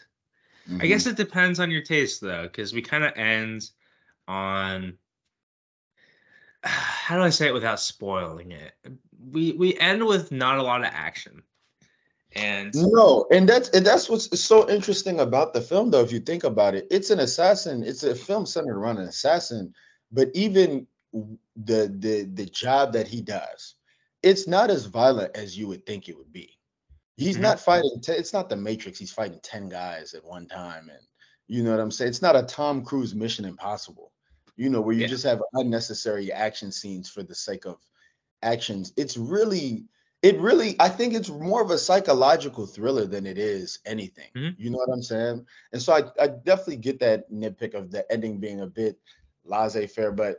I 0.80 0.86
guess 0.86 1.06
it 1.06 1.16
depends 1.16 1.60
on 1.60 1.70
your 1.70 1.82
taste 1.82 2.20
though, 2.20 2.44
because 2.44 2.74
we 2.74 2.82
kind 2.82 3.04
of 3.04 3.14
end 3.16 3.70
on 4.28 4.98
how 6.64 7.16
do 7.16 7.22
I 7.22 7.30
say 7.30 7.48
it 7.48 7.54
without 7.54 7.80
spoiling 7.80 8.52
it? 8.52 8.72
We 9.30 9.52
we 9.52 9.76
end 9.78 10.04
with 10.06 10.32
not 10.32 10.58
a 10.58 10.62
lot 10.62 10.80
of 10.80 10.86
action, 10.92 11.42
and 12.36 12.74
No, 12.74 13.26
and 13.30 13.48
that's 13.48 13.68
and 13.70 13.84
that's 13.86 14.08
what's 14.08 14.40
so 14.40 14.68
interesting 14.68 15.20
about 15.20 15.52
the 15.52 15.60
film, 15.60 15.90
though. 15.90 16.00
If 16.02 16.12
you 16.12 16.20
think 16.20 16.44
about 16.44 16.74
it, 16.74 16.86
it's 16.90 17.10
an 17.10 17.20
assassin. 17.20 17.84
It's 17.84 18.02
a 18.02 18.14
film 18.14 18.46
centered 18.46 18.76
around 18.76 18.98
an 18.98 19.08
assassin, 19.08 19.72
but 20.10 20.28
even 20.34 20.86
the 21.12 21.94
the 21.98 22.28
the 22.34 22.46
job 22.46 22.92
that 22.94 23.06
he 23.06 23.20
does, 23.20 23.76
it's 24.22 24.48
not 24.48 24.70
as 24.70 24.86
violent 24.86 25.36
as 25.36 25.56
you 25.56 25.68
would 25.68 25.86
think 25.86 26.08
it 26.08 26.16
would 26.16 26.32
be. 26.32 26.58
He's 27.16 27.36
Mhm. 27.36 27.42
not 27.42 27.60
fighting. 27.60 28.00
Te- 28.00 28.12
it's 28.12 28.32
not 28.32 28.48
the 28.48 28.56
Matrix. 28.56 28.98
He's 28.98 29.12
fighting 29.12 29.38
ten 29.42 29.68
guys 29.68 30.14
at 30.14 30.24
one 30.24 30.46
time, 30.48 30.88
and 30.88 31.06
you 31.46 31.62
know 31.62 31.70
what 31.70 31.80
I'm 31.80 31.92
saying. 31.92 32.08
It's 32.08 32.22
not 32.22 32.34
a 32.36 32.42
Tom 32.42 32.84
Cruise 32.84 33.14
Mission 33.14 33.44
Impossible. 33.44 34.12
You 34.56 34.68
know 34.70 34.80
where 34.80 34.94
you 34.94 35.02
Yeah. 35.02 35.08
just 35.08 35.24
have 35.24 35.42
unnecessary 35.52 36.32
action 36.32 36.72
scenes 36.72 37.08
for 37.08 37.22
the 37.22 37.34
sake 37.34 37.66
of 37.66 37.78
actions. 38.42 38.92
It's 38.96 39.16
really 39.16 39.84
it 40.24 40.40
really 40.40 40.74
i 40.80 40.88
think 40.88 41.12
it's 41.12 41.28
more 41.28 41.60
of 41.62 41.70
a 41.70 41.76
psychological 41.78 42.66
thriller 42.66 43.04
than 43.04 43.26
it 43.26 43.36
is 43.36 43.78
anything 43.84 44.30
Mhm. 44.34 44.54
you 44.56 44.70
know 44.70 44.78
what 44.78 44.88
i'm 44.92 45.02
saying? 45.02 45.46
And 45.72 45.82
so 45.82 45.92
I, 45.92 46.02
I 46.22 46.28
definitely 46.28 46.78
get 46.78 46.98
that 47.00 47.30
nitpick 47.30 47.74
of 47.74 47.90
the 47.90 48.10
ending 48.10 48.38
being 48.40 48.62
a 48.62 48.66
bit 48.66 48.98
laissez-faire 49.44 50.12
but 50.12 50.38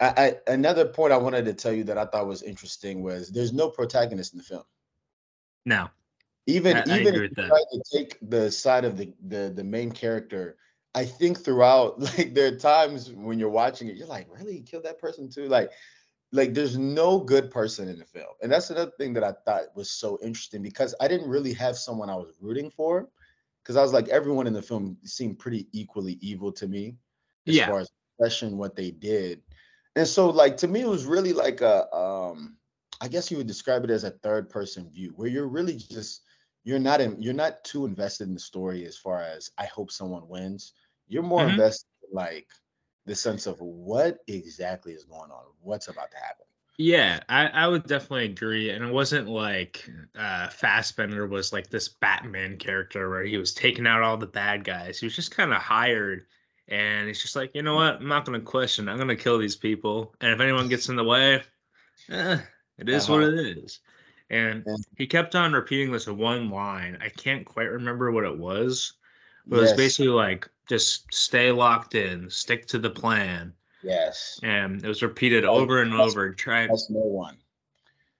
I, 0.00 0.08
I 0.46 0.52
another 0.52 0.84
point 0.84 1.12
i 1.12 1.16
wanted 1.16 1.44
to 1.44 1.54
tell 1.54 1.72
you 1.72 1.84
that 1.84 1.96
i 1.96 2.04
thought 2.06 2.26
was 2.26 2.42
interesting 2.42 3.02
was 3.02 3.30
there's 3.30 3.52
no 3.52 3.70
protagonist 3.70 4.32
in 4.34 4.38
the 4.38 4.44
film. 4.44 4.64
No, 5.66 5.88
even 6.46 6.76
I- 6.78 6.84
even 6.86 7.14
if 7.14 7.22
you 7.22 7.28
that. 7.36 7.46
try 7.48 7.62
to 7.72 7.82
take 7.96 8.18
the 8.22 8.50
side 8.50 8.84
of 8.84 8.96
the, 8.96 9.12
the 9.28 9.52
the 9.54 9.64
main 9.64 9.92
character 9.92 10.56
i 10.96 11.04
think 11.04 11.38
throughout 11.44 12.00
like 12.06 12.34
there 12.34 12.52
are 12.52 12.56
times 12.56 13.12
when 13.12 13.38
you're 13.38 13.48
watching 13.62 13.86
it 13.88 13.96
you're 13.96 14.08
like 14.08 14.26
really? 14.36 14.56
You 14.56 14.62
killed 14.62 14.84
that 14.84 14.98
person 14.98 15.28
too? 15.28 15.46
Like 15.46 15.70
like 16.32 16.54
there's 16.54 16.78
no 16.78 17.18
good 17.18 17.50
person 17.50 17.88
in 17.88 17.98
the 17.98 18.04
film 18.04 18.34
and 18.42 18.50
that's 18.52 18.70
another 18.70 18.92
thing 18.98 19.12
that 19.12 19.24
i 19.24 19.32
thought 19.44 19.74
was 19.74 19.90
so 19.90 20.18
interesting 20.22 20.62
because 20.62 20.94
i 21.00 21.08
didn't 21.08 21.28
really 21.28 21.52
have 21.52 21.76
someone 21.76 22.10
i 22.10 22.14
was 22.14 22.36
rooting 22.40 22.70
for 22.70 23.08
because 23.62 23.76
i 23.76 23.82
was 23.82 23.92
like 23.92 24.08
everyone 24.08 24.46
in 24.46 24.52
the 24.52 24.62
film 24.62 24.96
seemed 25.04 25.38
pretty 25.38 25.66
equally 25.72 26.18
evil 26.20 26.52
to 26.52 26.66
me 26.68 26.96
as 27.48 27.56
Yeah. 27.56 27.66
far 27.66 27.80
as 27.80 27.90
expression 28.18 28.56
what 28.58 28.76
they 28.76 28.90
did 28.90 29.42
and 29.96 30.06
so 30.06 30.28
like 30.28 30.56
to 30.56 30.68
me 30.68 30.82
it 30.82 30.88
was 30.88 31.04
really 31.06 31.32
like 31.32 31.60
a 31.62 31.92
um 31.94 32.56
i 33.00 33.08
guess 33.08 33.30
you 33.30 33.36
would 33.36 33.46
describe 33.46 33.84
it 33.84 33.90
as 33.90 34.04
a 34.04 34.10
third 34.10 34.48
person 34.48 34.88
view 34.90 35.12
where 35.16 35.28
you're 35.28 35.48
really 35.48 35.74
just 35.74 36.22
you're 36.64 36.78
not 36.78 37.00
in 37.00 37.20
you're 37.20 37.34
not 37.34 37.64
too 37.64 37.86
invested 37.86 38.28
in 38.28 38.34
the 38.34 38.40
story 38.40 38.84
as 38.86 38.96
far 38.96 39.22
as 39.22 39.50
i 39.58 39.64
hope 39.66 39.90
someone 39.90 40.28
wins 40.28 40.74
you're 41.08 41.22
more 41.22 41.46
Mhm. 41.46 41.50
invested 41.50 41.88
in 42.08 42.14
like 42.14 42.48
the 43.06 43.14
sense 43.14 43.46
of 43.46 43.60
what 43.60 44.18
exactly 44.28 44.92
is 44.92 45.04
going 45.04 45.30
on 45.30 45.44
what's 45.60 45.88
about 45.88 46.10
to 46.10 46.18
happen 46.18 46.46
Yeah, 46.78 47.22
I, 47.28 47.46
I 47.48 47.68
would 47.68 47.84
definitely 47.86 48.24
agree. 48.26 48.70
And 48.70 48.84
it 48.84 48.92
wasn't 48.92 49.28
like 49.28 49.88
uh 50.14 50.48
Fassbender 50.48 51.26
was 51.26 51.52
like 51.52 51.68
this 51.68 51.88
Batman 51.88 52.56
character 52.58 53.10
where 53.10 53.22
he 53.24 53.36
was 53.36 53.52
taking 53.52 53.86
out 53.86 54.02
all 54.02 54.16
the 54.16 54.26
bad 54.26 54.64
guys. 54.64 54.98
He 54.98 55.06
was 55.06 55.14
just 55.14 55.30
kind 55.30 55.52
of 55.52 55.60
hired 55.60 56.26
and 56.68 57.06
he's 57.08 57.20
just 57.20 57.36
like, 57.36 57.54
you 57.54 57.62
know 57.62 57.74
what? 57.74 57.96
I'm 57.96 58.08
not 58.08 58.24
gonna 58.24 58.40
question. 58.40 58.88
I'm 58.88 58.96
gonna 58.98 59.16
kill 59.16 59.38
these 59.38 59.56
people. 59.56 60.14
And 60.22 60.32
if 60.32 60.40
anyone 60.40 60.68
gets 60.68 60.88
in 60.88 60.96
the 60.96 61.04
way, 61.04 61.42
eh, 62.08 62.40
it 62.78 62.88
is 62.88 63.08
what 63.08 63.22
Uh-huh. 63.22 63.24
it 63.24 63.34
is. 63.58 63.80
And 64.30 64.66
he 64.96 65.06
kept 65.06 65.34
on 65.34 65.52
repeating 65.52 65.92
this 65.92 66.06
one 66.06 66.50
line. 66.50 66.98
I 67.00 67.08
can't 67.08 67.44
quite 67.46 67.64
remember 67.70 68.12
what 68.12 68.24
it 68.24 68.38
was, 68.38 68.94
but 69.46 69.58
it 69.58 69.62
was 69.62 69.72
basically 69.74 70.08
like 70.08 70.48
just 70.68 71.12
stay 71.12 71.50
locked 71.52 71.94
in, 71.94 72.28
stick 72.30 72.66
to 72.68 72.78
the 72.78 72.90
plan. 72.90 73.52
Yes. 73.82 74.38
and 74.42 74.84
it 74.84 74.88
was 74.88 75.02
repeated 75.02 75.44
over 75.46 75.80
and 75.80 75.94
over. 75.94 76.34
Trying, 76.34 76.68
That's 76.68 76.90
no 76.90 77.00
one. 77.00 77.38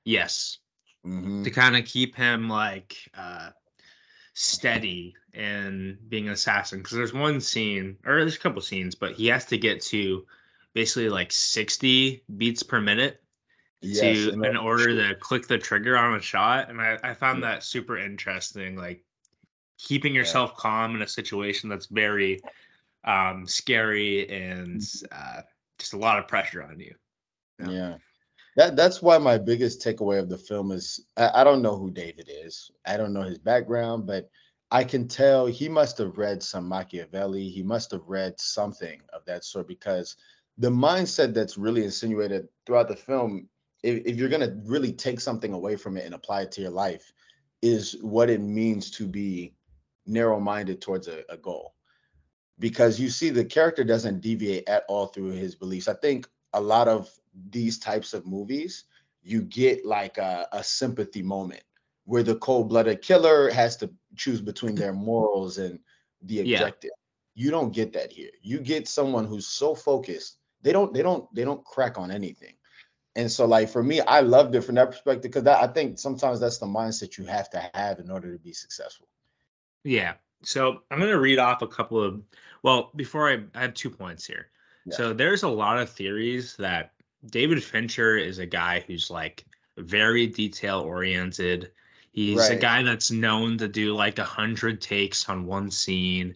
yes, 0.04 0.58
Mhm. 1.04 1.44
to 1.44 1.50
kind 1.50 1.76
of 1.76 1.84
keep 1.84 2.14
him 2.14 2.48
like 2.48 2.96
uh 3.14 3.50
steady 4.34 5.14
and 5.34 5.98
being 6.08 6.26
an 6.28 6.32
assassin 6.32 6.78
because 6.78 6.96
there's 6.96 7.12
one 7.12 7.40
scene 7.40 7.96
or 8.06 8.20
there's 8.20 8.36
a 8.36 8.38
couple 8.38 8.62
scenes 8.62 8.94
but 8.94 9.12
he 9.12 9.26
has 9.26 9.44
to 9.44 9.58
get 9.58 9.80
to 9.82 10.26
basically 10.72 11.08
like 11.08 11.30
60 11.32 12.22
beats 12.36 12.62
per 12.62 12.80
minute 12.80 13.22
Yes, 13.82 14.00
to 14.00 14.42
in 14.44 14.56
order 14.56 14.94
to 15.08 15.14
click 15.16 15.46
the 15.46 15.58
trigger 15.58 15.96
on 15.96 16.14
a 16.14 16.20
shot 16.22 16.70
and 16.70 16.80
i, 16.80 16.98
I 17.02 17.14
found 17.14 17.40
Yeah. 17.42 17.50
that 17.50 17.64
super 17.64 17.98
interesting 17.98 18.76
like 18.76 19.04
keeping 19.82 20.14
yourself 20.14 20.54
calm 20.56 20.94
in 20.94 21.02
a 21.02 21.08
situation 21.08 21.68
that's 21.68 21.86
very 21.86 22.40
um 23.04 23.46
scary 23.46 24.28
and 24.28 24.82
uh 25.12 25.40
just 25.78 25.94
a 25.94 25.98
lot 25.98 26.18
of 26.18 26.28
pressure 26.28 26.62
on 26.62 26.78
you 26.78 26.94
Yeah. 27.58 27.70
Yeah. 27.70 27.94
That 28.56 28.76
that's 28.76 29.00
why 29.00 29.16
my 29.18 29.38
biggest 29.38 29.80
takeaway 29.80 30.18
of 30.18 30.28
the 30.28 30.36
film 30.36 30.72
is 30.72 31.06
I, 31.16 31.30
I 31.40 31.44
don't 31.44 31.62
know 31.62 31.76
who 31.76 31.90
David 31.90 32.28
is. 32.28 32.70
I 32.84 32.96
don't 32.96 33.12
know 33.12 33.22
his 33.22 33.38
background, 33.38 34.06
but 34.06 34.28
I 34.70 34.84
can 34.84 35.08
tell 35.08 35.46
he 35.46 35.68
must 35.68 35.98
have 35.98 36.18
read 36.18 36.42
some 36.42 36.68
Machiavelli. 36.68 37.48
He 37.48 37.62
must 37.62 37.90
have 37.92 38.02
read 38.06 38.38
something 38.38 39.00
of 39.12 39.24
that 39.26 39.44
sort 39.44 39.68
because 39.68 40.16
the 40.58 40.70
mindset 40.70 41.32
that's 41.32 41.56
really 41.56 41.84
insinuated 41.84 42.48
throughout 42.66 42.88
the 42.88 42.96
film, 42.96 43.48
if, 43.82 44.04
if 44.04 44.16
you're 44.16 44.28
gonna 44.28 44.56
really 44.64 44.92
take 44.92 45.20
something 45.20 45.52
away 45.52 45.76
from 45.76 45.96
it 45.96 46.04
and 46.04 46.14
apply 46.14 46.42
it 46.42 46.52
to 46.52 46.60
your 46.60 46.70
life, 46.70 47.12
is 47.62 47.96
what 48.02 48.30
it 48.30 48.40
means 48.40 48.90
to 48.90 49.06
be 49.06 49.54
narrow-minded 50.06 50.80
towards 50.80 51.08
a, 51.08 51.24
a 51.28 51.36
goal. 51.36 51.74
Because 52.58 53.00
you 53.00 53.08
see 53.08 53.30
the 53.30 53.44
character 53.44 53.84
doesn't 53.84 54.20
deviate 54.20 54.68
at 54.68 54.84
all 54.88 55.06
through 55.06 55.30
his 55.30 55.54
beliefs. 55.54 55.88
I 55.88 55.94
think 55.94 56.28
a 56.52 56.60
lot 56.60 56.88
of 56.88 57.10
these 57.50 57.78
types 57.78 58.12
of 58.12 58.26
movies, 58.26 58.84
you 59.22 59.42
get 59.42 59.86
like 59.86 60.18
a, 60.18 60.48
a 60.52 60.62
sympathy 60.62 61.22
moment 61.22 61.62
where 62.04 62.22
the 62.22 62.36
cold-blooded 62.36 63.02
killer 63.02 63.50
has 63.50 63.76
to 63.78 63.90
choose 64.16 64.40
between 64.40 64.74
their 64.74 64.92
morals 65.08 65.58
and 65.58 65.78
the 66.22 66.40
Yeah. 66.40 66.62
objective. 66.62 66.90
You 67.34 67.50
don't 67.50 67.72
get 67.72 67.92
that 67.94 68.12
here. 68.12 68.30
You 68.42 68.58
get 68.58 68.88
someone 68.88 69.24
who's 69.24 69.46
so 69.46 69.74
focused. 69.74 70.38
They 70.62 70.72
don't. 70.72 70.92
They 70.92 71.02
don't. 71.02 71.32
They 71.34 71.44
don't 71.44 71.64
crack 71.64 71.96
on 71.96 72.10
anything. 72.10 72.54
And 73.16 73.30
so, 73.30 73.46
like 73.46 73.68
for 73.68 73.82
me, 73.82 74.00
I 74.00 74.20
loved 74.20 74.54
it 74.54 74.62
from 74.62 74.76
that 74.76 74.90
perspective 74.90 75.32
because 75.32 75.46
I 75.46 75.66
think 75.68 75.98
sometimes 75.98 76.40
that's 76.40 76.58
the 76.58 76.66
mindset 76.66 77.18
you 77.18 77.24
have 77.24 77.50
to 77.50 77.70
have 77.74 77.98
in 77.98 78.10
order 78.10 78.32
to 78.32 78.38
be 78.38 78.52
successful. 78.52 79.08
Yeah. 79.84 80.14
So 80.42 80.82
I'm 80.90 80.98
going 80.98 81.10
to 81.10 81.20
read 81.20 81.38
off 81.38 81.62
a 81.62 81.66
couple 81.66 82.02
of, 82.02 82.20
well, 82.62 82.90
before 82.96 83.30
I, 83.30 83.40
I 83.54 83.62
have 83.62 83.74
two 83.74 83.90
points 83.90 84.26
here. 84.26 84.48
Yeah. 84.86 84.96
So 84.96 85.12
there's 85.12 85.42
a 85.42 85.48
lot 85.48 85.78
of 85.78 85.90
theories 85.90 86.56
that 86.56 86.92
David 87.26 87.62
Fincher 87.62 88.16
is 88.16 88.38
a 88.38 88.46
guy 88.46 88.82
who's 88.86 89.10
like 89.10 89.44
very 89.76 90.26
detail 90.26 90.80
oriented. 90.80 91.72
He's 92.12 92.48
a 92.48 92.56
guy 92.56 92.82
that's 92.82 93.10
known 93.10 93.56
to 93.58 93.68
do 93.68 93.94
like 93.94 94.18
a 94.18 94.24
hundred 94.24 94.80
takes 94.80 95.28
on 95.28 95.46
one 95.46 95.70
scene. 95.70 96.34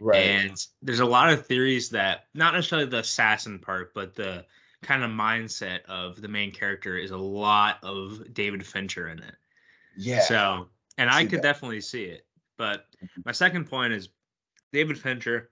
Right. 0.00 0.18
And 0.18 0.66
there's 0.82 1.00
a 1.00 1.06
lot 1.06 1.32
of 1.32 1.46
theories 1.46 1.88
that 1.90 2.26
not 2.34 2.52
necessarily 2.52 2.88
the 2.88 2.98
assassin 2.98 3.58
part, 3.58 3.94
but 3.94 4.14
the 4.14 4.44
kind 4.82 5.02
of 5.02 5.10
mindset 5.10 5.82
of 5.86 6.20
the 6.20 6.28
main 6.28 6.50
character 6.50 6.98
is 6.98 7.10
a 7.10 7.16
lot 7.16 7.78
of 7.82 8.34
David 8.34 8.66
Fincher 8.66 9.08
in 9.08 9.18
it. 9.20 9.34
yeah. 9.96 10.20
So, 10.20 10.68
and 10.98 11.08
I 11.08 11.24
could 11.24 11.38
that. 11.38 11.42
definitely 11.42 11.80
see 11.80 12.04
it. 12.04 12.23
But 12.56 12.86
Mhm. 13.02 13.24
my 13.26 13.32
second 13.32 13.68
point 13.68 13.92
is 13.92 14.08
David 14.72 14.98
Fincher 14.98 15.50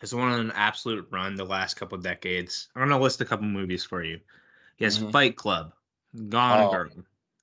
has 0.00 0.14
won 0.14 0.32
an 0.32 0.50
absolute 0.52 1.08
run 1.10 1.34
the 1.34 1.44
last 1.44 1.74
couple 1.74 1.98
decades. 1.98 2.68
I'm 2.74 2.82
gonna 2.88 3.00
list 3.02 3.20
a 3.20 3.24
couple 3.24 3.46
movies 3.46 3.84
for 3.84 4.02
you. 4.02 4.20
He 4.76 4.84
has 4.84 4.98
Mhm. 4.98 5.12
Fight 5.12 5.36
Club, 5.36 5.74
Gone 6.28 6.60
Oh. 6.66 6.70
Girl, 6.70 6.90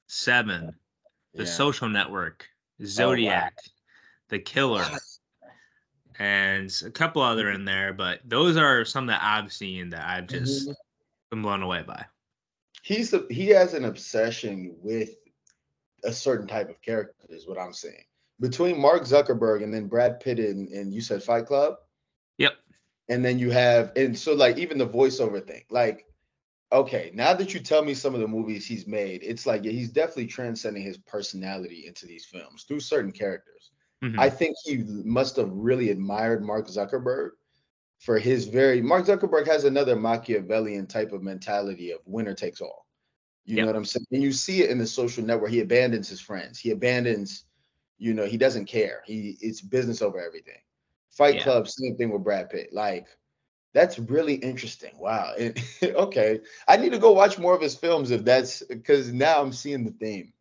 Seven, 0.07 0.77
The 1.33 1.43
yeah. 1.43 1.49
Social 1.49 1.89
Network, 1.89 2.49
Zodiac, 2.83 3.57
The 4.29 4.39
Killer, 4.39 4.85
and 6.17 6.71
a 6.85 6.91
couple 6.91 7.21
other 7.21 7.51
in 7.51 7.65
there. 7.65 7.91
But 7.93 8.21
those 8.23 8.55
are 8.55 8.85
some 8.85 9.07
that 9.07 9.21
I've 9.21 9.51
seen 9.51 9.89
that 9.89 10.07
I've 10.07 10.27
just 10.27 10.67
Mhm. 10.69 10.75
been 11.31 11.41
blown 11.41 11.61
away 11.63 11.83
by. 11.83 12.05
he's 12.83 13.11
a, 13.13 13.25
he 13.31 13.47
has 13.47 13.73
an 13.73 13.83
obsession 13.85 14.77
with 14.81 15.09
a 16.03 16.13
certain 16.13 16.45
type 16.47 16.69
of 16.69 16.79
character 16.83 17.15
is 17.29 17.47
what 17.47 17.57
i'm 17.57 17.73
saying 17.73 18.05
between 18.39 18.79
mark 18.79 19.03
zuckerberg 19.03 19.63
and 19.63 19.73
then 19.73 19.87
brad 19.87 20.19
pitt 20.19 20.39
and, 20.39 20.67
and 20.69 20.93
you 20.93 21.01
said 21.01 21.23
fight 21.23 21.45
club 21.45 21.75
Yep. 22.37 22.53
and 23.09 23.23
then 23.23 23.39
you 23.39 23.49
have 23.51 23.91
and 23.95 24.17
so 24.17 24.33
like 24.33 24.57
even 24.57 24.77
the 24.77 24.87
voiceover 24.87 25.45
thing 25.45 25.63
like 25.69 26.05
okay 26.71 27.11
now 27.13 27.33
that 27.33 27.53
you 27.53 27.59
tell 27.59 27.83
me 27.83 27.93
some 27.93 28.13
of 28.13 28.19
the 28.21 28.27
movies 28.27 28.65
he's 28.65 28.87
made 28.87 29.21
it's 29.23 29.45
like 29.45 29.63
yeah, 29.63 29.71
he's 29.71 29.91
definitely 29.91 30.27
transcending 30.27 30.83
his 30.83 30.97
personality 30.97 31.85
into 31.87 32.05
these 32.05 32.25
films 32.25 32.63
through 32.63 32.79
certain 32.79 33.11
characters 33.11 33.71
Mhm. 34.03 34.19
I 34.19 34.29
think 34.29 34.55
he 34.65 34.77
must 35.03 35.35
have 35.37 35.49
really 35.51 35.89
admired 35.89 36.43
Mark 36.43 36.67
Zuckerberg 36.67 37.31
for 37.99 38.19
his 38.19 38.45
very 38.45 38.81
Mark 38.81 39.05
Zuckerberg 39.05 39.47
has 39.47 39.63
another 39.63 39.95
Machiavellian 39.95 40.87
type 40.87 41.11
of 41.13 41.23
mentality 41.23 41.91
of 41.91 41.99
winner 42.05 42.33
takes 42.33 42.61
all. 42.61 42.85
You 43.45 43.57
Yep. 43.57 43.61
know 43.61 43.67
what 43.67 43.75
I'm 43.77 43.85
saying? 43.85 44.05
And 44.11 44.23
you 44.23 44.31
see 44.31 44.61
it 44.63 44.69
in 44.69 44.77
the 44.77 44.87
social 44.87 45.23
network. 45.23 45.51
He 45.51 45.61
abandons 45.61 46.09
his 46.09 46.19
friends. 46.19 46.59
He 46.59 46.71
abandons, 46.71 47.45
you 47.97 48.13
know, 48.13 48.25
he 48.25 48.37
doesn't 48.37 48.65
care. 48.65 49.01
He 49.05 49.37
it's 49.41 49.61
business 49.61 50.01
over 50.01 50.19
everything. 50.19 50.59
Fight 51.11 51.35
Yeah. 51.35 51.43
Club, 51.43 51.67
same 51.67 51.95
thing 51.95 52.11
with 52.11 52.23
Brad 52.23 52.49
Pitt. 52.49 52.73
Like 52.73 53.07
that's 53.73 53.99
really 53.99 54.35
interesting. 54.35 54.93
Wow. 54.97 55.33
And, 55.39 55.61
okay. 55.83 56.39
I 56.67 56.77
need 56.77 56.91
to 56.91 56.97
go 56.97 57.11
watch 57.11 57.37
more 57.37 57.55
of 57.55 57.61
his 57.61 57.75
films 57.75 58.11
if 58.11 58.23
that's 58.23 58.63
because 58.63 59.11
now 59.11 59.41
I'm 59.41 59.51
seeing 59.51 59.83
the 59.83 59.91
theme. 59.91 60.33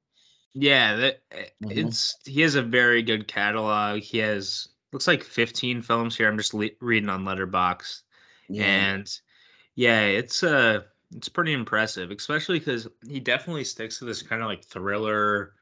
Yeah, 0.52 0.94
that 0.96 1.22
eh, 1.32 1.46
Mhm. 1.64 1.86
it's 1.88 2.16
he 2.24 2.42
has 2.42 2.54
a 2.54 2.62
very 2.62 3.02
good 3.02 3.26
catalog. 3.26 4.00
He 4.00 4.18
has 4.18 4.68
looks 4.92 5.08
like 5.08 5.24
15 5.24 5.82
films 5.82 6.16
here. 6.16 6.28
I'm 6.28 6.38
just 6.38 6.54
le- 6.54 6.70
reading 6.80 7.08
on 7.08 7.24
Letterboxd, 7.24 8.02
and 8.56 9.20
yeah, 9.74 10.02
it's 10.02 10.44
uh 10.44 10.82
it's 11.16 11.28
pretty 11.28 11.52
impressive, 11.52 12.10
especially 12.12 12.60
because 12.60 12.88
he 13.08 13.18
definitely 13.18 13.64
sticks 13.64 13.98
to 13.98 14.04
this 14.04 14.22
kind 14.22 14.42
of 14.42 14.48
like 14.48 14.64
thriller, 14.64 15.54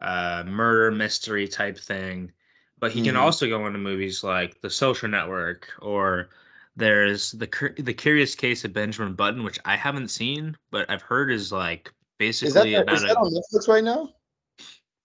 uh, 0.00 0.44
murder 0.46 0.90
mystery 0.90 1.48
type 1.48 1.78
thing. 1.78 2.32
But 2.80 2.92
he 2.92 3.02
can 3.02 3.16
Mhm. 3.16 3.20
also 3.20 3.48
go 3.48 3.66
into 3.66 3.78
movies 3.78 4.22
like 4.24 4.60
The 4.60 4.70
Social 4.70 5.08
Network 5.08 5.68
or 5.80 6.30
there's 6.76 7.32
the 7.32 7.46
the 7.78 7.94
Curious 7.94 8.34
Case 8.36 8.64
of 8.64 8.72
Benjamin 8.72 9.14
Button, 9.14 9.42
which 9.44 9.58
I 9.64 9.76
haven't 9.76 10.08
seen, 10.08 10.56
but 10.70 10.88
I've 10.90 11.02
heard 11.02 11.30
is 11.32 11.50
like 11.52 11.92
is 12.42 12.54
that, 12.54 12.66
basically 12.66 12.74
is 12.74 12.82
about 12.82 13.02
that 13.02 13.16
a 13.16 13.16
on 13.16 13.32
Netflix 13.32 13.68
right 13.68 13.84
now? 13.84 14.14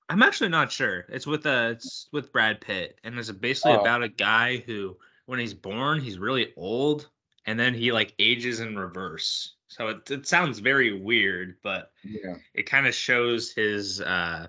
I'm 0.09 0.21
actually 0.21 0.49
not 0.49 0.71
sure. 0.71 1.05
It's 1.09 1.25
with 1.27 1.45
uh 1.45 1.69
it's 1.71 2.07
with 2.11 2.31
Brad 2.31 2.61
Pitt 2.61 2.99
and 3.03 3.17
it's 3.17 3.31
basically 3.31 3.73
Oh. 3.73 3.75
about 3.75 4.03
a 4.03 4.09
guy 4.09 4.57
who 4.57 4.97
when 5.25 5.39
he's 5.39 5.53
born 5.53 5.99
he's 6.01 6.19
really 6.19 6.53
old 6.55 7.09
and 7.45 7.59
then 7.59 7.73
he 7.73 7.91
like 7.91 8.13
ages 8.19 8.59
in 8.59 8.77
reverse. 8.77 9.55
So 9.67 9.87
it 9.89 10.11
it 10.11 10.27
sounds 10.27 10.59
very 10.59 10.93
weird, 10.99 11.57
but 11.63 11.91
Yeah. 12.03 12.35
it 12.53 12.63
kind 12.63 12.87
of 12.87 12.93
shows 12.95 13.53
his 13.53 14.01
uh 14.01 14.47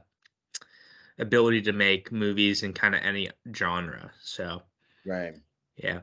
ability 1.19 1.63
to 1.63 1.73
make 1.73 2.11
movies 2.13 2.63
in 2.63 2.73
kind 2.73 2.95
of 2.95 3.03
any 3.03 3.31
genre. 3.55 4.11
So 4.23 4.63
Right. 5.07 5.35
yeah. 5.77 6.01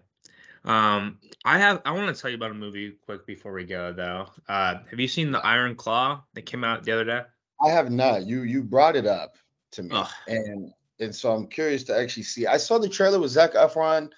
Um 0.63 1.19
I 1.43 1.57
have 1.57 1.81
I 1.85 1.91
want 1.91 2.15
to 2.15 2.21
tell 2.21 2.29
you 2.29 2.37
about 2.37 2.51
a 2.51 2.55
movie 2.55 2.91
quick 3.05 3.25
before 3.25 3.53
we 3.53 3.65
go 3.65 3.93
though. 3.93 4.27
Uh 4.47 4.79
have 4.89 4.99
you 4.99 5.07
seen 5.07 5.31
The 5.31 5.45
Iron 5.45 5.75
Claw 5.75 6.23
that 6.33 6.43
came 6.43 6.63
out 6.63 6.83
the 6.83 6.91
other 6.91 7.05
day? 7.05 7.21
I 7.63 7.69
have 7.69 7.91
not. 7.91 8.25
You 8.25 8.43
you 8.43 8.63
brought 8.63 8.95
it 8.95 9.05
up 9.05 9.37
to 9.71 9.83
me, 9.83 9.89
Ugh. 9.95 10.09
and 10.27 10.73
and 10.99 11.15
so 11.15 11.31
I'm 11.33 11.47
curious 11.47 11.83
to 11.85 11.97
actually 11.97 12.23
see. 12.23 12.45
I 12.47 12.57
saw 12.57 12.77
the 12.77 12.89
trailer 12.89 13.19
with 13.19 13.31
Zac 13.31 13.53
Efron. 13.53 14.11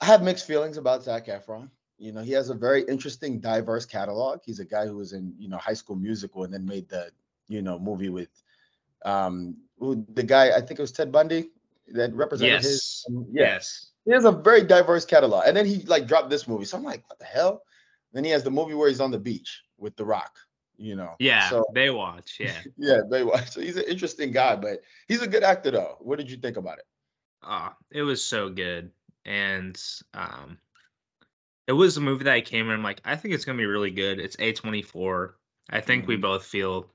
I 0.00 0.04
have 0.06 0.22
mixed 0.22 0.46
feelings 0.46 0.76
about 0.76 1.02
Zac 1.04 1.26
Efron. 1.26 1.70
You 1.98 2.12
know, 2.12 2.22
he 2.22 2.32
has 2.32 2.50
a 2.50 2.54
very 2.54 2.82
interesting, 2.82 3.40
diverse 3.40 3.84
catalog. 3.84 4.40
He's 4.44 4.60
a 4.60 4.64
guy 4.64 4.86
who 4.86 4.96
was 4.96 5.12
in 5.12 5.34
you 5.38 5.48
know 5.48 5.58
High 5.58 5.74
School 5.74 5.96
Musical 5.96 6.44
and 6.44 6.52
then 6.52 6.64
made 6.66 6.88
the 6.88 7.10
you 7.48 7.62
know 7.62 7.78
movie 7.78 8.08
with 8.08 8.30
um 9.04 9.56
who, 9.78 10.04
the 10.14 10.22
guy 10.22 10.50
I 10.56 10.60
think 10.60 10.78
it 10.78 10.82
was 10.82 10.92
Ted 10.92 11.10
Bundy 11.12 11.50
that 11.88 12.12
represented 12.14 12.62
his. 12.62 12.72
Yes. 12.72 13.04
um, 13.08 13.26
yeah, 13.32 13.42
Yes. 13.54 13.90
he 14.04 14.12
has 14.12 14.24
a 14.24 14.32
very 14.32 14.62
diverse 14.62 15.04
catalog. 15.04 15.44
And 15.46 15.56
then 15.56 15.66
he 15.66 15.82
like 15.84 16.06
dropped 16.06 16.30
this 16.30 16.46
movie, 16.48 16.64
so 16.64 16.76
I'm 16.76 16.84
like, 16.84 17.08
what 17.08 17.18
the 17.18 17.24
hell? 17.24 17.62
Then 18.12 18.24
he 18.24 18.30
has 18.30 18.42
the 18.42 18.50
movie 18.50 18.74
where 18.74 18.88
he's 18.88 19.00
on 19.00 19.10
the 19.10 19.18
beach 19.18 19.62
with 19.78 19.96
The 19.96 20.04
Rock. 20.04 20.38
You 20.76 20.94
know, 20.96 21.14
Yeah, 21.18 21.48
So 21.50 21.64
Baywatch. 21.74 22.38
Yeah. 22.38 22.54
yeah, 22.78 23.00
Baywatch. 23.10 23.48
So 23.50 23.60
he's 23.60 23.76
an 23.76 23.84
interesting 23.88 24.30
guy, 24.30 24.54
but 24.56 24.82
he's 25.08 25.22
a 25.22 25.26
good 25.26 25.42
actor 25.42 25.70
though. 25.70 25.96
What 26.00 26.18
did 26.18 26.30
you 26.30 26.36
think 26.36 26.56
about 26.56 26.78
it? 26.78 26.84
Ah, 27.42 27.76
it 27.90 28.02
was 28.02 28.22
so 28.24 28.48
good. 28.48 28.90
And 29.24 29.80
um 30.14 30.58
it 31.66 31.72
was 31.72 31.96
a 31.96 32.00
movie 32.00 32.24
that 32.24 32.32
I 32.34 32.40
came 32.40 32.66
in 32.66 32.72
I'm 32.72 32.82
like, 32.82 33.00
I 33.04 33.16
think 33.16 33.34
it's 33.34 33.44
gonna 33.44 33.58
be 33.58 33.66
really 33.66 33.90
good. 33.90 34.18
It's 34.20 34.36
A24. 34.36 35.34
I 35.70 35.80
think 35.80 36.06
we 36.06 36.16
Mhm. 36.16 36.22
both 36.22 36.44
feel 36.44 36.88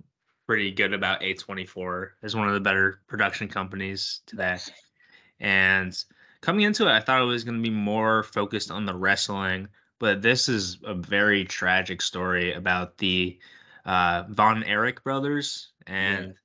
pretty 0.45 0.71
good 0.71 0.93
about 0.93 1.21
A24 1.21 2.09
as 2.21 2.35
one 2.35 2.47
of 2.47 2.53
the 2.53 2.59
better 2.59 2.99
production 3.07 3.47
companies 3.47 4.21
today. 4.25 4.57
And 5.39 5.97
coming 6.41 6.65
into 6.65 6.87
it, 6.87 6.91
I 6.91 6.99
thought 6.99 7.21
it 7.21 7.25
was 7.25 7.43
gonna 7.43 7.61
be 7.61 7.69
more 7.69 8.23
focused 8.23 8.71
on 8.71 8.85
the 8.85 8.95
wrestling, 8.95 9.67
but 9.99 10.21
this 10.21 10.49
is 10.49 10.77
a 10.83 10.93
very 10.93 11.45
tragic 11.45 12.01
story 12.01 12.53
about 12.53 12.97
the 12.97 13.39
uh, 13.85 14.23
Von 14.29 14.63
Erich 14.63 15.03
brothers, 15.03 15.71
and 15.87 16.35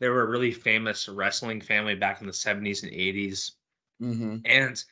they 0.00 0.08
were 0.08 0.22
a 0.22 0.30
really 0.30 0.52
famous 0.52 1.08
wrestling 1.08 1.60
family 1.60 1.94
back 1.94 2.20
in 2.20 2.26
the 2.26 2.32
70s 2.32 2.82
and 2.82 2.92
80s. 2.92 3.52
Mm-hmm. 4.00 4.36
And 4.44 4.84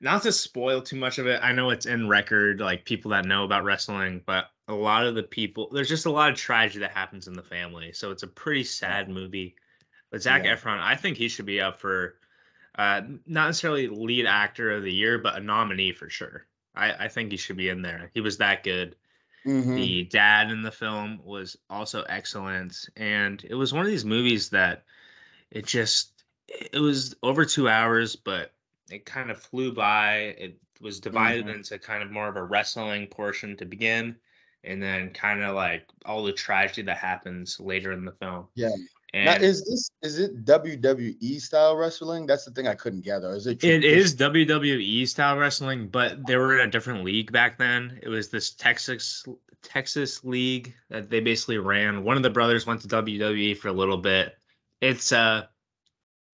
not 0.00 0.22
to 0.22 0.32
spoil 0.32 0.82
too 0.82 0.96
much 0.96 1.18
of 1.18 1.26
it, 1.26 1.40
I 1.42 1.52
know 1.52 1.70
it's 1.70 1.86
in 1.86 2.08
record, 2.08 2.60
like 2.60 2.84
people 2.84 3.10
that 3.12 3.24
know 3.24 3.44
about 3.44 3.64
wrestling, 3.64 4.22
but 4.26 4.50
a 4.68 4.74
lot 4.74 5.06
of 5.06 5.14
the 5.14 5.22
people, 5.22 5.68
there's 5.70 5.88
just 5.88 6.06
a 6.06 6.10
lot 6.10 6.30
of 6.30 6.36
tragedy 6.36 6.80
that 6.80 6.92
happens 6.92 7.28
in 7.28 7.34
the 7.34 7.42
family. 7.42 7.92
So 7.92 8.10
it's 8.10 8.22
a 8.22 8.28
pretty 8.28 8.64
sad 8.64 9.08
movie. 9.08 9.56
But 10.10 10.22
Zac 10.22 10.44
Yeah. 10.44 10.56
Efron, 10.56 10.80
I 10.80 10.96
think 10.96 11.16
he 11.16 11.28
should 11.28 11.46
be 11.46 11.60
up 11.60 11.78
for 11.78 12.16
uh, 12.76 13.02
not 13.26 13.46
necessarily 13.46 13.88
lead 13.88 14.26
actor 14.26 14.72
of 14.72 14.82
the 14.82 14.92
year, 14.92 15.18
but 15.18 15.36
a 15.36 15.40
nominee 15.40 15.92
for 15.92 16.08
sure. 16.08 16.46
I, 16.74 16.92
I 17.04 17.08
think 17.08 17.30
he 17.30 17.36
should 17.36 17.56
be 17.56 17.68
in 17.68 17.82
there. 17.82 18.10
He 18.14 18.20
was 18.20 18.38
that 18.38 18.64
good. 18.64 18.96
Mm-hmm. 19.46 19.74
The 19.74 20.04
dad 20.04 20.50
in 20.50 20.62
the 20.62 20.72
film 20.72 21.20
was 21.22 21.56
also 21.68 22.02
excellent, 22.08 22.88
and 22.96 23.44
it 23.48 23.54
was 23.54 23.72
one 23.72 23.82
of 23.84 23.90
these 23.90 24.04
movies 24.04 24.48
that 24.50 24.84
it 25.50 25.66
just 25.66 26.24
it 26.48 26.80
was 26.80 27.14
over 27.22 27.44
two 27.44 27.68
hours, 27.68 28.16
but 28.16 28.52
it 28.90 29.04
kind 29.04 29.30
of 29.30 29.40
flew 29.40 29.72
by. 29.72 30.16
It 30.38 30.58
was 30.80 30.98
divided 30.98 31.46
Mhm. 31.46 31.56
into 31.56 31.78
kind 31.78 32.02
of 32.02 32.10
more 32.10 32.26
of 32.28 32.36
a 32.36 32.42
wrestling 32.42 33.06
portion 33.06 33.56
to 33.58 33.64
begin, 33.66 34.16
and 34.64 34.82
then 34.82 35.10
kind 35.10 35.42
of 35.42 35.54
like 35.54 35.86
all 36.04 36.24
the 36.24 36.32
tragedy 36.32 36.82
that 36.82 36.98
happens 36.98 37.58
later 37.60 37.92
in 37.92 38.04
the 38.04 38.12
film. 38.12 38.46
Yeah. 38.54 38.70
and 39.12 39.24
Now, 39.26 39.36
is 39.36 39.64
this 39.64 39.90
is 40.02 40.18
it 40.18 40.44
WWE 40.44 41.40
style 41.40 41.76
wrestling? 41.76 42.26
That's 42.26 42.44
the 42.44 42.50
thing 42.50 42.66
I 42.66 42.74
couldn't 42.74 43.04
gather. 43.04 43.34
Is 43.34 43.46
it? 43.46 43.62
It 43.62 43.82
tradi- 43.82 44.16
WWE 44.16 45.08
style 45.08 45.36
wrestling, 45.36 45.88
but 45.88 46.26
they 46.26 46.36
were 46.36 46.58
in 46.58 46.68
a 46.68 46.70
different 46.70 47.04
league 47.04 47.32
back 47.32 47.58
then. 47.58 47.98
It 48.02 48.08
was 48.08 48.28
this 48.28 48.52
Texas 48.52 49.24
Texas 49.62 50.24
league 50.24 50.74
that 50.90 51.10
they 51.10 51.20
basically 51.20 51.58
ran. 51.58 52.04
One 52.04 52.16
of 52.16 52.22
the 52.22 52.30
brothers 52.30 52.66
went 52.66 52.80
to 52.82 52.88
WWE 52.88 53.56
for 53.56 53.68
a 53.68 53.72
little 53.72 53.98
bit. 53.98 54.34
It's 54.80 55.12
uh 55.12 55.44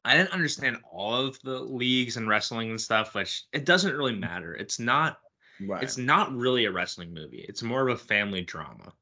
I 0.04 0.16
didn't 0.16 0.32
understand 0.32 0.78
all 0.90 1.26
of 1.26 1.38
the 1.42 1.60
leagues 1.60 2.16
and 2.16 2.28
wrestling 2.28 2.70
and 2.70 2.80
stuff, 2.80 3.14
which 3.14 3.44
it 3.52 3.66
doesn't 3.66 3.96
really 3.96 4.16
matter. 4.16 4.54
It's 4.54 4.78
not 4.78 5.18
Right. 5.60 5.80
it's 5.80 5.98
not 5.98 6.34
really 6.34 6.64
a 6.66 6.72
wrestling 6.72 7.14
movie. 7.14 7.44
It's 7.48 7.62
more 7.62 7.88
of 7.88 7.94
a 7.94 7.98
family 8.02 8.42
drama. 8.42 8.94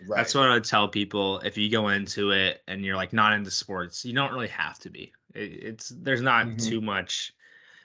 right. 0.00 0.16
That's 0.16 0.34
what 0.34 0.48
I 0.48 0.54
would 0.54 0.64
tell 0.64 0.88
people 0.88 1.40
if 1.40 1.56
you 1.58 1.70
go 1.70 1.88
into 1.88 2.32
it 2.32 2.62
and 2.68 2.84
you're 2.84 2.96
like 2.96 3.12
not 3.12 3.32
into 3.34 3.50
sports. 3.50 4.04
You 4.04 4.14
don't 4.14 4.32
really 4.32 4.48
have 4.48 4.78
to 4.80 4.90
be. 4.90 5.12
It, 5.34 5.64
it's 5.64 5.88
there's 5.90 6.22
not 6.22 6.58
Mhm. 6.58 6.58
too 6.58 6.80
much 6.80 7.34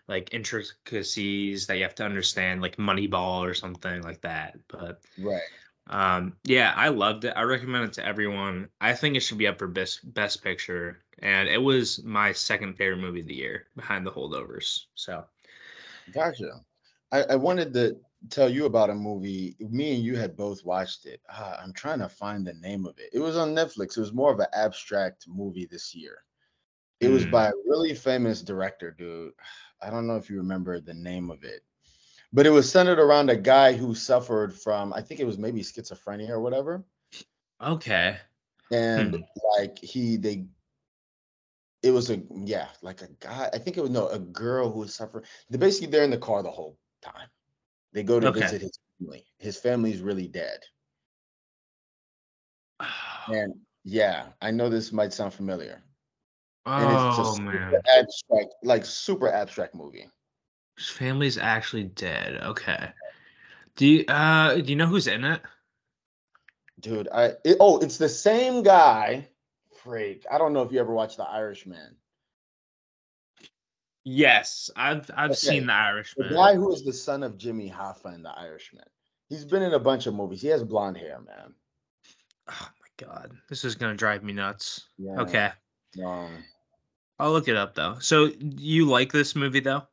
like 0.07 0.33
intricacies 0.33 1.67
that 1.67 1.77
you 1.77 1.83
have 1.83 1.95
to 1.95 2.05
understand, 2.05 2.61
like 2.61 2.77
Moneyball 2.77 3.41
or 3.41 3.53
something 3.53 4.01
like 4.03 4.21
that. 4.21 4.59
But 4.67 5.01
Right. 5.17 5.51
um, 5.87 6.37
yeah, 6.43 6.73
I 6.75 6.89
loved 6.89 7.25
it. 7.25 7.33
I 7.35 7.43
recommend 7.43 7.85
it 7.85 7.93
to 7.93 8.05
everyone. 8.05 8.69
I 8.81 8.93
think 8.93 9.15
it 9.15 9.21
should 9.21 9.37
be 9.37 9.47
up 9.47 9.59
for 9.59 9.67
best 9.67 10.13
best 10.13 10.43
picture, 10.43 11.03
and 11.19 11.49
it 11.49 11.57
was 11.61 12.03
my 12.03 12.31
second 12.31 12.75
favorite 12.75 12.99
movie 13.01 13.21
of 13.21 13.27
the 13.27 13.35
year 13.35 13.67
behind 13.75 14.05
the 14.05 14.11
holdovers. 14.11 14.85
So 14.95 15.25
Gotcha. 16.11 16.63
I, 17.11 17.23
I 17.23 17.35
wanted 17.35 17.73
to 17.73 17.97
tell 18.29 18.49
you 18.49 18.65
about 18.65 18.89
a 18.89 18.95
movie. 18.95 19.55
Me 19.59 19.95
and 19.95 20.03
you 20.03 20.15
had 20.15 20.35
both 20.35 20.63
watched 20.65 21.05
it. 21.05 21.21
Ah, 21.29 21.59
I'm 21.61 21.73
trying 21.73 21.99
to 21.99 22.09
find 22.09 22.45
the 22.45 22.53
name 22.53 22.85
of 22.85 22.99
it. 22.99 23.09
It 23.13 23.19
was 23.19 23.37
on 23.37 23.55
Netflix. 23.55 23.97
It 23.97 24.01
was 24.01 24.13
more 24.13 24.31
of 24.31 24.39
an 24.39 24.47
abstract 24.53 25.27
movie 25.27 25.65
this 25.65 25.93
year. 25.95 26.23
It 26.99 27.09
was 27.09 27.25
Hmm. 27.25 27.31
by 27.31 27.47
a 27.47 27.53
really 27.65 27.95
famous 27.95 28.41
director, 28.41 28.91
dude. 28.91 29.33
I 29.81 29.89
don't 29.89 30.07
know 30.07 30.17
if 30.17 30.29
you 30.29 30.37
remember 30.37 30.79
the 30.79 30.93
name 30.93 31.31
of 31.31 31.43
it, 31.43 31.63
but 32.33 32.45
it 32.45 32.51
was 32.51 32.71
centered 32.71 32.99
around 32.99 33.29
a 33.29 33.35
guy 33.37 33.73
who 33.73 33.95
suffered 33.95 34.53
from, 34.55 34.93
I 34.93 35.01
think 35.01 35.19
it 35.19 35.25
was 35.25 35.37
maybe 35.37 35.61
schizophrenia 35.61 36.29
or 36.29 36.41
whatever. 36.41 36.85
okay, 37.61 38.19
And 38.71 39.13
Hmm. 39.13 39.21
like 39.59 39.77
he, 39.79 40.17
they, 40.17 40.47
it 41.83 41.91
was 41.91 42.09
a, 42.09 42.21
yeah, 42.45 42.69
like 42.81 43.01
a 43.01 43.07
guy, 43.19 43.49
I 43.53 43.57
think 43.57 43.77
it 43.77 43.81
was, 43.81 43.89
no, 43.89 44.07
a 44.09 44.19
girl 44.19 44.71
who 44.71 44.79
was 44.79 44.95
suffering. 44.95 45.25
They're 45.49 45.59
basically, 45.59 45.87
they're 45.87 46.03
in 46.03 46.11
the 46.11 46.17
car 46.17 46.43
the 46.43 46.51
whole 46.51 46.77
time. 47.01 47.27
They 47.93 48.03
go 48.03 48.19
to 48.19 48.27
Okay. 48.27 48.41
visit 48.41 48.61
his 48.61 48.79
family. 48.99 49.25
His 49.37 49.57
family's 49.57 50.01
really 50.01 50.27
dead. 50.27 50.59
And 53.27 53.53
yeah, 53.83 54.27
I 54.41 54.51
know 54.51 54.67
this 54.67 54.91
might 54.91 55.13
sound 55.13 55.33
familiar. 55.33 55.83
And 56.65 56.91
it's 56.91 57.19
oh 57.19 57.39
man, 57.39 57.81
abstract, 57.97 58.55
like 58.63 58.83
super 58.85 59.29
abstract 59.29 59.73
movie. 59.75 60.09
his 60.77 60.89
family's 60.89 61.37
actually 61.37 61.83
dead. 61.83 62.41
Okay, 62.43 62.91
do 63.75 63.87
you 63.87 64.05
uh 64.07 64.55
do 64.55 64.63
you 64.63 64.75
know 64.75 64.85
who's 64.87 65.07
in 65.07 65.23
it? 65.23 65.41
Dude, 66.79 67.07
I 67.13 67.35
it, 67.43 67.57
oh, 67.59 67.79
it's 67.79 67.97
the 67.97 68.09
same 68.09 68.63
guy. 68.63 69.27
Freak. 69.83 70.25
I 70.31 70.37
don't 70.37 70.53
know 70.53 70.61
if 70.63 70.71
you 70.71 70.79
ever 70.79 70.93
watched 70.93 71.17
The 71.17 71.23
Irishman. 71.27 71.95
Yes, 74.03 74.69
I've 74.75 75.09
I've 75.15 75.31
Okay, 75.31 75.35
seen 75.37 75.67
The 75.67 75.73
Irishman. 75.73 76.27
The 76.29 76.35
guy 76.35 76.55
who 76.55 76.73
is 76.73 76.83
the 76.83 76.93
son 76.93 77.21
of 77.23 77.37
Jimmy 77.37 77.69
Hoffa 77.69 78.13
in 78.15 78.23
The 78.23 78.31
Irishman. 78.37 78.85
He's 79.29 79.45
been 79.45 79.61
in 79.61 79.73
a 79.73 79.79
bunch 79.79 80.07
of 80.07 80.13
movies. 80.15 80.41
He 80.41 80.47
has 80.49 80.63
blonde 80.63 80.97
hair, 80.97 81.19
man. 81.21 81.53
Oh 82.49 82.69
my 82.81 83.05
god, 83.05 83.31
this 83.47 83.63
is 83.63 83.75
gonna 83.75 83.95
drive 83.95 84.23
me 84.23 84.33
nuts. 84.33 84.87
Yeah. 84.97 85.19
Okay, 85.21 85.51
Um, 86.03 86.43
I'll 87.19 87.31
look 87.31 87.47
it 87.47 87.55
up 87.55 87.75
though. 87.75 87.97
So 87.99 88.31
you 88.39 88.85
like 88.85 89.11
this 89.11 89.35
movie 89.35 89.59
though? 89.59 89.83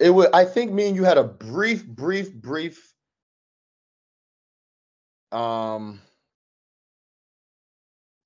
it 0.00 0.10
would. 0.10 0.30
I 0.32 0.44
think 0.44 0.72
me 0.72 0.86
and 0.88 0.96
you 0.96 1.04
had 1.04 1.18
a 1.18 1.24
brief, 1.24 1.86
brief, 1.86 2.32
brief. 2.34 2.94
Um, 5.32 6.00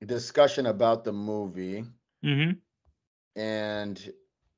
discussion 0.06 0.66
about 0.66 1.02
the 1.04 1.12
movie, 1.12 1.84
Mm-hmm. 2.24 2.52
and 3.40 4.12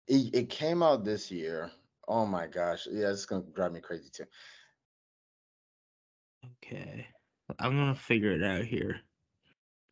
it, 0.08 0.34
it 0.34 0.50
came 0.50 0.82
out 0.82 1.04
this 1.04 1.30
year. 1.30 1.70
Oh 2.06 2.26
my 2.26 2.46
gosh, 2.46 2.86
yeah, 2.90 3.10
it's 3.10 3.26
gonna 3.26 3.44
drive 3.54 3.72
me 3.72 3.80
crazy 3.80 4.10
too. 4.12 4.24
Okay, 6.62 7.06
I'm 7.58 7.76
gonna 7.76 7.94
figure 7.94 8.32
it 8.32 8.42
out 8.42 8.64
here. 8.64 9.00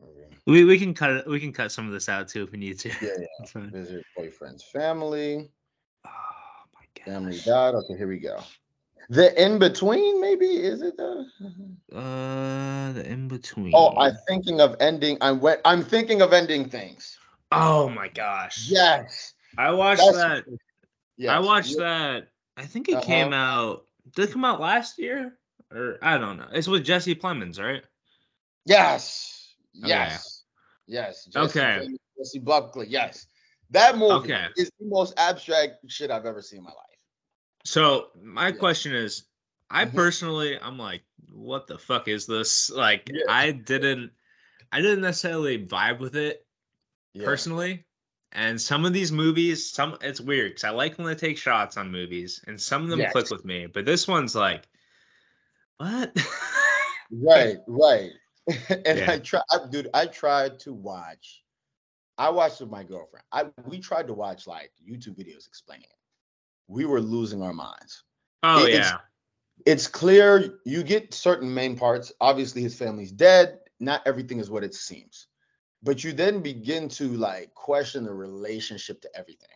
Okay. 0.02 0.36
We 0.46 0.64
we 0.64 0.78
can 0.78 0.94
cut 0.94 1.10
it. 1.10 1.26
We 1.26 1.40
can 1.40 1.52
cut 1.52 1.72
some 1.72 1.86
of 1.86 1.92
this 1.92 2.08
out 2.08 2.28
too 2.28 2.42
if 2.42 2.52
we 2.52 2.58
need 2.58 2.78
to. 2.80 2.90
Yeah, 3.00 3.08
yeah. 3.18 3.66
Visit 3.72 4.04
boyfriend's 4.16 4.64
family. 4.64 5.50
Oh 6.04 6.10
my 6.74 6.84
god. 6.96 7.12
Family 7.12 7.40
died. 7.40 7.74
Okay, 7.74 7.96
here 7.96 8.08
we 8.08 8.18
go. 8.18 8.38
The 9.08 9.42
in 9.42 9.58
between, 9.58 10.20
maybe 10.20 10.46
is 10.46 10.82
it 10.82 10.96
the? 10.96 11.26
Uh, 11.92 12.92
the 12.92 13.04
in 13.06 13.28
between. 13.28 13.74
Oh, 13.74 13.94
I'm 13.98 14.16
thinking 14.28 14.60
of 14.60 14.76
ending. 14.80 15.18
I'm 15.20 15.40
went. 15.40 15.60
I'm 15.64 15.82
thinking 15.82 16.22
of 16.22 16.32
ending 16.32 16.68
things. 16.68 17.18
Oh 17.50 17.88
my 17.88 18.08
gosh. 18.08 18.68
Yes. 18.68 19.34
I 19.58 19.70
watched 19.72 20.00
That's- 20.02 20.44
that. 20.44 20.58
Yes. 21.16 21.30
I 21.30 21.38
watched 21.40 21.76
that. 21.78 22.28
I 22.56 22.66
think 22.66 22.88
it 22.88 23.02
came 23.02 23.32
Uh-huh. 23.32 23.36
out. 23.42 23.86
Did 24.14 24.28
it 24.28 24.32
come 24.32 24.44
out 24.44 24.60
last 24.60 24.98
year? 24.98 25.38
Or 25.70 25.98
I 26.02 26.18
don't 26.18 26.36
know. 26.36 26.48
It's 26.52 26.68
with 26.68 26.84
Jesse 26.84 27.14
Plemons, 27.14 27.58
right? 27.60 27.82
Yes. 28.64 29.54
Okay. 29.78 29.88
Yes. 29.88 30.44
Yes. 30.86 31.24
Jesse 31.26 31.38
Okay. 31.60 31.78
Plemons, 31.86 31.96
Jessie 32.18 32.38
Buckley. 32.38 32.86
Yes. 32.88 33.26
That 33.70 33.96
movie 33.96 34.32
Okay. 34.34 34.46
is 34.56 34.70
the 34.78 34.86
most 34.86 35.14
abstract 35.18 35.76
shit 35.90 36.10
I've 36.10 36.26
ever 36.26 36.42
seen 36.42 36.58
in 36.58 36.64
my 36.64 36.70
life. 36.70 36.78
So 37.64 38.10
my 38.20 38.48
Yeah. 38.48 38.56
question 38.56 38.94
is, 38.94 39.24
I 39.70 39.86
Mhm. 39.86 39.94
personally, 39.94 40.58
I'm 40.60 40.78
like, 40.78 41.02
what 41.30 41.66
the 41.66 41.78
fuck 41.78 42.08
is 42.08 42.26
this? 42.26 42.68
Like, 42.76 43.08
Yeah. 43.10 43.24
I 43.28 43.52
didn't, 43.52 44.12
I 44.72 44.80
didn't 44.82 45.00
necessarily 45.00 45.64
vibe 45.66 45.98
with 46.00 46.16
it 46.16 46.46
Yeah. 47.14 47.24
personally. 47.24 47.86
And 48.34 48.58
some 48.60 48.84
of 48.86 48.92
these 48.92 49.12
movies, 49.12 49.70
some 49.70 49.96
it's 50.00 50.20
weird 50.20 50.52
because 50.52 50.64
I 50.64 50.70
like 50.70 50.96
when 50.96 51.06
they 51.06 51.14
take 51.14 51.36
shots 51.36 51.76
on 51.76 51.90
movies, 51.90 52.42
and 52.46 52.58
some 52.60 52.82
of 52.82 52.88
them 52.88 52.98
click 53.12 53.30
with 53.30 53.44
me. 53.44 53.66
But 53.66 53.84
this 53.84 54.08
one's 54.08 54.34
like, 54.34 54.68
what? 55.78 56.16
Right. 57.14 57.58
Right. 57.66 58.10
and 58.70 58.98
Yeah. 58.98 59.10
I 59.12 59.18
tried, 59.18 59.42
dude. 59.70 59.90
I 59.92 60.06
tried 60.06 60.58
to 60.60 60.72
watch. 60.72 61.42
I 62.16 62.30
watched 62.30 62.60
with 62.62 62.70
my 62.70 62.84
girlfriend. 62.84 63.24
I 63.32 63.46
we 63.66 63.80
tried 63.80 64.06
to 64.06 64.14
watch 64.14 64.46
like 64.46 64.70
YouTube 64.82 65.18
videos 65.18 65.46
explaining 65.46 65.84
it. 65.90 65.96
We 66.68 66.86
were 66.86 67.02
losing 67.02 67.42
our 67.42 67.52
minds. 67.52 68.04
oh 68.44 68.64
It- 68.64 68.70
it's- 68.70 68.90
yeah, 68.90 68.98
it's 69.66 69.86
clear 69.86 70.58
you 70.64 70.82
get 70.82 71.12
certain 71.12 71.52
main 71.52 71.76
parts. 71.76 72.12
Obviously, 72.20 72.62
his 72.62 72.74
family's 72.74 73.12
dead. 73.12 73.58
Not 73.78 74.00
everything 74.06 74.38
is 74.40 74.48
what 74.50 74.64
it 74.64 74.74
seems. 74.74 75.26
But 75.82 76.04
you 76.04 76.12
then 76.12 76.40
begin 76.42 76.88
to 76.90 77.08
like 77.08 77.54
question 77.54 78.04
the 78.04 78.12
relationship 78.14 79.00
to 79.02 79.10
everything. 79.16 79.48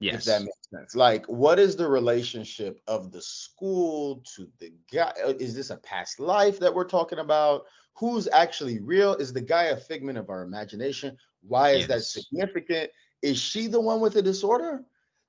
Yes. 0.00 0.20
If 0.20 0.24
that 0.24 0.42
makes 0.42 0.68
sense. 0.70 0.94
Like, 0.94 1.26
what 1.26 1.58
is 1.58 1.76
the 1.76 1.88
relationship 1.88 2.80
of 2.86 3.12
the 3.12 3.22
school 3.22 4.22
to 4.36 4.48
the 4.58 4.72
guy? 4.92 5.12
uh, 5.24 5.34
Is 5.38 5.54
this 5.54 5.70
a 5.70 5.76
past 5.78 6.20
life 6.20 6.58
that 6.60 6.74
we're 6.74 6.84
talking 6.84 7.18
about? 7.18 7.64
Who's 7.96 8.28
actually 8.28 8.80
real? 8.80 9.14
Is 9.14 9.32
the 9.32 9.40
guy 9.42 9.64
a 9.64 9.76
figment 9.76 10.18
of 10.18 10.30
our 10.30 10.42
imagination? 10.42 11.16
Why 11.42 11.70
is 11.70 11.86
that 11.88 12.02
significant? 12.02 12.90
Is 13.22 13.38
she 13.38 13.66
the 13.68 13.80
one 13.80 14.00
with 14.00 14.14
the 14.14 14.22
disorder? 14.22 14.84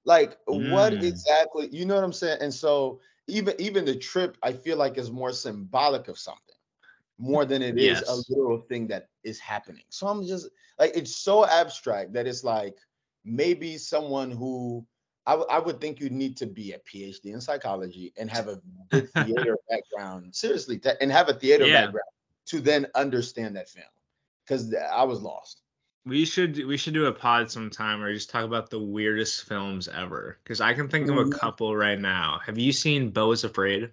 Like, 0.05 0.37
what 0.47 0.93
Mm. 0.93 1.01
exactly? 1.03 1.69
You 1.71 1.85
know 1.85 1.95
what 1.95 2.03
I'm 2.03 2.13
saying? 2.13 2.39
And 2.41 2.53
so 2.53 2.99
even 3.27 3.55
even 3.59 3.85
the 3.85 3.95
trip 3.95 4.37
I 4.43 4.53
feel 4.53 4.77
like 4.77 4.97
is 4.97 5.11
more 5.11 5.31
symbolic 5.33 6.07
of 6.09 6.19
something 6.19 6.56
more 7.19 7.45
than 7.45 7.61
it 7.61 7.77
is 7.77 7.99
Yes. 8.01 8.09
a 8.09 8.15
literal 8.33 8.59
thing 8.69 8.87
that 8.87 9.07
is 9.23 9.39
happening. 9.39 9.83
So 9.89 10.07
I'm 10.07 10.25
just 10.25 10.49
like 10.79 10.91
it's 10.95 11.15
so 11.17 11.45
abstract 11.45 12.13
that 12.13 12.27
it's 12.27 12.43
like 12.43 12.75
maybe 13.25 13.77
someone 13.77 14.31
who 14.31 14.85
I, 15.25 15.31
w- 15.31 15.49
I 15.49 15.59
would 15.59 15.81
think 15.81 15.99
you'd 15.99 16.13
need 16.13 16.37
to 16.37 16.45
be 16.45 16.71
a 16.73 16.79
PhD 16.79 17.33
in 17.33 17.41
psychology 17.41 18.13
and 18.17 18.29
have 18.29 18.47
a 18.47 18.61
good 18.89 19.09
theater 19.25 19.57
background, 19.69 20.33
seriously, 20.33 20.77
th- 20.77 20.95
and 21.01 21.11
have 21.11 21.27
a 21.27 21.33
theater 21.33 21.65
Yeah. 21.65 21.85
background 21.85 22.03
to 22.45 22.61
then 22.61 22.87
understand 22.95 23.55
that 23.57 23.67
film. 23.67 23.87
Because 24.45 24.73
I 24.73 25.03
was 25.03 25.21
lost. 25.21 25.63
We 26.05 26.23
should 26.23 26.65
we 26.65 26.77
should 26.77 26.93
do 26.93 27.07
a 27.07 27.11
pod 27.11 27.51
sometime 27.51 27.99
where 27.99 28.07
we 28.07 28.13
just 28.15 28.29
talk 28.29 28.45
about 28.45 28.69
the 28.69 28.79
weirdest 28.79 29.43
films 29.43 29.89
ever. 29.89 30.37
Because 30.43 30.61
I 30.61 30.73
can 30.73 30.87
think 30.87 31.09
of 31.09 31.17
a 31.17 31.25
Mhm. 31.25 31.33
couple 31.37 31.75
right 31.75 31.99
now. 31.99 32.39
Have 32.45 32.57
you 32.57 32.71
seen 32.71 33.09
Beau 33.09 33.33
is 33.33 33.43
Afraid? 33.43 33.91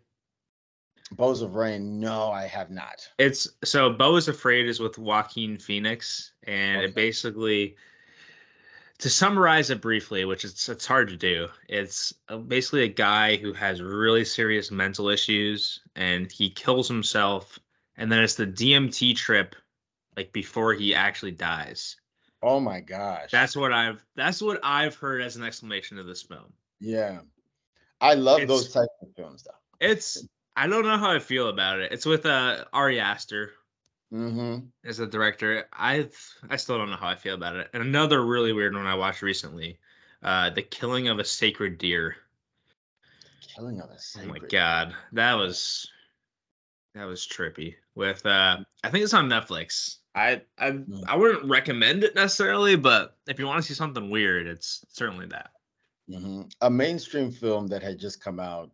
Bows 1.12 1.42
of 1.42 1.55
Rain, 1.55 2.00
no, 2.00 2.30
I 2.30 2.46
have 2.46 2.70
not. 2.70 3.09
It's 3.18 3.46
so 3.62 3.90
Beau 3.90 4.16
is 4.16 4.28
Afraid 4.28 4.66
is 4.66 4.80
with 4.80 4.98
Joaquin 4.98 5.59
Phoenix, 5.59 6.32
and 6.44 6.78
Okay. 6.78 6.86
it 6.86 6.94
basically 6.94 7.76
to 8.98 9.11
summarize 9.11 9.70
it 9.70 9.80
briefly, 9.80 10.24
which 10.24 10.44
it's 10.44 10.68
it's 10.68 10.86
hard 10.86 11.09
to 11.09 11.16
do. 11.16 11.48
It's 11.68 12.14
uh, 12.28 12.38
basically 12.38 12.84
a 12.84 12.88
guy 12.88 13.36
who 13.36 13.52
has 13.52 13.82
really 13.82 14.24
serious 14.24 14.70
mental 14.70 15.09
issues, 15.09 15.80
and 15.94 16.30
he 16.32 16.48
kills 16.50 16.88
himself, 16.88 17.59
and 17.96 18.11
then 18.11 18.20
it's 18.22 18.34
the 18.36 18.46
DMT 18.46 19.14
trip, 19.14 19.55
like 20.16 20.32
before 20.32 20.72
he 20.72 20.94
actually 20.94 21.32
dies. 21.32 21.96
Oh 22.42 22.61
my 22.61 22.80
gosh. 22.80 23.30
That's 23.30 23.57
what 23.57 23.72
I've 23.72 24.05
that's 24.16 24.40
what 24.40 24.59
I've 24.62 24.94
heard 24.96 25.20
as 25.22 25.36
an 25.36 25.44
explanation 25.44 25.98
of 25.98 26.07
this 26.07 26.22
film. 26.22 26.52
yeah. 26.80 27.20
I 28.00 28.14
love 28.14 28.40
It's- 28.40 28.48
those 28.48 28.72
types 28.72 28.92
of 29.02 29.09
films 29.16 29.44
though. 29.44 29.86
It's 29.86 30.26
I 30.57 30.66
don't 30.66 30.84
know 30.84 30.98
how 30.98 31.11
I 31.11 31.18
feel 31.18 31.48
about 31.48 31.80
it. 31.80 31.92
It's 31.92 32.07
with 32.07 32.26
uh 32.26 32.64
Ari 32.72 33.00
Aster 33.00 33.52
Mm-hmm. 34.12 34.66
as 34.88 34.98
the 34.98 35.07
director. 35.07 35.68
I 35.72 36.09
I 36.48 36.57
still 36.57 36.78
don't 36.78 36.90
know 36.90 36.96
how 36.96 37.09
I 37.09 37.16
feel 37.16 37.34
about 37.34 37.57
it. 37.57 37.68
And 37.72 37.82
another 37.82 38.24
really 38.24 38.52
weird 38.52 38.74
one 38.74 38.86
I 38.86 38.94
watched 38.94 39.22
recently, 39.22 39.78
uh 40.22 40.50
The 40.50 40.62
Killing 40.62 41.09
of 41.09 41.18
a 41.18 41.24
Sacred 41.24 41.78
Deer. 41.78 42.16
Killing 43.40 43.80
of 43.80 43.90
us. 43.90 44.16
Oh 44.20 44.26
my 44.26 44.38
god, 44.38 44.94
that 45.12 45.34
was 45.34 45.90
that 46.94 47.05
was 47.05 47.26
trippy. 47.26 47.74
With 47.96 48.24
uh 48.24 48.59
I 48.84 48.90
think 48.90 49.02
it's 49.02 49.14
on 49.14 49.28
Netflix. 49.28 49.98
I 50.14 50.42
I 50.59 50.70
Mm. 50.72 51.05
I 51.09 51.16
wouldn't 51.16 51.44
recommend 51.50 52.05
it 52.05 52.14
necessarily, 52.14 52.76
but 52.76 53.16
if 53.26 53.38
you 53.40 53.46
want 53.46 53.62
to 53.62 53.66
see 53.66 53.74
something 53.74 54.11
weird, 54.11 54.46
it's 54.46 54.84
certainly 54.90 55.26
that. 55.26 55.50
hmm 56.09 56.42
A 56.61 56.70
mainstream 56.70 57.32
film 57.32 57.66
that 57.68 57.82
had 57.82 57.98
just 57.98 58.20
come 58.20 58.38
out, 58.38 58.70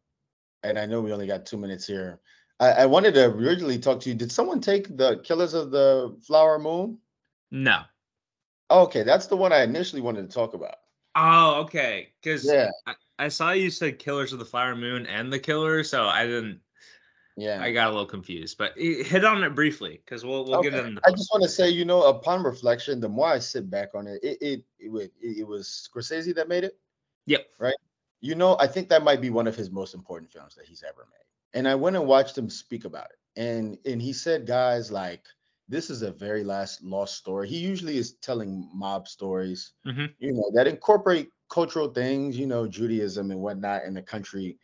and 0.63 0.79
I 0.79 0.87
know 0.87 1.01
we 1.01 1.13
only 1.13 1.27
got 1.27 1.47
two 1.47 1.57
minutes 1.57 1.87
here. 1.87 2.21
I, 2.59 2.71
I 2.71 2.87
wanted 2.87 3.15
to 3.15 3.27
originally 3.27 3.79
talk 3.79 4.01
to 4.01 4.09
you. 4.09 4.15
Did 4.15 4.31
someone 4.31 4.61
take 4.61 4.97
the 4.97 5.21
Killers 5.25 5.55
of 5.55 5.71
the 5.71 6.17
Flower 6.27 6.59
Moon? 6.59 6.99
No. 7.51 7.83
Okay, 8.71 9.03
that's 9.03 9.27
the 9.27 9.37
one 9.37 9.53
I 9.53 9.63
initially 9.63 10.03
wanted 10.03 10.29
to 10.29 10.35
talk 10.35 10.55
about. 10.55 10.77
Oh, 11.17 11.63
okay. 11.63 12.11
Because 12.23 12.45
Yeah, 12.45 12.71
I, 12.87 12.95
I 13.19 13.29
saw 13.29 13.51
you 13.51 13.71
said 13.71 13.99
Killers 13.99 14.33
of 14.33 14.39
the 14.39 14.45
Flower 14.45 14.77
Moon 14.77 15.07
and 15.07 15.33
the 15.33 15.39
Killer, 15.39 15.83
so 15.83 16.05
I 16.05 16.25
didn't. 16.27 16.61
yeah. 17.37 17.61
I 17.61 17.73
got 17.73 17.89
a 17.89 17.91
little 17.91 18.07
confused, 18.07 18.59
but 18.59 18.79
hit 18.79 19.25
on 19.25 19.43
it 19.43 19.55
briefly 19.55 20.01
because 20.05 20.25
we'll 20.25 20.45
we'll 20.45 20.63
get 20.63 20.75
Okay, 20.75 20.87
into. 20.87 21.03
I 21.05 21.11
just 21.11 21.31
want 21.33 21.43
to 21.43 21.49
say, 21.49 21.69
you 21.69 21.85
know, 21.85 22.05
upon 22.05 22.45
reflection, 22.45 23.01
the 23.01 23.09
more 23.09 23.27
I 23.29 23.39
sit 23.41 23.69
back 23.71 23.89
on 23.95 24.07
it, 24.07 24.21
it 24.23 24.39
it 24.41 24.65
it, 24.79 25.13
it, 25.21 25.39
it 25.39 25.47
was 25.47 25.89
Scorsese 25.93 26.35
that 26.37 26.49
made 26.49 26.63
it. 26.65 26.79
Yep. 27.27 27.47
You 28.21 28.35
know, 28.35 28.57
I 28.59 28.66
think 28.66 28.89
that 28.89 29.03
might 29.03 29.21
be 29.21 29.31
one 29.31 29.47
of 29.47 29.57
his 29.57 29.71
most 29.71 29.95
important 29.95 30.31
films 30.31 30.55
that 30.55 30.66
he's 30.66 30.83
ever 30.83 31.07
made. 31.11 31.59
And 31.59 31.66
I 31.66 31.75
went 31.75 31.97
and 31.97 32.07
watched 32.07 32.37
him 32.37 32.51
speak 32.51 32.85
about 32.85 33.07
it. 33.11 33.18
And 33.41 33.79
and 33.87 34.01
he 34.03 34.12
said, 34.12 34.47
guys, 34.47 34.91
like 34.91 35.27
this 35.68 35.89
is 35.91 36.03
a 36.03 36.12
very 36.12 36.45
last 36.45 36.83
lost 36.83 37.16
story. 37.16 37.49
He 37.49 37.59
usually 37.59 37.97
is 37.97 38.14
telling 38.16 38.71
mob 38.75 39.09
stories, 39.09 39.73
Mhm. 39.87 40.14
you 40.18 40.33
know, 40.33 40.51
that 40.55 40.66
incorporate 40.66 41.31
cultural 41.49 41.89
things, 41.89 42.39
you 42.39 42.47
know, 42.47 42.66
Judaism 42.68 43.31
and 43.31 43.41
whatnot 43.41 43.85
in 43.85 43.95
the 43.95 44.03
country 44.03 44.59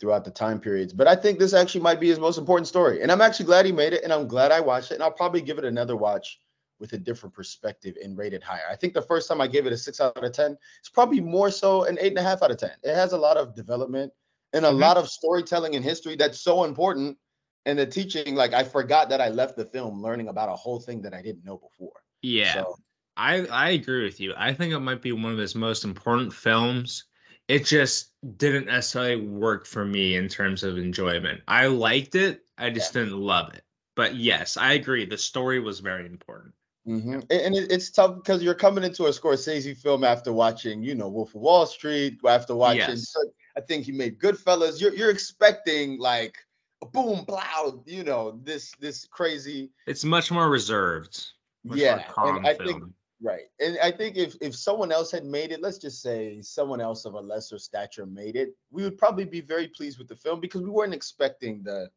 throughout 0.00 0.24
the 0.24 0.30
time 0.30 0.60
periods. 0.60 0.92
But 0.92 1.08
I 1.08 1.16
think 1.16 1.38
this 1.38 1.54
actually 1.54 1.80
might 1.82 2.00
be 2.00 2.08
his 2.08 2.18
most 2.20 2.38
important 2.38 2.68
story. 2.68 3.02
And 3.02 3.10
I'm 3.12 3.20
actually 3.22 3.46
glad 3.46 3.66
he 3.66 3.72
made 3.72 3.92
it. 3.94 4.04
And 4.04 4.12
I'm 4.12 4.28
glad 4.28 4.52
I 4.52 4.60
watched 4.60 4.90
it. 4.90 4.94
And 4.94 5.02
I'll 5.02 5.12
probably 5.12 5.40
give 5.42 5.58
it 5.58 5.64
another 5.64 5.96
watch 5.96 6.38
with 6.78 6.92
a 6.92 6.98
different 6.98 7.34
perspective 7.34 7.96
and 8.02 8.16
rate 8.16 8.34
it 8.34 8.42
higher. 8.42 8.64
I 8.70 8.76
think 8.76 8.94
the 8.94 9.02
first 9.02 9.28
time 9.28 9.40
I 9.40 9.46
gave 9.46 9.66
it 9.66 9.72
a 9.72 9.76
six 9.78 10.00
out 10.00 10.22
of 10.22 10.32
10, 10.32 10.56
it's 10.80 10.88
probably 10.88 11.20
more 11.20 11.50
so 11.50 11.84
an 11.84 11.98
eight 12.00 12.08
and 12.12 12.18
a 12.18 12.22
half 12.22 12.42
out 12.42 12.50
of 12.50 12.58
10. 12.58 12.72
It 12.82 12.94
has 12.94 13.12
a 13.12 13.18
lot 13.18 13.36
of 13.36 13.54
development 13.54 14.12
and 14.52 14.64
a 14.64 14.70
Mhm. 14.70 14.78
lot 14.78 14.96
of 14.96 15.08
storytelling 15.08 15.74
and 15.74 15.84
history 15.84 16.16
that's 16.16 16.40
so 16.40 16.64
important. 16.64 17.18
And 17.64 17.78
the 17.78 17.86
teaching, 17.86 18.34
like 18.34 18.52
I 18.54 18.62
forgot 18.64 19.08
that 19.08 19.20
I 19.20 19.28
left 19.28 19.56
the 19.56 19.64
film 19.64 20.00
learning 20.02 20.28
about 20.28 20.48
a 20.48 20.56
whole 20.56 20.78
thing 20.80 21.02
that 21.02 21.14
I 21.14 21.22
didn't 21.22 21.44
know 21.44 21.56
before. 21.58 22.02
Yeah, 22.22 22.62
So 22.62 22.76
I 23.16 23.46
I 23.46 23.70
agree 23.70 24.04
with 24.04 24.20
you. 24.20 24.34
I 24.36 24.52
think 24.54 24.72
it 24.72 24.80
might 24.80 25.02
be 25.02 25.12
one 25.12 25.32
of 25.32 25.38
his 25.38 25.54
most 25.54 25.84
important 25.84 26.32
films. 26.32 27.04
It 27.48 27.64
just 27.64 28.12
didn't 28.36 28.66
necessarily 28.66 29.26
work 29.26 29.66
for 29.66 29.84
me 29.84 30.16
in 30.16 30.28
terms 30.28 30.62
of 30.64 30.78
enjoyment. 30.78 31.42
I 31.46 31.66
liked 31.66 32.14
it. 32.14 32.44
I 32.58 32.70
just 32.70 32.92
didn't 32.92 33.18
love 33.18 33.54
it. 33.54 33.64
But 33.94 34.16
yes, 34.16 34.56
I 34.56 34.72
agree. 34.74 35.06
The 35.06 35.18
story 35.18 35.60
was 35.60 35.80
very 35.80 36.06
important. 36.06 36.54
Mhm. 36.86 37.14
And 37.30 37.32
and 37.32 37.54
it, 37.56 37.72
it's 37.72 37.90
tough 37.90 38.16
because 38.16 38.42
you're 38.42 38.54
coming 38.54 38.84
into 38.84 39.06
a 39.06 39.10
Scorsese 39.10 39.76
film 39.76 40.04
after 40.04 40.32
watching, 40.32 40.82
you 40.82 40.94
know, 40.94 41.08
Wolf 41.08 41.34
of 41.34 41.40
Wall 41.40 41.66
Street, 41.66 42.18
after 42.26 42.54
watching. 42.54 42.80
Yes. 42.80 43.14
I 43.56 43.60
think 43.60 43.84
he 43.84 43.92
made 43.92 44.18
Goodfellas. 44.20 44.80
You're 44.80 44.94
you're 44.94 45.10
expecting 45.10 45.98
like 45.98 46.36
a 46.82 46.86
boom, 46.86 47.24
blow, 47.24 47.82
you 47.86 48.04
know, 48.04 48.38
this 48.44 48.72
this 48.78 49.06
crazy, 49.06 49.70
It's 49.86 50.04
much 50.04 50.30
more 50.30 50.48
reserved. 50.48 51.26
Much 51.64 51.78
more 51.78 51.84
yeah. 51.84 52.04
calm 52.08 52.36
And 52.36 52.46
I 52.46 52.54
film. 52.54 52.68
think 52.68 52.84
right. 53.20 53.46
And 53.58 53.78
I 53.82 53.90
think 53.90 54.16
if 54.16 54.36
if 54.40 54.54
someone 54.54 54.92
else 54.92 55.10
had 55.10 55.24
made 55.24 55.50
it, 55.50 55.60
let's 55.62 55.78
just 55.78 56.02
say 56.02 56.40
someone 56.42 56.80
else 56.80 57.04
of 57.04 57.14
a 57.14 57.20
lesser 57.20 57.58
stature 57.58 58.06
made 58.06 58.36
it, 58.36 58.54
we 58.70 58.84
would 58.84 58.98
probably 58.98 59.24
be 59.24 59.40
very 59.40 59.66
pleased 59.68 59.98
with 59.98 60.06
the 60.06 60.16
film 60.16 60.40
because 60.40 60.62
we 60.62 60.70
weren't 60.70 60.94
expecting 60.94 61.62
the, 61.64 61.90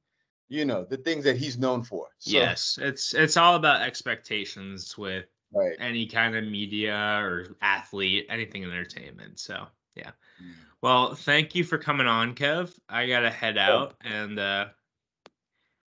you 0.50 0.66
know, 0.66 0.84
the 0.84 0.97
things 0.97 1.24
that 1.24 1.38
he's 1.38 1.58
known 1.58 1.84
for. 1.84 2.08
So, 2.18 2.32
yes, 2.32 2.78
it's 2.82 3.14
it's 3.14 3.38
all 3.38 3.56
about 3.56 3.82
expectations 3.82 4.97
with 4.97 5.26
Right. 5.52 5.76
any 5.80 6.06
kind 6.06 6.36
of 6.36 6.43
media 6.43 6.95
or 7.24 7.56
athlete, 7.62 8.28
anything 8.30 8.62
in 8.62 8.70
entertainment. 8.70 9.39
So 9.39 9.66
yeah. 9.95 10.12
Mm. 10.41 10.54
Well, 10.82 11.16
thank 11.16 11.56
you 11.56 11.64
for 11.64 11.78
coming 11.78 12.08
on, 12.08 12.36
Kev. 12.36 12.78
I 12.88 13.08
gotta 13.08 13.32
head 13.32 13.58
out, 13.58 13.95
and 14.02 14.38
uh, 14.39 14.68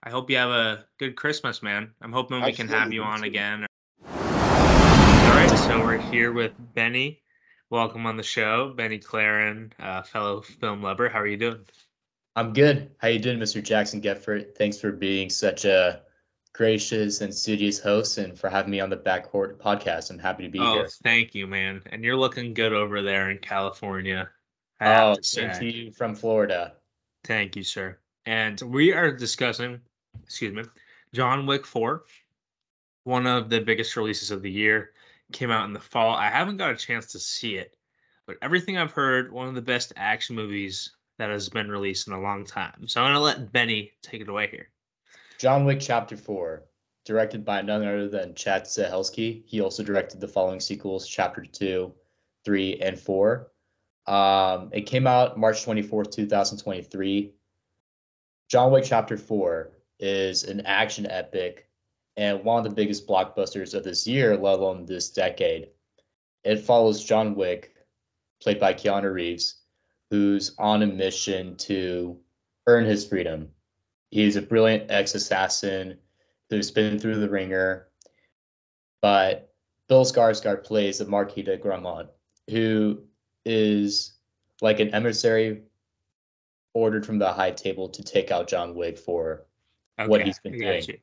I 0.03 0.09
hope 0.09 0.29
you 0.29 0.37
have 0.37 0.49
a 0.49 0.85
good 0.97 1.15
Christmas, 1.15 1.61
man. 1.61 1.93
I'm 2.01 2.11
hoping 2.11 2.43
we 2.43 2.53
can 2.53 2.67
have 2.69 2.91
you 2.91 3.01
you 3.01 3.07
on 3.07 3.23
again. 3.23 3.65
All 4.05 4.17
right, 5.37 5.57
so 5.59 5.79
we're 5.79 5.99
here 6.11 6.31
with 6.33 6.53
Benny. 6.73 7.21
Welcome 7.69 8.05
on 8.05 8.17
the 8.17 8.23
show, 8.23 8.73
Benny 8.75 8.97
Claren, 8.97 9.71
uh, 9.79 10.01
fellow 10.01 10.41
film 10.41 10.81
lover. 10.81 11.07
How 11.07 11.19
are 11.19 11.27
you 11.27 11.37
doing? 11.37 11.65
I'm 12.35 12.53
good. 12.53 12.91
How 12.99 13.09
you 13.09 13.19
doing, 13.19 13.39
Mr. 13.39 13.61
Jackson 13.61 14.01
Geffert? 14.01 14.55
Thanks 14.55 14.79
for 14.79 14.91
being 14.91 15.29
such 15.29 15.65
a 15.65 16.01
gracious 16.53 17.19
and 17.19 17.33
studious 17.33 17.77
host 17.77 18.17
and 18.17 18.39
for 18.39 18.49
having 18.49 18.71
me 18.71 18.79
on 18.79 18.89
the 18.89 18.97
Backcourt 18.97 19.57
podcast. 19.57 20.09
I'm 20.09 20.17
happy 20.17 20.43
to 20.43 20.49
be 20.49 20.59
oh, 20.59 20.75
here. 20.75 20.87
thank 21.03 21.35
you, 21.35 21.45
man. 21.45 21.81
And 21.87 22.05
you're 22.05 22.15
looking 22.15 22.53
good 22.53 22.71
over 22.71 23.01
there 23.01 23.31
in 23.31 23.37
California. 23.39 24.29
I 24.79 25.01
Oh, 25.01 25.15
same 25.21 25.51
to 25.53 25.65
you 25.65 25.91
from 25.91 26.15
Florida. 26.15 26.73
Thank 27.25 27.57
you, 27.57 27.63
sir. 27.63 27.97
And 28.25 28.61
we 28.61 28.93
are 28.93 29.11
discussing, 29.11 29.81
excuse 30.23 30.53
me, 30.53 30.63
John 31.13 31.45
Wick 31.45 31.65
4, 31.65 32.05
one 33.03 33.27
of 33.27 33.49
the 33.49 33.59
biggest 33.59 33.97
releases 33.97 34.31
of 34.31 34.41
the 34.41 34.51
year. 34.51 34.91
Came 35.33 35.51
out 35.51 35.65
in 35.65 35.73
the 35.73 35.79
fall. 35.79 36.15
I 36.15 36.29
haven't 36.29 36.57
got 36.57 36.71
a 36.71 36.77
chance 36.77 37.07
to 37.07 37.19
see 37.19 37.55
it, 37.55 37.75
but 38.25 38.37
everything 38.41 38.77
I've 38.77 38.91
heard, 38.91 39.31
one 39.31 39.47
of 39.47 39.55
the 39.55 39.61
best 39.61 39.93
action 39.95 40.35
movies 40.35 40.91
that 41.21 41.29
has 41.29 41.49
been 41.49 41.69
released 41.69 42.07
in 42.07 42.13
a 42.13 42.19
long 42.19 42.43
time. 42.43 42.87
So 42.87 42.99
I'm 42.99 43.13
going 43.13 43.13
to 43.13 43.41
let 43.41 43.51
Benny 43.51 43.91
take 44.01 44.21
it 44.21 44.27
away 44.27 44.47
here. 44.47 44.69
John 45.37 45.65
Wick 45.65 45.77
Chapter 45.79 46.17
4, 46.17 46.63
directed 47.05 47.45
by 47.45 47.61
none 47.61 47.83
other 47.83 48.09
than 48.09 48.33
Chad 48.33 48.63
Stahelski. 48.63 49.43
He 49.45 49.61
also 49.61 49.83
directed 49.83 50.19
the 50.19 50.27
following 50.27 50.59
sequels, 50.59 51.07
Chapter 51.07 51.45
2, 51.45 51.93
3, 52.43 52.79
and 52.81 52.99
4. 52.99 53.51
Um, 54.07 54.69
it 54.73 54.87
came 54.87 55.05
out 55.05 55.37
March 55.37 55.63
24th, 55.63 56.11
2023. 56.11 57.33
John 58.49 58.71
Wick 58.71 58.83
Chapter 58.87 59.15
4 59.15 59.71
is 59.99 60.43
an 60.45 60.61
action 60.61 61.05
epic 61.05 61.67
and 62.17 62.43
one 62.43 62.57
of 62.57 62.63
the 62.63 62.75
biggest 62.75 63.07
blockbusters 63.07 63.75
of 63.75 63.83
this 63.83 64.07
year, 64.07 64.35
let 64.35 64.57
alone 64.57 64.87
this 64.87 65.11
decade. 65.11 65.69
It 66.43 66.57
follows 66.57 67.03
John 67.03 67.35
Wick, 67.35 67.75
played 68.41 68.59
by 68.59 68.73
Keanu 68.73 69.13
Reeves, 69.13 69.60
who's 70.11 70.53
on 70.59 70.83
a 70.83 70.87
mission 70.87 71.55
to 71.55 72.19
earn 72.67 72.85
his 72.85 73.07
freedom. 73.07 73.49
He's 74.11 74.35
a 74.35 74.41
brilliant 74.41 74.91
ex 74.91 75.15
assassin 75.15 75.97
who's 76.49 76.69
been 76.69 76.99
through 76.99 77.21
the 77.21 77.29
ringer. 77.29 77.87
But 79.01 79.53
Bill 79.87 80.03
Skarsgård 80.03 80.65
plays 80.65 80.99
the 80.99 81.05
Marquis 81.05 81.43
de 81.43 81.57
Gramont, 81.57 82.09
who 82.49 83.01
is 83.45 84.17
like 84.61 84.81
an 84.81 84.93
emissary 84.93 85.63
ordered 86.73 87.05
from 87.05 87.17
the 87.17 87.31
high 87.31 87.51
table 87.51 87.89
to 87.89 88.03
take 88.03 88.31
out 88.31 88.49
John 88.49 88.75
Wick 88.75 88.97
for 88.97 89.45
what 90.05 90.25
he's 90.25 90.39
been 90.39 90.59
doing. 90.59 90.83
you. 90.87 90.97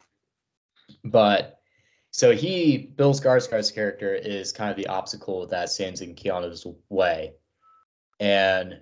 But 1.04 1.60
so 2.10 2.32
he, 2.32 2.76
Bill 2.76 3.14
Skarsgård's 3.14 3.70
character 3.70 4.14
is 4.14 4.52
kind 4.52 4.70
of 4.70 4.76
the 4.76 4.86
obstacle 4.86 5.46
that 5.46 5.70
stands 5.70 6.02
in 6.02 6.14
Keanu's 6.14 6.66
way, 6.90 7.32
and 8.20 8.80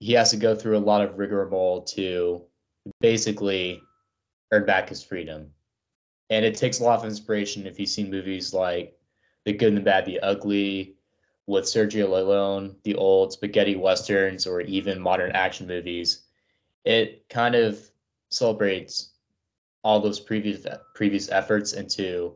he 0.00 0.12
has 0.12 0.30
to 0.30 0.36
go 0.36 0.54
through 0.54 0.76
a 0.76 0.78
lot 0.78 1.02
of 1.02 1.18
rigmarole 1.18 1.82
to 1.82 2.42
basically 3.00 3.80
earn 4.52 4.66
back 4.66 4.88
his 4.88 5.02
freedom. 5.02 5.50
And 6.30 6.44
it 6.44 6.56
takes 6.56 6.80
a 6.80 6.84
lot 6.84 6.98
of 6.98 7.04
inspiration 7.04 7.66
if 7.66 7.78
you've 7.78 7.88
seen 7.88 8.10
movies 8.10 8.54
like 8.54 8.98
The 9.44 9.52
Good 9.52 9.68
and 9.68 9.76
the 9.76 9.82
Bad, 9.82 10.06
the 10.06 10.20
Ugly, 10.20 10.96
with 11.46 11.64
Sergio 11.64 12.08
Leone, 12.08 12.76
the 12.84 12.94
old 12.94 13.32
spaghetti 13.32 13.76
westerns, 13.76 14.46
or 14.46 14.62
even 14.62 15.00
modern 15.00 15.32
action 15.32 15.66
movies. 15.66 16.22
It 16.84 17.28
kind 17.28 17.54
of 17.54 17.78
celebrates 18.30 19.10
all 19.82 20.00
those 20.00 20.20
previous 20.20 20.66
previous 20.94 21.30
efforts 21.30 21.74
into 21.74 22.34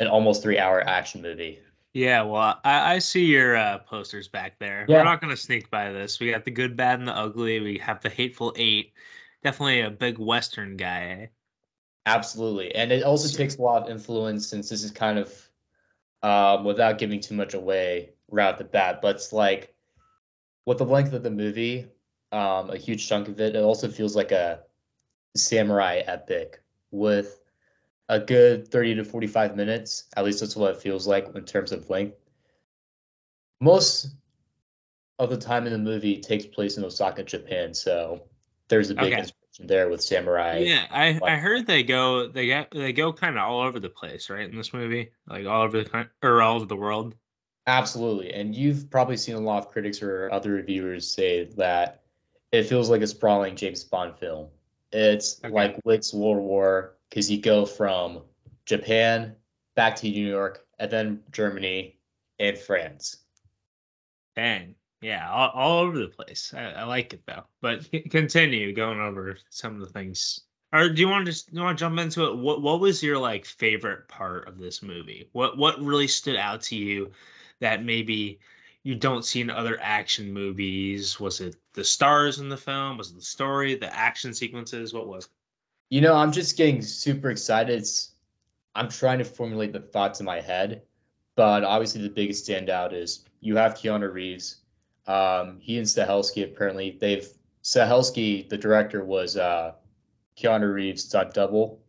an 0.00 0.06
almost 0.06 0.42
three 0.42 0.58
hour 0.58 0.86
action 0.86 1.22
movie. 1.22 1.60
Yeah, 1.94 2.22
well, 2.22 2.58
I, 2.64 2.94
I 2.94 2.98
see 2.98 3.24
your 3.24 3.56
uh, 3.56 3.78
posters 3.78 4.26
back 4.26 4.58
there. 4.58 4.86
Yeah. 4.88 4.98
We're 4.98 5.04
not 5.04 5.20
going 5.20 5.30
to 5.30 5.36
sneak 5.36 5.70
by 5.70 5.92
this. 5.92 6.20
We 6.20 6.30
got 6.30 6.44
the 6.44 6.50
good, 6.50 6.76
bad, 6.76 6.98
and 6.98 7.08
the 7.08 7.16
ugly. 7.16 7.60
We 7.60 7.78
have 7.78 8.00
the 8.00 8.08
hateful 8.08 8.54
eight. 8.56 8.92
Definitely 9.42 9.82
a 9.82 9.90
big 9.90 10.18
Western 10.18 10.76
guy. 10.76 11.18
Eh? 11.22 11.26
Absolutely. 12.06 12.74
And 12.74 12.92
it 12.92 13.02
also 13.02 13.36
takes 13.36 13.56
a 13.56 13.62
lot 13.62 13.82
of 13.82 13.90
influence 13.90 14.46
since 14.46 14.70
this 14.70 14.82
is 14.82 14.90
kind 14.90 15.18
of 15.18 15.48
um, 16.22 16.64
without 16.64 16.98
giving 16.98 17.20
too 17.20 17.34
much 17.34 17.54
away 17.54 18.10
right 18.30 18.48
at 18.48 18.58
the 18.58 18.64
bat, 18.64 19.00
but 19.02 19.16
it's 19.16 19.32
like 19.32 19.74
with 20.66 20.78
the 20.78 20.86
length 20.86 21.12
of 21.12 21.22
the 21.22 21.30
movie, 21.30 21.86
um, 22.30 22.70
a 22.70 22.76
huge 22.76 23.08
chunk 23.08 23.28
of 23.28 23.40
it, 23.40 23.56
it 23.56 23.62
also 23.62 23.88
feels 23.88 24.16
like 24.16 24.32
a 24.32 24.60
samurai 25.36 26.02
epic 26.06 26.60
with 26.90 27.41
a 28.12 28.20
good 28.20 28.68
30 28.68 28.96
to 28.96 29.04
45 29.04 29.56
minutes. 29.56 30.04
At 30.16 30.24
least 30.24 30.40
that's 30.40 30.56
what 30.56 30.74
it 30.76 30.82
feels 30.82 31.06
like 31.06 31.28
in 31.34 31.44
terms 31.44 31.72
of 31.72 31.88
length. 31.90 32.16
Most 33.60 34.08
of 35.18 35.30
the 35.30 35.36
time 35.36 35.66
in 35.66 35.72
the 35.72 35.78
movie 35.78 36.20
takes 36.20 36.46
place 36.46 36.76
in 36.76 36.84
Osaka, 36.84 37.22
Japan, 37.22 37.72
so 37.74 38.22
there's 38.68 38.90
a 38.90 38.94
big 38.94 39.12
Okay. 39.12 39.20
inspiration 39.20 39.66
there 39.66 39.88
with 39.88 40.02
samurai. 40.02 40.64
Yeah, 40.64 40.86
I, 40.90 41.20
I 41.22 41.36
heard 41.36 41.66
they 41.66 41.82
go 41.82 42.28
they 42.28 42.46
get 42.46 42.70
they 42.72 42.92
go 42.92 43.12
kind 43.12 43.36
of 43.38 43.42
all 43.44 43.60
over 43.62 43.80
the 43.80 43.88
place, 43.88 44.28
right? 44.28 44.48
In 44.48 44.56
this 44.56 44.72
movie, 44.74 45.12
like 45.26 45.46
all 45.46 45.62
over 45.62 45.82
the 45.82 46.08
or 46.22 46.42
all 46.42 46.56
over 46.56 46.66
the 46.66 46.76
world. 46.76 47.14
Absolutely. 47.66 48.32
And 48.32 48.54
you've 48.54 48.90
probably 48.90 49.16
seen 49.16 49.36
a 49.36 49.40
lot 49.40 49.58
of 49.64 49.70
critics 49.70 50.02
or 50.02 50.28
other 50.32 50.50
reviewers 50.52 51.10
say 51.10 51.44
that 51.56 52.02
it 52.50 52.64
feels 52.64 52.90
like 52.90 53.02
a 53.02 53.06
sprawling 53.06 53.54
James 53.56 53.84
Bond 53.84 54.18
film. 54.18 54.48
It's 54.92 55.40
Okay. 55.44 55.52
like 55.54 55.80
Wick's 55.84 56.12
World 56.12 56.42
War 56.42 56.96
because 57.12 57.30
you 57.30 57.38
go 57.38 57.66
from 57.66 58.22
Japan 58.64 59.36
back 59.76 59.96
to 59.96 60.08
New 60.08 60.26
York 60.26 60.64
and 60.78 60.90
then 60.90 61.20
Germany 61.30 61.98
and 62.40 62.56
France. 62.56 63.18
Dang, 64.34 64.76
yeah, 65.02 65.30
all, 65.30 65.50
all 65.50 65.78
over 65.80 65.98
the 65.98 66.08
place. 66.08 66.54
I, 66.56 66.70
I 66.70 66.84
like 66.84 67.12
it 67.12 67.20
though. 67.26 67.44
But 67.60 67.86
continue 68.10 68.72
going 68.72 68.98
over 68.98 69.36
some 69.50 69.74
of 69.74 69.80
the 69.80 69.92
things. 69.92 70.40
Or 70.72 70.88
do 70.88 71.02
you 71.02 71.08
want 71.08 71.26
to 71.26 71.32
just 71.32 71.52
you 71.52 71.60
want 71.60 71.76
to 71.76 71.82
jump 71.82 71.98
into 71.98 72.24
it? 72.24 72.38
What 72.38 72.62
what 72.62 72.80
was 72.80 73.02
your 73.02 73.18
like 73.18 73.44
favorite 73.44 74.08
part 74.08 74.48
of 74.48 74.56
this 74.56 74.82
movie? 74.82 75.28
What 75.32 75.58
what 75.58 75.82
really 75.82 76.08
stood 76.08 76.36
out 76.36 76.62
to 76.62 76.76
you 76.76 77.10
that 77.60 77.84
maybe 77.84 78.40
you 78.84 78.94
don't 78.94 79.24
see 79.26 79.42
in 79.42 79.50
other 79.50 79.78
action 79.82 80.32
movies? 80.32 81.20
Was 81.20 81.42
it 81.42 81.56
the 81.74 81.84
stars 81.84 82.38
in 82.38 82.48
the 82.48 82.56
film? 82.56 82.96
Was 82.96 83.10
it 83.10 83.16
the 83.16 83.22
story, 83.22 83.74
the 83.74 83.94
action 83.94 84.32
sequences? 84.32 84.94
What 84.94 85.08
was 85.08 85.26
it? 85.26 85.30
You 85.92 86.00
know, 86.00 86.14
I'm 86.14 86.32
just 86.32 86.56
getting 86.56 86.80
super 86.80 87.28
excited. 87.28 87.78
It's, 87.78 88.12
I'm 88.74 88.88
trying 88.88 89.18
to 89.18 89.26
formulate 89.26 89.74
the 89.74 89.80
thoughts 89.80 90.20
in 90.20 90.24
my 90.24 90.40
head, 90.40 90.80
but 91.36 91.64
obviously 91.64 92.00
the 92.00 92.08
biggest 92.08 92.48
standout 92.48 92.94
is 92.94 93.26
you 93.40 93.56
have 93.56 93.74
Keanu 93.74 94.10
Reeves. 94.10 94.62
Um, 95.06 95.58
he 95.60 95.76
and 95.76 95.86
Stahelski 95.86 96.44
apparently 96.44 96.96
they've 96.98 97.28
Stahelski, 97.62 98.48
the 98.48 98.56
director, 98.56 99.04
was 99.04 99.36
uh, 99.36 99.72
Keanu 100.34 100.72
Reeves' 100.72 101.04
stunt 101.04 101.34
double 101.34 101.82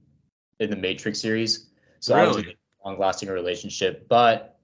in 0.59 0.69
the 0.69 0.75
Matrix 0.75 1.21
series, 1.21 1.67
so 2.01 2.13
obviously 2.13 2.43
Really? 2.43 2.57
a 2.83 2.87
long-lasting 2.89 3.29
relationship. 3.29 4.05
But 4.09 4.59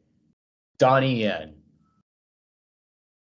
Donnie 0.80 1.22
Yen, 1.22 1.56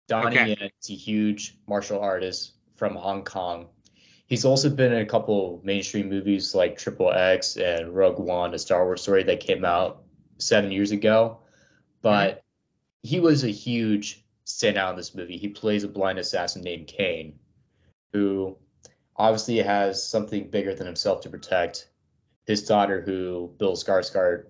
Donnie 0.09 0.37
Okay. 0.37 0.57
Yen 0.59 0.71
is 0.83 0.91
a 0.91 0.95
huge 0.95 1.59
martial 1.69 2.01
artist 2.01 2.55
from 2.75 2.97
Hong 2.97 3.23
Kong. 3.23 3.69
He's 4.31 4.45
also 4.45 4.70
been 4.70 4.93
in 4.93 5.03
a 5.03 5.07
couple 5.07 5.61
mainstream 5.64 6.09
movies 6.09 6.55
like 6.55 6.78
Triple 6.78 7.12
X 7.12 7.57
and 7.57 7.93
Rogue 7.93 8.20
One, 8.20 8.55
a 8.55 8.61
Star 8.61 8.85
Wars 8.85 9.03
story 9.03 9.24
that 9.24 9.41
came 9.41 9.64
out 9.64 10.05
seven 10.39 10.70
years 10.70 10.93
ago. 10.93 11.41
But 12.01 12.45
he 13.03 13.18
was 13.18 13.43
a 13.43 13.49
huge 13.49 14.24
standout 14.47 14.91
in 14.91 14.97
this 14.97 15.16
movie. 15.16 15.37
He 15.37 15.49
plays 15.49 15.83
a 15.83 15.89
blind 15.89 16.20
assassin 16.20 16.62
named 16.62 16.87
Caine, 16.87 17.41
who 18.12 18.57
obviously 19.16 19.59
has 19.59 20.09
something 20.09 20.49
bigger 20.49 20.76
than 20.76 20.87
himself 20.87 21.20
to 21.22 21.28
protect 21.28 21.89
his 22.47 22.62
daughter, 22.62 23.01
who 23.01 23.53
Bill 23.59 23.74
Skarsgård 23.74 24.45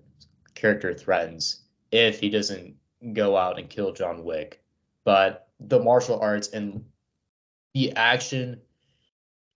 character 0.53 0.93
threatens 0.93 1.63
if 1.91 2.19
he 2.19 2.29
doesn't 2.29 2.75
go 3.13 3.35
out 3.35 3.57
and 3.57 3.67
kill 3.67 3.93
John 3.93 4.23
Wick. 4.23 4.63
But 5.05 5.47
the 5.59 5.79
martial 5.79 6.19
arts 6.19 6.49
and 6.49 6.85
the 7.73 7.93
action, 7.93 8.61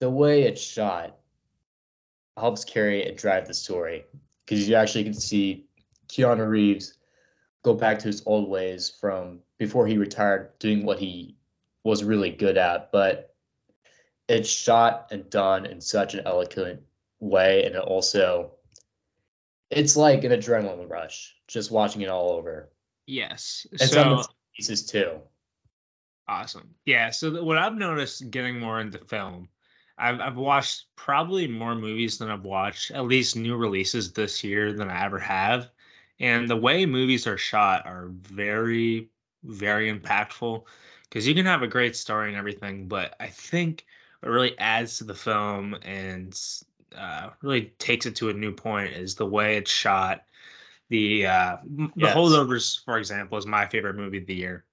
the 0.06 0.12
way 0.12 0.44
it's 0.44 0.62
shot, 0.62 1.18
helps 2.38 2.64
carry 2.64 3.08
and 3.08 3.18
drive 3.18 3.48
the 3.48 3.54
story 3.56 4.06
because 4.46 4.70
you 4.70 4.76
actually 4.76 5.04
can 5.04 5.16
see 5.16 5.66
Keanu 6.10 6.48
Reeves 6.48 7.00
go 7.64 7.74
back 7.74 7.98
to 7.98 8.08
his 8.08 8.22
old 8.28 8.48
ways 8.48 8.96
from 9.02 9.40
before 9.58 9.88
he 9.88 9.98
retired, 9.98 10.52
doing 10.60 10.86
what 10.86 11.00
he 11.00 11.36
was 11.84 12.04
really 12.04 12.30
good 12.30 12.56
at. 12.56 12.92
But 12.92 13.34
it's 14.30 14.48
shot 14.48 15.08
and 15.10 15.28
done 15.32 15.66
in 15.66 15.82
such 15.82 16.14
an 16.14 16.22
eloquent 16.28 16.82
way, 17.20 17.66
and 17.66 17.74
it 17.74 17.82
also 17.82 18.52
it's 19.72 19.98
like 19.98 20.24
an 20.24 20.34
adrenaline 20.34 20.88
rush 20.88 21.36
just 21.48 21.72
watching 21.72 22.04
it 22.04 22.10
all 22.10 22.30
over. 22.30 22.70
Yes. 23.08 23.66
And 23.72 23.90
some 23.90 24.14
of 24.14 24.26
so 24.26 24.28
the 24.28 24.36
pieces 24.56 24.86
too. 24.86 25.14
Awesome. 26.28 26.76
Yeah. 26.86 27.10
So 27.10 27.44
what 27.44 27.58
I've 27.58 27.74
noticed 27.74 28.30
getting 28.30 28.60
more 28.60 28.80
into 28.82 29.00
film, 29.00 29.50
I've 29.98 30.20
I've 30.20 30.38
watched 30.38 30.88
probably 30.96 31.48
more 31.48 31.76
movies 31.76 32.18
than 32.18 32.30
I've 32.30 32.44
watched, 32.46 32.92
at 32.92 33.06
least 33.06 33.36
new 33.36 33.56
releases 33.58 34.14
this 34.14 34.44
year 34.44 34.74
than 34.74 34.90
I 34.90 35.06
ever 35.06 35.20
have. 35.20 35.72
And 36.20 36.50
the 36.50 36.56
way 36.58 36.86
movies 36.86 37.28
are 37.28 37.38
shot 37.38 37.86
are 37.86 38.08
very, 38.10 39.10
very 39.44 39.92
impactful 39.92 40.66
because 41.04 41.28
you 41.28 41.36
can 41.36 41.46
have 41.46 41.62
a 41.64 41.68
great 41.68 41.96
story 41.96 42.28
and 42.30 42.38
everything, 42.38 42.88
but 42.88 43.16
I 43.20 43.28
think 43.28 43.86
what 44.22 44.30
really 44.30 44.58
adds 44.60 44.98
to 44.98 45.04
the 45.04 45.14
film 45.16 45.76
and 45.84 46.38
uh, 46.96 47.32
really 47.42 47.68
takes 47.80 48.06
it 48.06 48.16
to 48.18 48.30
a 48.30 48.34
new 48.34 48.54
point 48.54 48.94
is 48.94 49.16
the 49.16 49.26
way 49.26 49.58
it's 49.58 49.72
shot. 49.72 50.26
The 50.90 51.28
uh, 51.28 51.58
the 51.98 52.08
Yes. 52.08 52.10
holdovers, 52.10 52.84
for 52.86 52.98
example, 52.98 53.38
is 53.38 53.46
my 53.48 53.68
favorite 53.68 53.96
movie 53.96 54.20
of 54.20 54.28
the 54.28 54.36
year. 54.36 54.65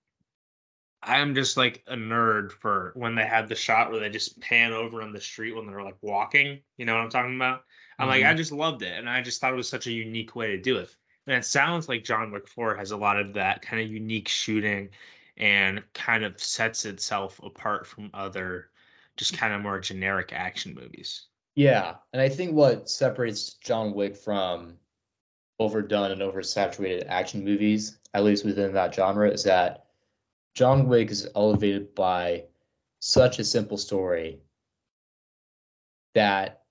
I'm 1.02 1.34
just 1.34 1.56
like 1.56 1.82
a 1.88 1.94
nerd 1.94 2.52
for 2.52 2.92
when 2.94 3.14
they 3.14 3.24
had 3.24 3.48
the 3.48 3.54
shot 3.54 3.90
where 3.90 4.00
they 4.00 4.08
just 4.08 4.40
pan 4.40 4.72
over 4.72 5.02
on 5.02 5.12
the 5.12 5.20
street 5.20 5.54
when 5.56 5.66
they're 5.66 5.82
like 5.82 5.96
walking. 6.00 6.60
You 6.76 6.86
know 6.86 6.94
what 6.94 7.02
I'm 7.02 7.10
talking 7.10 7.36
about? 7.36 7.64
I'm 7.98 8.08
like, 8.08 8.22
I 8.22 8.28
mm-hmm. 8.28 8.36
just 8.36 8.52
loved 8.52 8.82
it. 8.82 8.96
And 8.96 9.08
I 9.08 9.20
just 9.20 9.40
thought 9.40 9.52
it 9.52 9.56
was 9.56 9.68
such 9.68 9.86
a 9.86 9.92
unique 9.92 10.36
way 10.36 10.48
to 10.48 10.58
do 10.58 10.78
it. 10.78 10.94
And 11.26 11.36
it 11.36 11.44
sounds 11.44 11.88
like 11.88 12.04
John 12.04 12.30
Wick 12.30 12.48
4 12.48 12.76
has 12.76 12.90
a 12.90 12.96
lot 12.96 13.18
of 13.18 13.32
that 13.34 13.62
kind 13.62 13.82
of 13.82 13.90
unique 13.90 14.28
shooting 14.28 14.90
and 15.36 15.82
kind 15.94 16.24
of 16.24 16.40
sets 16.40 16.84
itself 16.84 17.40
apart 17.42 17.86
from 17.86 18.10
other 18.14 18.70
just 19.16 19.36
kind 19.36 19.52
of 19.52 19.60
more 19.60 19.78
generic 19.78 20.32
action 20.32 20.74
movies. 20.74 21.26
Yeah, 21.54 21.96
and 22.12 22.22
I 22.22 22.28
think 22.28 22.52
what 22.52 22.88
separates 22.88 23.54
John 23.54 23.92
Wick 23.92 24.16
from 24.16 24.78
overdone 25.58 26.10
and 26.10 26.22
oversaturated 26.22 27.06
action 27.08 27.44
movies, 27.44 27.98
at 28.14 28.24
least 28.24 28.44
within 28.44 28.72
that 28.72 28.94
genre, 28.94 29.30
is 29.30 29.44
that 29.44 29.86
John 30.54 30.86
Wick 30.88 31.10
is 31.10 31.28
elevated 31.34 31.94
by 31.94 32.44
such 33.00 33.38
a 33.38 33.44
simple 33.44 33.76
story 33.78 34.40
that 36.14 36.64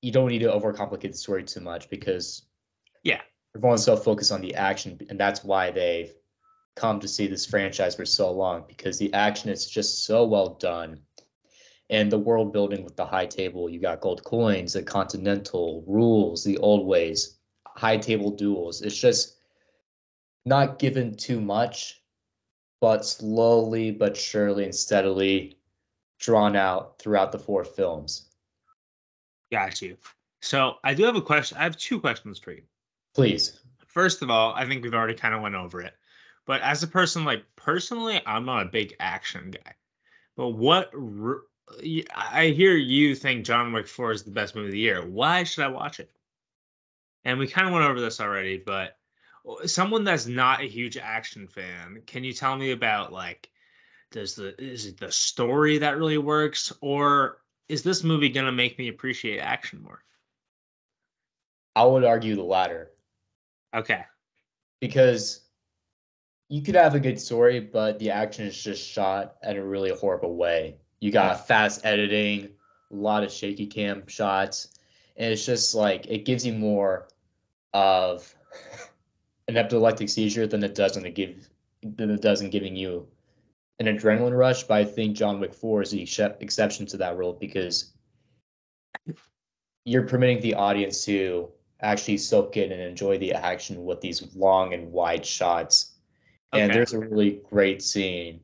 you 0.00 0.10
don't 0.10 0.28
need 0.30 0.40
to 0.40 0.50
overcomplicate 0.50 1.12
the 1.12 1.16
story 1.16 1.44
too 1.44 1.60
much 1.60 1.88
because 1.90 2.46
Yeah. 3.04 3.22
everyone's 3.54 3.84
so 3.84 3.96
focused 3.96 4.32
on 4.32 4.40
the 4.40 4.54
action, 4.54 4.98
and 5.08 5.20
that's 5.20 5.44
why 5.44 5.70
they've 5.70 6.14
come 6.74 6.98
to 7.00 7.08
see 7.08 7.26
this 7.26 7.44
franchise 7.44 7.94
for 7.94 8.06
so 8.06 8.32
long 8.32 8.64
because 8.66 8.98
the 8.98 9.12
action 9.12 9.50
is 9.50 9.68
just 9.68 10.04
so 10.04 10.24
well 10.24 10.54
done. 10.54 11.04
And 11.90 12.10
the 12.10 12.18
world 12.18 12.52
building 12.54 12.82
with 12.82 12.96
the 12.96 13.04
high 13.04 13.26
table 13.26 13.68
you 13.68 13.78
got 13.78 14.00
gold 14.00 14.24
coins 14.24 14.72
the 14.72 14.82
continental 14.82 15.84
rules 15.86 16.42
the 16.42 16.56
old 16.58 16.86
ways 16.86 17.38
high 17.66 17.98
table 17.98 18.30
duels. 18.30 18.80
It's 18.80 18.96
just 18.96 19.36
not 20.46 20.78
given 20.78 21.14
too 21.14 21.40
much 21.40 22.01
but 22.82 23.06
slowly 23.06 23.92
but 23.92 24.16
surely 24.16 24.64
and 24.64 24.74
steadily 24.74 25.56
drawn 26.18 26.56
out 26.56 26.98
throughout 26.98 27.30
the 27.30 27.38
four 27.38 27.64
films. 27.64 28.28
Got 29.52 29.80
you. 29.80 29.96
So 30.40 30.74
I 30.82 30.92
do 30.92 31.04
have 31.04 31.14
a 31.14 31.22
question. 31.22 31.56
I 31.58 31.62
have 31.62 31.76
two 31.76 32.00
questions 32.00 32.40
for 32.40 32.50
you. 32.50 32.62
Please. 33.14 33.60
First 33.86 34.20
of 34.20 34.30
all, 34.30 34.52
I 34.54 34.66
think 34.66 34.82
we've 34.82 34.94
already 34.94 35.14
kind 35.14 35.32
of 35.32 35.42
went 35.42 35.54
over 35.54 35.80
it. 35.80 35.94
But 36.44 36.60
as 36.62 36.82
a 36.82 36.88
person, 36.88 37.24
like 37.24 37.44
personally, 37.54 38.20
I'm 38.26 38.44
not 38.44 38.66
a 38.66 38.70
big 38.70 38.96
action 38.98 39.52
guy. 39.52 39.74
But 40.36 40.48
what 40.50 40.90
I 42.16 42.46
hear 42.46 42.74
you 42.74 43.14
think 43.14 43.44
John 43.44 43.72
Wick 43.72 43.86
4 43.86 44.10
is 44.10 44.22
the 44.24 44.32
best 44.32 44.56
movie 44.56 44.68
of 44.68 44.72
the 44.72 44.78
year. 44.78 45.06
Why 45.06 45.44
should 45.44 45.62
I 45.64 45.68
watch 45.68 46.00
it? 46.00 46.10
And 47.24 47.38
we 47.38 47.46
kind 47.46 47.68
of 47.68 47.72
went 47.72 47.86
over 47.86 48.00
this 48.00 48.20
already, 48.20 48.56
but 48.58 48.96
someone 49.66 50.04
that's 50.04 50.26
not 50.26 50.60
a 50.62 50.68
huge 50.68 50.96
action 50.96 51.46
fan, 51.48 52.02
can 52.06 52.24
you 52.24 52.32
tell 52.32 52.56
me 52.56 52.72
about 52.72 53.12
like 53.12 53.50
does 54.10 54.34
the 54.36 54.60
is 54.62 54.86
it 54.86 54.98
the 55.00 55.10
story 55.12 55.78
that 55.78 55.96
really 55.96 56.18
works 56.18 56.72
or 56.80 57.42
is 57.68 57.82
this 57.82 58.04
movie 58.04 58.28
going 58.28 58.46
to 58.46 58.52
make 58.52 58.78
me 58.78 58.88
appreciate 58.88 59.38
action 59.38 59.82
more? 59.82 60.04
I 61.76 61.84
would 61.84 62.04
argue 62.04 62.34
the 62.34 62.42
latter 62.44 62.92
Okay. 63.74 64.04
because 64.80 65.48
you 66.48 66.62
could 66.62 66.74
have 66.74 66.94
a 66.94 67.00
good 67.00 67.18
story, 67.18 67.60
but 67.60 67.98
the 67.98 68.10
action 68.10 68.46
is 68.46 68.62
just 68.62 68.86
shot 68.86 69.36
in 69.42 69.56
a 69.56 69.64
really 69.64 69.90
horrible 69.90 70.36
way. 70.36 70.76
You 71.00 71.10
got 71.10 71.46
fast 71.46 71.84
editing, 71.84 72.50
a 72.90 72.94
lot 72.94 73.24
of 73.24 73.32
shaky 73.32 73.66
cam 73.66 74.06
shots, 74.06 74.74
and 75.16 75.32
it's 75.32 75.46
just 75.46 75.74
like 75.74 76.06
it 76.06 76.24
gives 76.24 76.44
you 76.44 76.52
more 76.52 77.08
of 77.72 78.34
an 79.48 79.56
epileptic 79.56 80.08
seizure 80.08 80.46
than 80.46 80.62
it 80.62 80.74
does 80.74 80.96
in 80.96 81.12
give 81.12 81.48
than 81.82 82.10
it 82.10 82.22
does 82.22 82.42
in 82.42 82.50
giving 82.50 82.76
you 82.76 83.06
an 83.78 83.86
adrenaline 83.86 84.36
rush. 84.36 84.62
But 84.64 84.74
I 84.74 84.84
think 84.84 85.16
John 85.16 85.40
Wick 85.40 85.52
4 85.52 85.82
is 85.82 85.90
the 85.90 86.02
excep- 86.02 86.42
exception 86.42 86.86
to 86.86 86.96
that 86.98 87.16
rule 87.16 87.32
because 87.32 87.92
you're 89.84 90.06
permitting 90.06 90.40
the 90.40 90.54
audience 90.54 91.04
to 91.06 91.50
actually 91.80 92.18
soak 92.18 92.56
in 92.56 92.70
and 92.70 92.80
enjoy 92.80 93.18
the 93.18 93.32
action 93.32 93.84
with 93.84 94.00
these 94.00 94.34
long 94.36 94.74
and 94.74 94.92
wide 94.92 95.26
shots. 95.26 95.94
And 96.52 96.72
there's 96.72 96.92
a 96.92 97.00
really 97.00 97.40
great 97.50 97.82
scene 97.82 98.40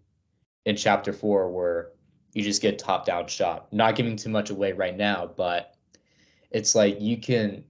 in 0.64 0.74
chapter 0.74 1.12
four 1.12 1.50
where 1.50 1.92
you 2.32 2.42
just 2.42 2.62
get 2.62 2.78
top 2.78 3.06
down 3.06 3.26
shot. 3.28 3.72
Not 3.72 3.94
giving 3.94 4.16
too 4.16 4.30
much 4.30 4.50
away 4.50 4.72
right 4.72 4.96
now, 4.96 5.30
but 5.36 5.76
it's 6.50 6.74
like 6.74 7.00
you 7.00 7.18
can 7.18 7.64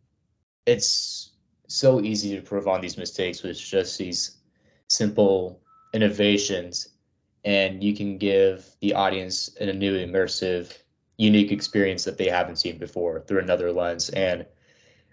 it's 0.65 1.33
so 1.69 2.01
easy 2.01 2.31
to 2.31 2.39
improve 2.39 2.67
on 2.67 2.81
these 2.81 2.97
mistakes 2.99 3.43
with 3.43 3.59
just 3.59 3.99
these 3.99 4.39
simple 4.89 5.61
innovations 5.95 6.89
and 7.45 7.85
you 7.85 7.95
can 7.95 8.19
give 8.19 8.69
the 8.81 8.93
audience 8.95 9.55
a 9.61 9.73
new 9.73 9.95
immersive 9.95 10.77
unique 11.19 11.53
experience 11.53 12.05
that 12.05 12.19
they 12.19 12.29
haven't 12.29 12.57
seen 12.57 12.79
before 12.79 13.21
through 13.21 13.39
another 13.41 13.71
lens 13.71 14.09
and 14.11 14.47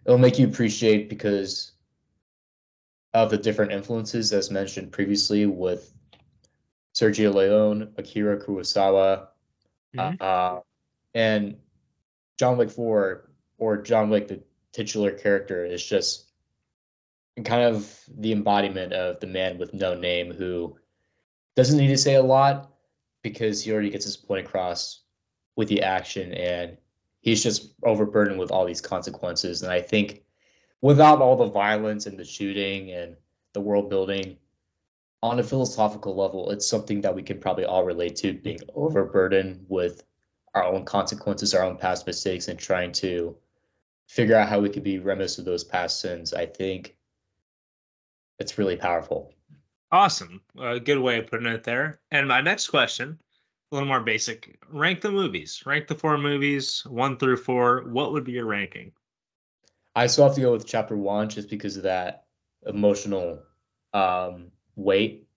it'll 0.06 0.18
make 0.18 0.40
you 0.40 0.48
appreciate 0.48 1.10
because 1.10 1.74
of 3.14 3.30
the 3.30 3.38
different 3.38 3.72
influences 3.72 4.34
as 4.34 4.50
mentioned 4.50 4.92
previously 4.92 5.46
with 5.46 5.94
Sergio 6.96 7.34
Leone, 7.34 7.94
Akira 7.98 8.40
Kurosawa, 8.40 9.28
Mhm. 9.94 10.22
uh, 10.22 10.62
and 11.14 11.58
John 12.38 12.58
Wick 12.58 12.70
4 12.70 13.30
or 13.58 13.78
John 13.82 14.10
Wick, 14.10 14.28
the 14.30 14.42
titular 14.72 15.12
character, 15.12 15.66
is 15.66 15.86
just 15.86 16.32
kind 17.44 17.64
of 17.64 18.00
the 18.18 18.32
embodiment 18.32 18.94
of 18.94 19.20
the 19.20 19.28
man 19.28 19.58
with 19.58 19.74
no 19.74 19.94
name 19.94 20.32
who 20.32 20.78
doesn't 21.56 21.78
need 21.78 21.88
to 21.88 21.98
say 21.98 22.16
a 22.16 22.24
lot 22.24 22.72
because 23.24 23.64
he 23.64 23.72
already 23.72 23.90
gets 23.90 24.06
his 24.06 24.16
point 24.16 24.46
across 24.46 25.02
with 25.56 25.68
the 25.68 25.82
action 25.82 26.34
and 26.34 26.78
he's 27.22 27.44
just 27.44 27.74
overburdened 27.84 28.40
with 28.40 28.52
all 28.52 28.66
these 28.66 28.82
consequences. 28.82 29.64
And 29.64 29.72
I 29.72 29.82
think 29.82 30.24
without 30.82 31.22
all 31.22 31.36
the 31.36 31.50
violence 31.50 32.06
and 32.06 32.18
the 32.18 32.24
shooting 32.24 32.92
and 32.92 33.16
the 33.54 33.62
world 33.62 33.90
building, 33.90 34.38
on 35.24 35.40
a 35.40 35.44
philosophical 35.44 36.16
level, 36.16 36.52
it's 36.52 36.68
something 36.68 37.02
that 37.02 37.16
we 37.16 37.24
can 37.24 37.40
probably 37.40 37.66
all 37.66 37.84
relate 37.84 38.16
to 38.18 38.34
being 38.34 38.60
overburdened 38.76 39.66
with 39.68 40.04
our 40.54 40.64
own 40.64 40.86
consequences, 40.86 41.54
our 41.54 41.64
own 41.64 41.78
past 41.78 42.06
mistakes, 42.06 42.48
and 42.48 42.60
trying 42.60 42.92
to 42.92 43.36
figure 44.08 44.36
out 44.36 44.48
how 44.48 44.60
we 44.60 44.70
could 44.70 44.84
be 44.84 45.00
remiss 45.00 45.40
of 45.40 45.46
those 45.46 45.64
past 45.64 46.00
sins. 46.00 46.34
I 46.34 46.46
think 46.46 46.95
it's 48.40 48.58
really 48.58 48.76
powerful. 48.76 49.34
Awesome. 49.92 50.42
A 50.60 50.80
good 50.80 51.00
way 51.00 51.20
of 51.20 51.28
putting 51.28 51.48
it 51.48 51.64
there. 51.64 52.00
And 52.12 52.28
my 52.28 52.42
next 52.42 52.68
question, 52.68 53.20
a 53.72 53.76
little 53.76 53.88
more 53.88 54.02
basic. 54.02 54.58
Rank 54.70 55.02
the 55.02 55.12
movies. 55.12 55.64
Rank 55.66 55.88
the 55.88 55.96
four 55.96 56.18
movies, 56.18 56.86
one 56.86 57.18
through 57.18 57.38
four. 57.38 57.84
What 57.88 58.12
would 58.12 58.24
be 58.24 58.34
your 58.34 58.46
ranking? 58.46 58.92
I 59.96 60.08
still 60.08 60.26
have 60.26 60.36
to 60.36 60.42
go 60.42 60.52
with 60.52 60.66
chapter 60.66 60.98
one 60.98 61.30
just 61.30 61.50
because 61.50 61.78
of 61.78 61.84
that 61.84 62.26
emotional 62.66 63.42
um, 63.94 64.52
weight 64.76 65.28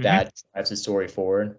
Mhm. 0.00 0.02
that 0.04 0.32
drives 0.52 0.70
the 0.70 0.76
story 0.76 1.06
forward 1.06 1.58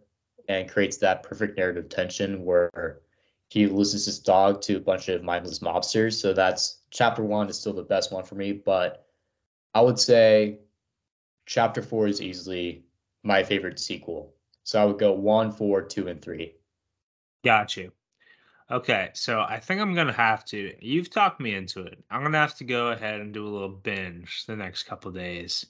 and 0.50 0.70
creates 0.70 0.98
that 0.98 1.24
perfect 1.24 1.58
narrative 1.58 1.88
tension 1.88 2.44
where 2.44 3.00
he 3.48 3.68
loses 3.68 4.06
his 4.06 4.20
dog 4.20 4.62
to 4.64 4.76
a 4.76 4.80
bunch 4.82 5.08
of 5.08 5.24
mindless 5.24 5.60
mobsters. 5.60 6.20
So 6.20 6.34
that's 6.34 6.82
chapter 6.90 7.24
one 7.24 7.48
is 7.48 7.58
still 7.58 7.72
the 7.72 7.84
best 7.84 8.12
one 8.12 8.26
for 8.26 8.36
me, 8.36 8.52
but 8.52 9.08
I 9.74 9.82
would 9.82 10.00
say 10.00 10.60
chapter 11.46 11.82
four 11.82 12.08
is 12.08 12.22
easily 12.22 12.86
my 13.24 13.44
favorite 13.44 13.80
sequel. 13.80 14.34
So 14.64 14.82
I 14.82 14.86
would 14.86 15.00
go 15.00 15.12
one, 15.14 15.52
four, 15.52 15.82
two, 15.82 16.08
and 16.08 16.22
three. 16.22 16.56
Got 17.44 17.76
you. 17.76 17.92
Okay, 18.72 19.10
so 19.14 19.42
I 19.42 19.60
think 19.60 19.82
I'm 19.82 19.94
gonna 19.94 20.14
have 20.14 20.46
to. 20.46 20.74
You've 20.80 21.10
talked 21.10 21.40
me 21.40 21.54
into 21.54 21.84
it. 21.84 22.02
I'm 22.10 22.24
gonna 22.24 22.38
have 22.38 22.56
to 22.56 22.64
go 22.64 22.88
ahead 22.88 23.20
and 23.20 23.34
do 23.34 23.46
a 23.46 23.50
little 23.50 23.70
binge 23.70 24.46
the 24.46 24.56
next 24.56 24.84
couple 24.84 25.12
days, 25.12 25.66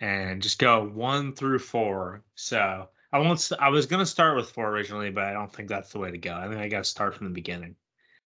and 0.00 0.42
just 0.42 0.58
go 0.58 0.88
one 0.88 1.34
through 1.34 1.58
four. 1.58 2.22
So 2.34 2.88
I 3.12 3.18
won't. 3.18 3.52
I 3.60 3.68
was 3.68 3.86
gonna 3.86 4.06
start 4.06 4.36
with 4.36 4.50
four 4.50 4.70
originally, 4.70 5.10
but 5.10 5.24
I 5.24 5.32
don't 5.32 5.52
think 5.52 5.68
that's 5.68 5.92
the 5.92 5.98
way 5.98 6.10
to 6.10 6.18
go. 6.18 6.34
I 6.34 6.48
think 6.48 6.60
I 6.60 6.68
gotta 6.68 6.84
start 6.84 7.14
from 7.14 7.26
the 7.26 7.34
beginning. 7.34 7.76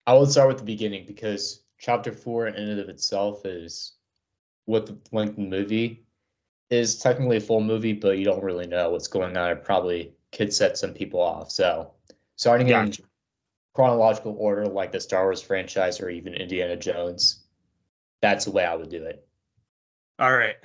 I 0.07 0.15
would 0.15 0.31
start 0.31 0.49
with 0.49 0.59
the 0.59 0.65
beginning 0.65 1.07
because 1.07 1.63
chapter 1.79 2.11
four 2.13 2.49
in 2.49 2.57
and 2.57 2.81
of 2.81 2.89
itself 2.89 3.47
is 3.47 3.93
what 4.65 4.87
the 4.87 4.99
length 5.13 5.31
of 5.31 5.37
the 5.37 5.43
movie 5.43 6.05
is 6.73 6.99
technically 6.99 7.37
a 7.37 7.41
full 7.41 7.61
movie, 7.61 7.93
but 7.93 8.19
you 8.19 8.25
don't 8.25 8.43
really 8.43 8.67
know 8.67 8.91
what's 8.91 9.09
going 9.09 9.37
on. 9.37 9.51
It 9.51 9.65
probably 9.65 10.13
could 10.33 10.53
set 10.53 10.79
some 10.79 10.95
people 10.95 11.21
off. 11.21 11.51
So 11.51 11.93
starting 12.37 12.69
in 12.69 12.93
chronological 13.75 14.35
order, 14.39 14.67
like 14.67 14.93
the 14.93 15.01
Star 15.01 15.25
Wars 15.25 15.43
franchise 15.43 16.01
or 16.01 16.09
even 16.09 16.35
Indiana 16.35 16.77
Jones, 16.77 17.45
that's 18.21 18.47
the 18.47 18.53
way 18.53 18.65
I 18.65 18.75
would 18.75 18.91
do 18.91 19.05
it. 19.05 19.27
All 20.19 20.33
right, 20.35 20.57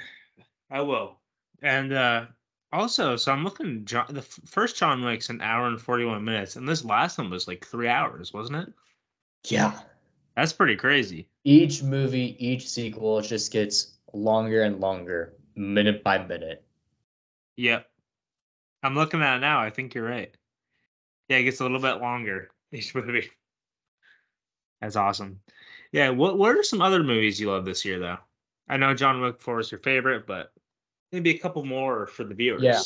I 0.69 0.81
will. 0.81 1.17
And 1.61 1.93
uh 1.93 2.25
also, 2.71 3.15
so 3.15 3.31
I'm 3.31 3.43
looking. 3.43 3.85
John, 3.85 4.05
the 4.09 4.19
f- 4.19 4.39
first 4.45 4.75
John 4.75 5.03
Wick's 5.03 5.29
an 5.29 5.41
hour 5.41 5.67
and 5.67 5.79
41 5.79 6.23
minutes, 6.23 6.57
and 6.57 6.67
this 6.67 6.83
last 6.83 7.17
one 7.17 7.29
was 7.29 7.47
like 7.47 7.65
three 7.65 7.87
hours, 7.87 8.33
wasn't 8.33 8.67
it? 8.67 8.73
Yeah. 9.45 9.79
That's 10.35 10.53
pretty 10.53 10.75
crazy. 10.75 11.29
Each 11.45 11.81
movie, 11.81 12.35
each 12.45 12.69
sequel 12.69 13.19
it 13.19 13.23
just 13.23 13.51
gets 13.51 13.97
longer 14.13 14.63
and 14.63 14.79
longer, 14.79 15.33
minute 15.57 16.03
by 16.03 16.23
minute. 16.23 16.63
Yep. 17.57 17.87
I'm 18.83 18.95
looking 18.95 19.21
at 19.21 19.37
it 19.37 19.41
now. 19.41 19.59
I 19.59 19.69
think 19.69 19.93
you're 19.95 20.07
right. 20.07 20.33
Yeah, 21.29 21.37
it 21.37 21.43
gets 21.43 21.59
a 21.59 21.63
little 21.63 21.79
bit 21.79 22.01
longer 22.01 22.49
each 22.71 22.93
movie. 22.95 23.29
That's 24.81 24.95
awesome. 24.95 25.39
Yeah, 25.91 26.09
what 26.09 26.37
what 26.37 26.55
are 26.55 26.63
some 26.63 26.81
other 26.81 27.03
movies 27.03 27.39
you 27.39 27.49
love 27.49 27.65
this 27.65 27.83
year 27.83 27.99
though? 27.99 28.17
I 28.69 28.77
know 28.77 28.93
John 28.93 29.21
Wick 29.21 29.41
4 29.41 29.61
is 29.61 29.71
your 29.71 29.79
favorite, 29.79 30.27
but 30.27 30.51
maybe 31.11 31.31
a 31.31 31.37
couple 31.37 31.63
more 31.65 32.05
for 32.05 32.23
the 32.23 32.35
viewers. 32.35 32.61
Yeah. 32.63 32.81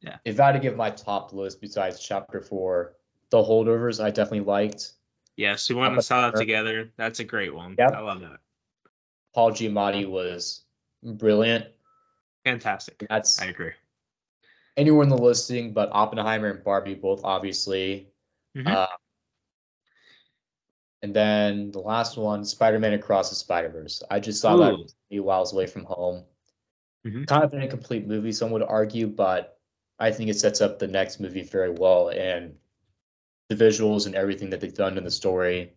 Yeah. 0.00 0.16
If 0.24 0.38
I 0.38 0.46
had 0.46 0.52
to 0.52 0.58
give 0.58 0.76
my 0.76 0.90
top 0.90 1.32
list 1.32 1.60
besides 1.60 1.98
chapter 1.98 2.40
four, 2.40 2.94
the 3.30 3.38
holdovers 3.38 4.04
I 4.04 4.10
definitely 4.10 4.40
liked. 4.40 4.92
Yes, 5.36 5.68
we 5.68 5.74
went 5.74 5.88
and 5.88 5.94
about 5.94 6.04
saw 6.04 6.30
that 6.30 6.36
together. 6.36 6.92
That's 6.96 7.20
a 7.20 7.24
great 7.24 7.54
one. 7.54 7.74
Yep. 7.78 7.92
I 7.92 8.00
love 8.00 8.20
that. 8.20 8.38
Paul 9.34 9.50
Giamatti 9.50 10.08
was 10.08 10.64
brilliant. 11.02 11.66
Fantastic. 12.44 13.04
That's 13.08 13.40
I 13.40 13.46
agree. 13.46 13.72
anywhere 14.76 15.02
in 15.02 15.08
the 15.08 15.16
listing, 15.18 15.72
but 15.72 15.88
Oppenheimer 15.92 16.50
and 16.50 16.62
Barbie 16.64 16.94
both 16.94 17.22
obviously. 17.24 18.12
Mhm. 18.56 18.68
Uh, 18.68 18.86
and 21.02 21.14
then 21.14 21.70
the 21.70 21.80
last 21.80 22.16
one, 22.16 22.44
Spider-Man 22.44 22.94
Across 22.94 23.30
the 23.30 23.36
Spider-Verse. 23.36 24.02
I 24.10 24.20
just 24.20 24.40
saw 24.40 24.56
that 24.56 24.72
Ooh. 24.72 24.82
recently 24.82 25.20
while 25.20 25.46
I 25.46 25.50
away 25.50 25.66
from 25.66 25.84
home. 25.84 26.24
Mhm. 27.06 27.26
Kind 27.26 27.44
of 27.44 27.52
an 27.52 27.62
incomplete 27.62 28.06
movie, 28.06 28.32
some 28.32 28.50
would 28.52 28.62
argue, 28.62 29.06
but 29.06 29.58
I 29.98 30.10
think 30.10 30.30
it 30.30 30.38
sets 30.38 30.60
up 30.60 30.78
the 30.78 30.86
next 30.86 31.20
movie 31.20 31.42
very 31.42 31.70
well 31.70 32.08
and 32.08 32.58
the 33.48 33.54
visuals 33.54 34.06
and 34.06 34.14
everything 34.14 34.50
that 34.50 34.60
they've 34.60 34.74
done 34.74 34.96
in 34.96 35.04
the 35.04 35.10
story, 35.10 35.76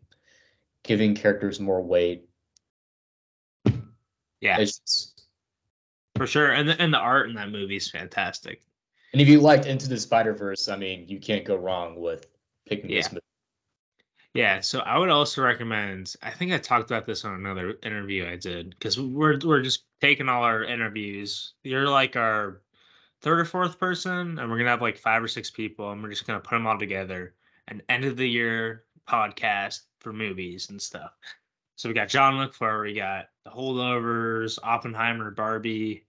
giving 0.84 1.14
characters 1.14 1.60
more 1.60 1.82
weight. 1.82 2.30
Yeah, 4.40 4.60
It's 4.60 4.80
just, 4.80 5.17
for 6.18 6.28
sure. 6.28 6.52
And 6.52 6.68
the, 6.70 6.82
and 6.82 6.94
the 6.94 6.98
art 6.98 7.30
in 7.30 7.36
that 7.36 7.50
movie 7.52 7.78
is 7.78 7.90
fantastic. 7.90 8.62
and 9.14 9.22
if 9.22 9.28
you 9.28 9.40
liked 9.40 9.66
Into 9.66 9.88
the 9.88 9.98
Spider-Verse, 9.98 10.68
I 10.68 10.76
mean, 10.76 11.06
you 11.08 11.20
can't 11.20 11.46
go 11.46 11.56
wrong 11.56 12.00
with 12.00 12.28
picking 12.68 12.90
Yeah. 12.90 12.98
this 12.98 13.12
movie. 13.12 13.22
Yeah, 14.34 14.60
so 14.60 14.80
I 14.82 14.98
would 15.00 15.10
also 15.10 15.42
recommend. 15.42 16.14
I 16.22 16.30
think 16.30 16.52
I 16.52 16.58
talked 16.60 16.92
about 16.92 17.06
this 17.08 17.26
on 17.26 17.34
another 17.34 17.76
interview 17.82 18.28
I 18.28 18.36
did 18.36 18.72
because 18.72 19.00
we're 19.00 19.40
we're 19.44 19.62
just 19.64 19.86
taking 20.00 20.30
all 20.30 20.44
our 20.44 20.64
interviews. 20.64 21.54
You're 21.64 21.90
like 21.90 22.16
our 22.16 22.62
third 23.22 23.40
or 23.40 23.46
fourth 23.46 23.80
person, 23.80 24.38
and 24.38 24.52
we're 24.52 24.58
gonna 24.60 24.70
have 24.70 24.82
like 24.82 24.98
five 24.98 25.24
or 25.24 25.28
six 25.28 25.50
people, 25.50 25.92
and 25.92 26.04
we're 26.04 26.10
just 26.10 26.28
gonna 26.28 26.40
put 26.40 26.52
them 26.52 26.68
all 26.68 26.78
together. 26.78 27.34
An 27.70 27.82
end 27.90 28.06
of 28.06 28.16
the 28.16 28.30
year 28.30 28.84
podcast 29.08 29.82
for 30.00 30.14
movies 30.14 30.70
and 30.70 30.80
stuff. 30.80 31.14
So 31.76 31.90
we 31.90 31.96
got 31.96 32.10
John 32.10 32.38
Wick 32.38 32.54
we 32.60 32.94
got 32.94 33.30
The 33.44 33.50
Holdovers, 33.52 34.58
Oppenheimer, 34.62 35.32
Barbie, 35.32 36.06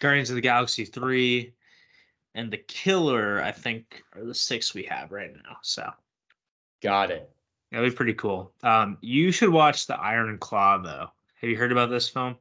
Guardians 0.00 0.30
of 0.30 0.36
the 0.36 0.42
Galaxy 0.42 0.84
Three, 0.84 1.52
and 2.34 2.50
The 2.50 2.58
Killer. 2.58 3.40
I 3.40 3.52
think 3.52 4.02
are 4.14 4.24
the 4.24 4.34
six 4.34 4.74
we 4.74 4.82
have 4.84 5.12
right 5.12 5.32
now. 5.32 5.56
So. 5.62 5.90
Got 6.82 7.10
it. 7.10 7.30
That'd 7.70 7.90
be 7.90 7.94
pretty 7.94 8.14
cool. 8.14 8.52
Um, 8.62 8.98
you 9.00 9.30
should 9.30 9.50
watch 9.50 9.86
the 9.86 9.98
Iron 10.00 10.38
Claw 10.38 10.78
though. 10.78 11.10
Have 11.40 11.50
you 11.50 11.56
heard 11.56 11.72
about 11.72 11.90
this 11.90 12.08
film? 12.08 12.36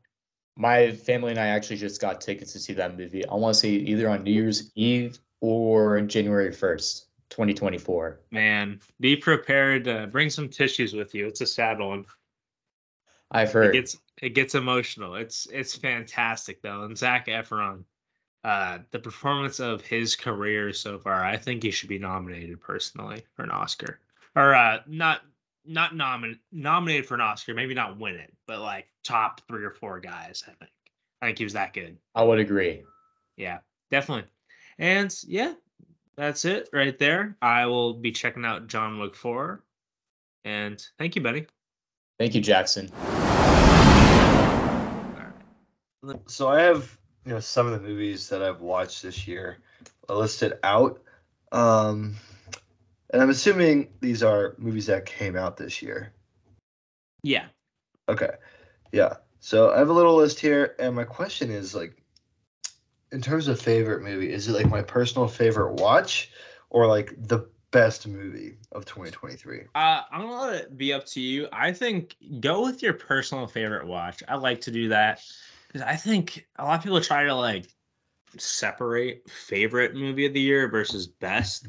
My 0.56 0.92
family 0.92 1.32
and 1.32 1.40
I 1.40 1.48
actually 1.48 1.78
just 1.78 2.02
got 2.02 2.20
tickets 2.20 2.52
to 2.54 2.60
see 2.60 2.74
that 2.74 2.98
movie. 2.98 3.26
I 3.28 3.36
want 3.36 3.54
to 3.54 3.60
see 3.60 3.78
either 3.78 4.10
on 4.10 4.24
New 4.24 4.32
Year's 4.32 4.72
Eve 4.76 5.20
or 5.42 6.02
January 6.02 6.50
1st, 6.50 7.06
2024. 7.30 8.20
Man, 8.32 8.80
be 9.00 9.16
prepared 9.16 9.86
to 9.86 10.08
bring 10.08 10.30
some 10.30 10.50
tissues 10.50 10.94
with 10.94 11.14
you. 11.14 11.28
It's 11.28 11.42
a 11.42 11.46
sad 11.46 11.80
one. 11.80 12.06
I've 13.32 13.52
heard. 13.52 13.76
It 13.76 13.80
gets 13.80 13.98
it 14.22 14.30
gets 14.30 14.56
emotional. 14.56 15.16
It's 15.16 15.48
it's 15.48 15.76
fantastic 15.76 16.62
though. 16.62 16.84
And 16.84 16.98
Zac 16.98 17.28
Efron, 17.28 17.84
uh, 18.44 18.80
the 18.92 19.00
performance 19.00 19.60
of 19.60 19.82
his 19.82 20.16
career 20.16 20.74
so 20.74 20.98
far, 20.98 21.24
I 21.24 21.38
think 21.38 21.64
he 21.64 21.72
should 21.72 21.90
be 21.90 22.00
nominated 22.00 22.60
personally 22.62 23.24
for 23.36 23.44
an 23.44 23.52
Oscar. 23.52 24.00
Or 24.36 24.56
uh 24.56 24.80
not 24.88 25.22
not 25.66 25.94
nomin- 25.94 26.40
nominated 26.52 27.06
for 27.06 27.16
an 27.16 27.22
Oscar, 27.22 27.54
maybe 27.54 27.74
not 27.74 28.00
win 28.00 28.16
it, 28.16 28.34
but 28.48 28.60
like 28.60 28.88
top 29.04 29.42
three 29.48 29.64
or 29.64 29.72
four 29.72 30.00
guys, 30.00 30.44
I 30.48 30.52
think. 30.54 30.72
I 31.22 31.26
think 31.28 31.38
he 31.38 31.44
was 31.44 31.54
that 31.54 31.74
good. 31.74 31.98
I 32.16 32.24
would 32.24 32.40
agree. 32.40 32.84
Yeah, 33.36 33.60
definitely. 33.92 34.30
And 34.78 35.16
yeah, 35.28 35.54
that's 36.16 36.46
it 36.46 36.70
right 36.74 36.98
there. 36.98 37.38
I 37.42 37.66
will 37.66 37.94
be 37.94 38.12
checking 38.12 38.46
out 38.46 38.68
John 38.68 39.00
Wick 39.00 39.16
4. 39.16 39.64
And 40.46 40.84
thank 40.98 41.16
you, 41.16 41.22
Benny. 41.22 41.46
Thank 42.20 42.36
you, 42.36 42.42
Jackson. 42.42 42.92
So 46.28 46.50
I 46.50 46.62
have, 46.62 46.98
you 47.26 47.32
know, 47.32 47.40
some 47.40 47.66
of 47.66 47.72
the 47.72 47.88
movies 47.88 48.28
that 48.30 48.44
I've 48.44 48.60
watched 48.60 49.02
this 49.02 49.26
year 49.26 49.60
listed 50.10 50.60
out. 50.64 51.02
Um, 51.54 52.16
and 53.12 53.22
I'm 53.22 53.30
assuming 53.30 53.88
these 54.02 54.22
are 54.22 54.56
movies 54.58 54.86
that 54.88 55.06
came 55.06 55.38
out 55.38 55.56
this 55.56 55.82
year. 55.82 56.12
Yeah. 57.24 57.46
Okay. 58.10 58.32
Yeah. 58.92 59.16
So 59.40 59.72
I 59.72 59.78
have 59.80 59.90
a 59.90 59.94
little 59.94 60.16
list 60.16 60.42
here, 60.42 60.76
and 60.78 60.96
my 60.96 61.06
question 61.06 61.50
is 61.50 61.74
like, 61.74 62.04
in 63.14 63.22
terms 63.22 63.48
of 63.48 63.62
favorite 63.62 64.04
movie, 64.04 64.32
is 64.32 64.50
it 64.50 64.52
like 64.52 64.70
my 64.70 64.82
personal 64.82 65.28
favorite 65.28 65.76
watch, 65.76 66.32
or 66.70 66.86
like 66.86 67.14
the 67.18 67.50
best 67.72 68.08
movie 68.08 68.58
of 68.72 68.86
2023? 68.86 69.62
Uh, 69.76 70.02
I'm 70.12 70.22
gonna 70.22 70.42
let 70.42 70.56
it 70.56 70.78
be 70.78 70.94
up 70.94 71.06
to 71.08 71.22
you. 71.22 71.48
I 71.52 71.72
think 71.72 72.16
go 72.40 72.64
with 72.64 72.82
your 72.82 72.94
personal 72.94 73.48
favorite 73.48 73.88
watch. 73.88 74.24
I 74.28 74.36
like 74.36 74.62
to 74.62 74.72
do 74.72 74.90
that 74.90 75.22
because 75.68 75.82
I 75.82 75.96
think 75.96 76.48
a 76.58 76.66
lot 76.66 76.78
of 76.78 76.84
people 76.84 77.02
try 77.02 77.26
to 77.26 77.36
like 77.36 77.68
separate 78.38 79.28
favorite 79.30 79.96
movie 79.96 80.26
of 80.26 80.34
the 80.34 80.40
year 80.40 80.68
versus 80.68 81.08
best. 81.08 81.68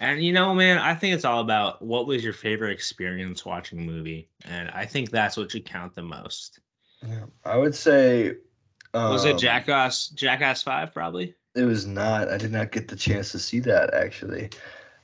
And 0.00 0.22
you 0.22 0.32
know, 0.32 0.54
man, 0.54 0.78
I 0.78 0.94
think 0.94 1.14
it's 1.14 1.24
all 1.24 1.40
about 1.40 1.82
what 1.82 2.06
was 2.06 2.22
your 2.22 2.32
favorite 2.32 2.72
experience 2.72 3.44
watching 3.44 3.80
a 3.80 3.82
movie, 3.82 4.28
and 4.44 4.70
I 4.70 4.86
think 4.86 5.10
that's 5.10 5.36
what 5.36 5.50
should 5.50 5.64
count 5.64 5.94
the 5.94 6.02
most. 6.02 6.60
Yeah. 7.06 7.26
I 7.44 7.56
would 7.56 7.74
say. 7.74 8.36
Um, 8.94 9.12
Was 9.12 9.24
it 9.24 9.38
Jackass 9.38 10.08
Jackass 10.08 10.62
Five? 10.62 10.94
Probably. 10.94 11.34
It 11.54 11.64
was 11.64 11.86
not. 11.86 12.28
I 12.28 12.38
did 12.38 12.52
not 12.52 12.72
get 12.72 12.88
the 12.88 12.96
chance 12.96 13.32
to 13.32 13.38
see 13.38 13.60
that 13.60 13.92
actually. 13.92 14.50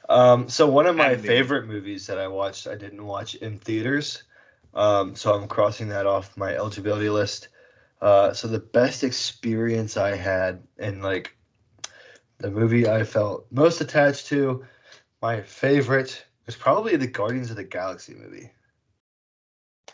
Um, 0.08 0.48
so 0.48 0.68
one 0.68 0.86
of 0.86 0.96
my 0.96 1.16
favorite 1.16 1.66
movies 1.66 2.06
that 2.06 2.18
I 2.18 2.28
watched, 2.28 2.66
I 2.66 2.74
didn't 2.74 3.04
watch 3.04 3.34
in 3.36 3.58
theaters. 3.58 4.24
Um, 4.74 5.14
so 5.14 5.32
I'm 5.32 5.48
crossing 5.48 5.88
that 5.88 6.06
off 6.06 6.36
my 6.36 6.54
eligibility 6.54 7.08
list. 7.08 7.48
Uh, 8.02 8.32
so 8.32 8.48
the 8.48 8.58
best 8.58 9.02
experience 9.02 9.96
I 9.96 10.16
had 10.16 10.62
and 10.78 11.02
like 11.02 11.36
the 12.38 12.50
movie 12.50 12.88
I 12.88 13.04
felt 13.04 13.46
most 13.50 13.80
attached 13.80 14.26
to, 14.26 14.64
my 15.22 15.40
favorite 15.40 16.24
was 16.44 16.56
probably 16.56 16.96
the 16.96 17.06
Guardians 17.06 17.50
of 17.50 17.56
the 17.56 17.64
Galaxy 17.64 18.14
movie. 18.14 18.50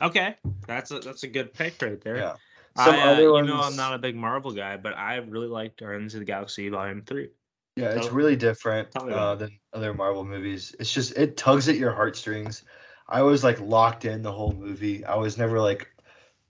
Okay, 0.02 0.34
that's 0.66 0.90
a 0.90 0.98
that's 0.98 1.22
a 1.22 1.28
good 1.28 1.52
pick 1.52 1.80
right 1.82 2.00
there. 2.00 2.16
Yeah. 2.16 2.36
I, 2.74 2.84
Some 2.86 2.94
uh, 2.94 3.12
other 3.12 3.22
you 3.22 3.42
know, 3.42 3.60
I'm 3.60 3.76
not 3.76 3.94
a 3.94 3.98
big 3.98 4.16
Marvel 4.16 4.50
guy, 4.50 4.76
but 4.76 4.96
I 4.96 5.16
really 5.16 5.48
liked 5.48 5.78
Guardians 5.78 6.14
of 6.14 6.20
the 6.20 6.26
Galaxy 6.26 6.68
Volume 6.68 7.02
Three. 7.02 7.28
Yeah, 7.76 7.90
it's 7.90 8.10
really 8.10 8.36
different 8.36 8.88
uh, 8.96 9.34
than 9.36 9.59
other 9.72 9.94
Marvel 9.94 10.24
movies. 10.24 10.74
It's 10.78 10.92
just 10.92 11.16
it 11.16 11.36
tugs 11.36 11.68
at 11.68 11.76
your 11.76 11.92
heartstrings. 11.92 12.64
I 13.08 13.22
was 13.22 13.42
like 13.42 13.60
locked 13.60 14.04
in 14.04 14.22
the 14.22 14.32
whole 14.32 14.52
movie. 14.52 15.04
I 15.04 15.16
was 15.16 15.36
never 15.36 15.60
like, 15.60 15.88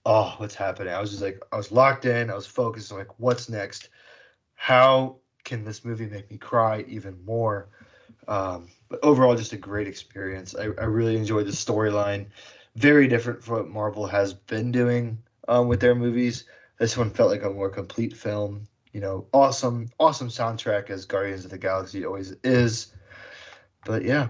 oh, 0.05 0.35
what's 0.37 0.55
happening? 0.55 0.93
I 0.93 1.01
was 1.01 1.11
just 1.11 1.21
like, 1.21 1.41
I 1.51 1.57
was 1.57 1.71
locked 1.71 2.05
in. 2.05 2.29
I 2.29 2.35
was 2.35 2.47
focused. 2.47 2.91
I'm 2.91 2.97
like, 2.97 3.19
what's 3.19 3.49
next? 3.49 3.89
How 4.55 5.17
can 5.43 5.63
this 5.63 5.83
movie 5.83 6.05
make 6.05 6.29
me 6.29 6.37
cry 6.37 6.85
even 6.87 7.23
more? 7.25 7.69
Um, 8.27 8.69
but 8.89 8.99
overall, 9.03 9.35
just 9.35 9.53
a 9.53 9.57
great 9.57 9.87
experience. 9.87 10.55
I, 10.55 10.65
I 10.79 10.85
really 10.85 11.17
enjoyed 11.17 11.47
the 11.47 11.51
storyline. 11.51 12.27
Very 12.75 13.07
different 13.07 13.43
from 13.43 13.55
what 13.55 13.69
Marvel 13.69 14.05
has 14.05 14.33
been 14.33 14.71
doing 14.71 15.17
um, 15.47 15.67
with 15.67 15.79
their 15.79 15.95
movies. 15.95 16.45
This 16.79 16.97
one 16.97 17.09
felt 17.09 17.31
like 17.31 17.43
a 17.43 17.49
more 17.49 17.69
complete 17.69 18.15
film. 18.15 18.67
You 18.93 19.01
know, 19.01 19.27
awesome, 19.33 19.89
awesome 19.99 20.27
soundtrack 20.27 20.89
as 20.89 21.05
Guardians 21.05 21.45
of 21.45 21.51
the 21.51 21.57
Galaxy 21.57 22.05
always 22.05 22.35
is. 22.43 22.93
But 23.85 24.03
yeah, 24.03 24.29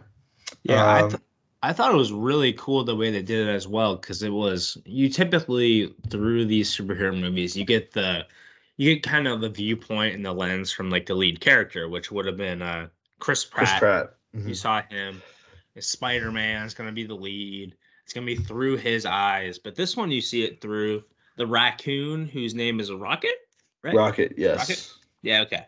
Yeah, 0.63 0.85
I, 0.85 1.01
Um, 1.01 1.09
th- 1.09 1.21
I 1.63 1.73
thought 1.73 1.93
it 1.93 1.97
was 1.97 2.11
really 2.11 2.53
cool 2.53 2.83
the 2.83 2.95
way 2.95 3.11
they 3.11 3.21
did 3.21 3.47
it 3.47 3.51
as 3.51 3.67
well 3.67 3.95
because 3.95 4.23
it 4.23 4.29
was 4.29 4.77
you 4.85 5.09
typically 5.09 5.93
through 6.09 6.45
these 6.45 6.75
superhero 6.75 7.19
movies 7.19 7.55
you 7.55 7.65
get 7.65 7.91
the 7.91 8.25
you 8.77 8.95
get 8.95 9.03
kind 9.03 9.27
of 9.27 9.41
the 9.41 9.49
viewpoint 9.49 10.15
and 10.15 10.25
the 10.25 10.33
lens 10.33 10.71
from 10.71 10.89
like 10.89 11.05
the 11.05 11.13
lead 11.13 11.39
character, 11.39 11.87
which 11.87 12.11
would 12.11 12.25
have 12.25 12.37
been 12.37 12.61
uh 12.61 12.87
Chris 13.19 13.45
Pratt. 13.45 13.67
Chris 13.67 13.79
Pratt. 13.79 14.15
Mhm. 14.35 14.47
You 14.47 14.55
saw 14.55 14.81
him. 14.89 15.21
Spider 15.79 16.31
Man's 16.31 16.73
gonna 16.73 16.91
be 16.91 17.05
the 17.05 17.15
lead. 17.15 17.75
It's 18.03 18.13
gonna 18.13 18.25
be 18.25 18.35
through 18.35 18.77
his 18.77 19.05
eyes, 19.05 19.59
but 19.59 19.75
this 19.75 19.95
one 19.95 20.11
you 20.11 20.21
see 20.21 20.43
it 20.43 20.61
through 20.61 21.03
the 21.35 21.45
raccoon 21.45 22.27
whose 22.27 22.53
name 22.53 22.79
is 22.79 22.91
Rocket, 22.91 23.47
right? 23.83 23.95
Rocket, 23.95 24.33
yes. 24.37 24.57
Rocket? 24.57 24.93
Yeah, 25.21 25.41
okay. 25.41 25.65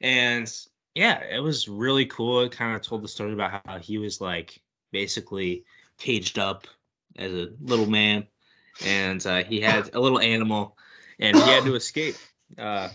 And 0.00 0.52
yeah, 0.94 1.22
it 1.24 1.40
was 1.40 1.68
really 1.68 2.06
cool. 2.06 2.40
It 2.40 2.52
kind 2.52 2.74
of 2.74 2.82
told 2.82 3.02
the 3.02 3.08
story 3.08 3.32
about 3.32 3.62
how 3.66 3.78
he 3.78 3.98
was 3.98 4.20
like 4.20 4.60
basically 4.92 5.64
caged 5.98 6.38
up 6.38 6.66
as 7.16 7.32
a 7.32 7.50
little 7.60 7.86
man, 7.86 8.26
and 8.84 9.24
uh, 9.26 9.42
he 9.44 9.60
had 9.60 9.90
a 9.94 10.00
little 10.00 10.20
animal, 10.20 10.76
and 11.18 11.36
he 11.36 11.42
had 11.42 11.64
to 11.64 11.74
escape. 11.74 12.16
Uh, 12.58 12.88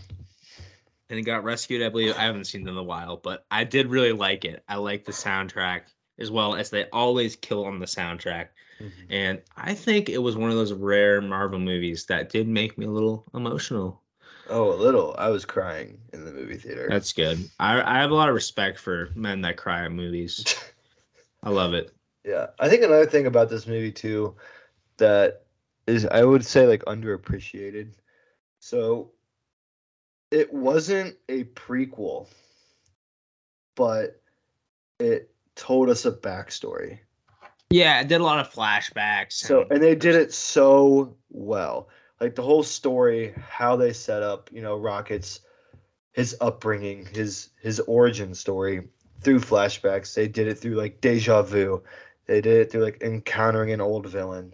and 1.10 1.18
he 1.18 1.24
got 1.24 1.44
rescued. 1.44 1.82
I 1.82 1.90
believe 1.90 2.16
I 2.16 2.24
haven't 2.24 2.46
seen 2.46 2.68
it 2.68 2.72
in 2.72 2.78
a 2.78 2.84
while, 2.84 3.18
but 3.18 3.46
I 3.50 3.64
did 3.64 3.88
really 3.88 4.14
like 4.14 4.46
it. 4.46 4.64
I 4.70 4.76
like 4.76 5.06
the 5.06 5.12
soundtrack 5.12 5.82
as 6.20 6.30
well 6.30 6.56
as 6.56 6.70
they 6.70 6.86
always 6.92 7.36
kill 7.36 7.66
on 7.66 7.80
the 7.80 7.86
soundtrack. 7.86 8.50
Mhm. 8.80 8.92
And 9.10 9.42
I 9.58 9.74
think 9.74 10.10
it 10.10 10.20
was 10.20 10.36
one 10.36 10.52
of 10.52 10.56
those 10.56 10.74
rare 10.74 11.22
Marvel 11.22 11.60
movies 11.60 12.06
that 12.06 12.30
did 12.30 12.48
make 12.48 12.78
me 12.78 12.86
a 12.86 12.92
little 12.92 13.26
emotional. 13.34 14.04
Oh, 14.50 14.74
a 14.74 14.76
little. 14.76 15.16
I 15.18 15.30
was 15.30 15.46
crying 15.46 16.00
in 16.12 16.26
the 16.26 16.32
movie 16.32 16.58
theater. 16.58 16.88
That's 16.90 17.14
good. 17.14 17.50
I, 17.60 17.82
I 17.82 18.02
have 18.02 18.12
a 18.12 18.16
lot 18.16 18.30
of 18.30 18.36
respect 18.36 18.80
for 18.80 19.10
men 19.16 19.42
that 19.42 19.58
cry 19.58 19.86
at 19.86 19.92
movies. 19.92 20.56
I 21.44 21.50
love 21.50 21.74
it. 21.74 21.94
Yeah, 22.26 22.48
I 22.60 22.68
think 22.68 22.84
another 22.84 23.06
thing 23.06 23.28
about 23.28 23.50
this 23.50 23.66
movie 23.68 23.92
too 23.92 24.36
that 24.98 25.44
is 25.88 26.06
I 26.06 26.24
would 26.24 26.46
say 26.46 26.68
like 26.68 26.84
underappreciated. 26.86 27.94
So 28.60 29.12
it 30.32 30.52
wasn't 30.54 31.16
a 31.30 31.46
prequel, 31.46 32.28
but 33.76 34.22
it 35.00 35.32
told 35.56 35.90
us 35.90 36.06
a 36.06 36.12
backstory. 36.12 37.00
Yeah, 37.70 38.02
it 38.02 38.08
did 38.08 38.20
a 38.20 38.24
lot 38.24 38.40
of 38.40 38.52
flashbacks. 38.52 39.34
So 39.34 39.62
and- 39.62 39.74
and 39.74 39.84
they 39.84 39.96
did 39.96 40.16
it 40.16 40.34
so 40.34 41.16
well. 41.30 41.88
Like 42.20 42.36
the 42.36 42.42
whole 42.44 42.64
story, 42.64 43.34
how 43.50 43.76
they 43.76 43.94
set 43.94 44.24
up, 44.24 44.50
you 44.52 44.62
know, 44.62 44.76
Rocket's 44.76 45.42
his 46.12 46.36
upbringing, 46.42 47.06
his 47.06 47.50
his 47.62 47.80
origin 47.82 48.34
story 48.34 48.88
through 49.22 49.40
flashbacks. 49.40 50.14
They 50.14 50.28
did 50.28 50.48
it 50.48 50.58
through 50.58 50.76
like 50.76 51.02
deja 51.02 51.42
vu. 51.44 51.84
They 52.26 52.42
did 52.42 52.58
it 52.58 52.72
through 52.72 52.84
like 52.84 53.02
encountering 53.02 53.72
an 53.72 53.82
old 53.82 54.06
villain, 54.06 54.54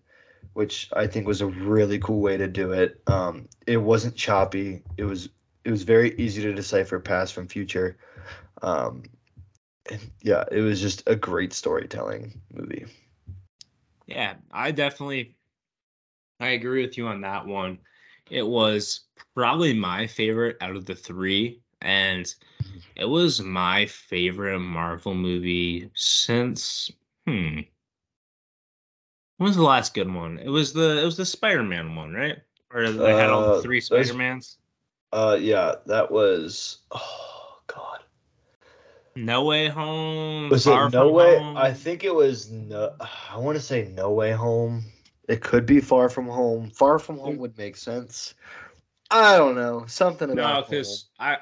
which 0.54 0.90
I 0.94 1.08
think 1.08 1.28
was 1.28 1.42
a 1.42 1.48
really 1.48 2.00
cool 2.00 2.22
way 2.22 2.38
to 2.38 2.48
do 2.48 2.72
it. 2.72 3.02
Um, 3.08 3.48
it 3.66 3.78
wasn't 3.78 4.16
choppy. 4.16 4.84
It 4.98 5.06
was 5.06 5.30
it 5.64 5.72
was 5.72 5.84
very 5.84 6.16
easy 6.20 6.42
to 6.44 6.54
decipher 6.54 7.00
past 7.00 7.34
from 7.34 7.48
future. 7.48 7.98
Um, 8.62 9.04
and 9.92 10.00
yeah, 10.22 10.46
it 10.52 10.62
was 10.62 10.82
just 10.82 11.04
a 11.08 11.16
great 11.16 11.54
storytelling 11.54 12.42
movie. 12.54 12.86
Yeah, 14.08 14.36
I 14.52 14.72
definitely 14.72 15.35
I 16.40 16.50
agree 16.50 16.82
with 16.86 16.98
you 16.98 17.08
on 17.08 17.22
that 17.22 17.46
one. 17.46 17.80
It 18.30 18.44
was 18.46 19.02
probably 19.34 19.74
my 19.74 20.08
favorite 20.08 20.58
out 20.62 20.76
of 20.76 20.86
the 20.86 20.96
3 20.96 21.62
and 21.82 22.34
it 22.96 23.06
was 23.06 23.42
my 23.42 23.86
favorite 23.86 24.60
Marvel 24.60 25.14
movie 25.14 25.90
since 25.94 26.92
hmm 27.28 27.62
when 29.38 29.48
was 29.48 29.58
the 29.58 29.64
last 29.64 29.94
good 29.94 30.12
one? 30.12 30.40
It 30.40 30.50
was 30.50 30.74
the 30.74 31.02
it 31.02 31.06
was 31.06 31.18
the 31.18 31.26
Spider-Man 31.26 31.96
one, 31.96 32.14
right? 32.14 32.38
Or 32.74 32.90
they 32.92 33.16
had 33.16 33.30
all 33.30 33.42
Uh, 33.42 33.56
the 33.58 33.62
three 33.62 33.82
Spider-Mans? 33.82 34.58
Uh, 35.12 35.38
yeah, 35.40 35.76
that 35.86 36.10
was. 36.12 36.80
Oh 36.92 37.60
God, 37.68 38.00
No 39.16 39.44
Way 39.44 39.68
Home. 39.68 40.50
was 40.50 40.68
it 40.68 40.94
No 40.94 41.10
Way? 41.10 41.38
Home. 41.38 41.58
I 41.58 41.74
think 41.74 42.04
it 42.04 42.14
was 42.14 42.50
no. 42.50 42.96
I 43.32 43.38
want 43.38 43.58
to 43.58 43.62
say 43.64 43.88
No 43.94 44.12
Way 44.12 44.32
Home. 44.32 44.84
It 45.28 45.42
could 45.42 45.66
be 45.66 45.80
Far 45.80 46.10
From 46.10 46.28
Home. 46.28 46.70
Far 46.70 47.00
From 47.00 47.18
Home 47.18 47.38
would 47.38 47.58
make 47.58 47.76
sense. 47.76 48.36
I 49.12 49.38
don't 49.38 49.56
know 49.56 49.86
something 49.88 50.30
about. 50.32 50.66
No, 50.66 50.70
because 50.70 51.10
I 51.20 51.38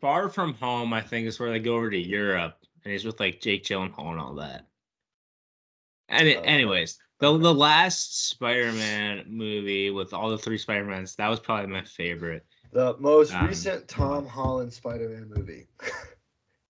Far 0.00 0.28
From 0.28 0.54
Home, 0.54 0.92
I 0.92 1.00
think 1.00 1.26
is 1.26 1.40
where 1.40 1.50
they 1.50 1.58
go 1.58 1.76
over 1.76 1.90
to 1.90 1.98
Europe 1.98 2.56
and 2.84 2.92
he's 2.92 3.04
with 3.04 3.20
like 3.20 3.40
Jake 3.40 3.64
Gyllenhaal 3.64 4.10
and 4.10 4.20
all 4.20 4.34
that. 4.34 4.66
And 6.08 6.28
Oh, 6.28 6.40
anyways, 6.42 6.98
the 7.18 7.36
the 7.38 7.52
last 7.52 8.28
Spider-Man 8.30 9.24
movie 9.28 9.90
with 9.90 10.12
all 10.14 10.30
the 10.30 10.38
three 10.38 10.58
Spider-Mans, 10.58 11.16
that 11.16 11.28
was 11.28 11.40
probably 11.40 11.66
my 11.66 11.82
favorite. 11.82 12.46
the 12.72 12.96
most 12.98 13.34
Um, 13.34 13.46
recent 13.46 13.88
Tom 13.88 14.26
Holland 14.26 14.72
Spider-Man 14.72 15.30
movie. 15.34 15.66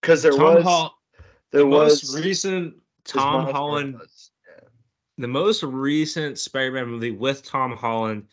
Because 0.01 0.23
there 0.23 0.33
was. 0.33 0.39
Tom 0.41 0.55
was 0.55 0.65
Hall, 0.65 0.99
there 1.51 1.63
the 1.63 1.67
was 1.67 2.15
most 2.15 2.25
recent 2.25 2.75
Tom 3.05 3.53
Holland, 3.53 3.95
Morales. 3.95 4.31
The 5.19 5.29
most 5.29 5.65
recent 5.65 6.39
Spider-Man 6.39 6.87
movie 6.87 7.11
with 7.11 7.43
Tom 7.43 7.77
Holland, 7.77 8.29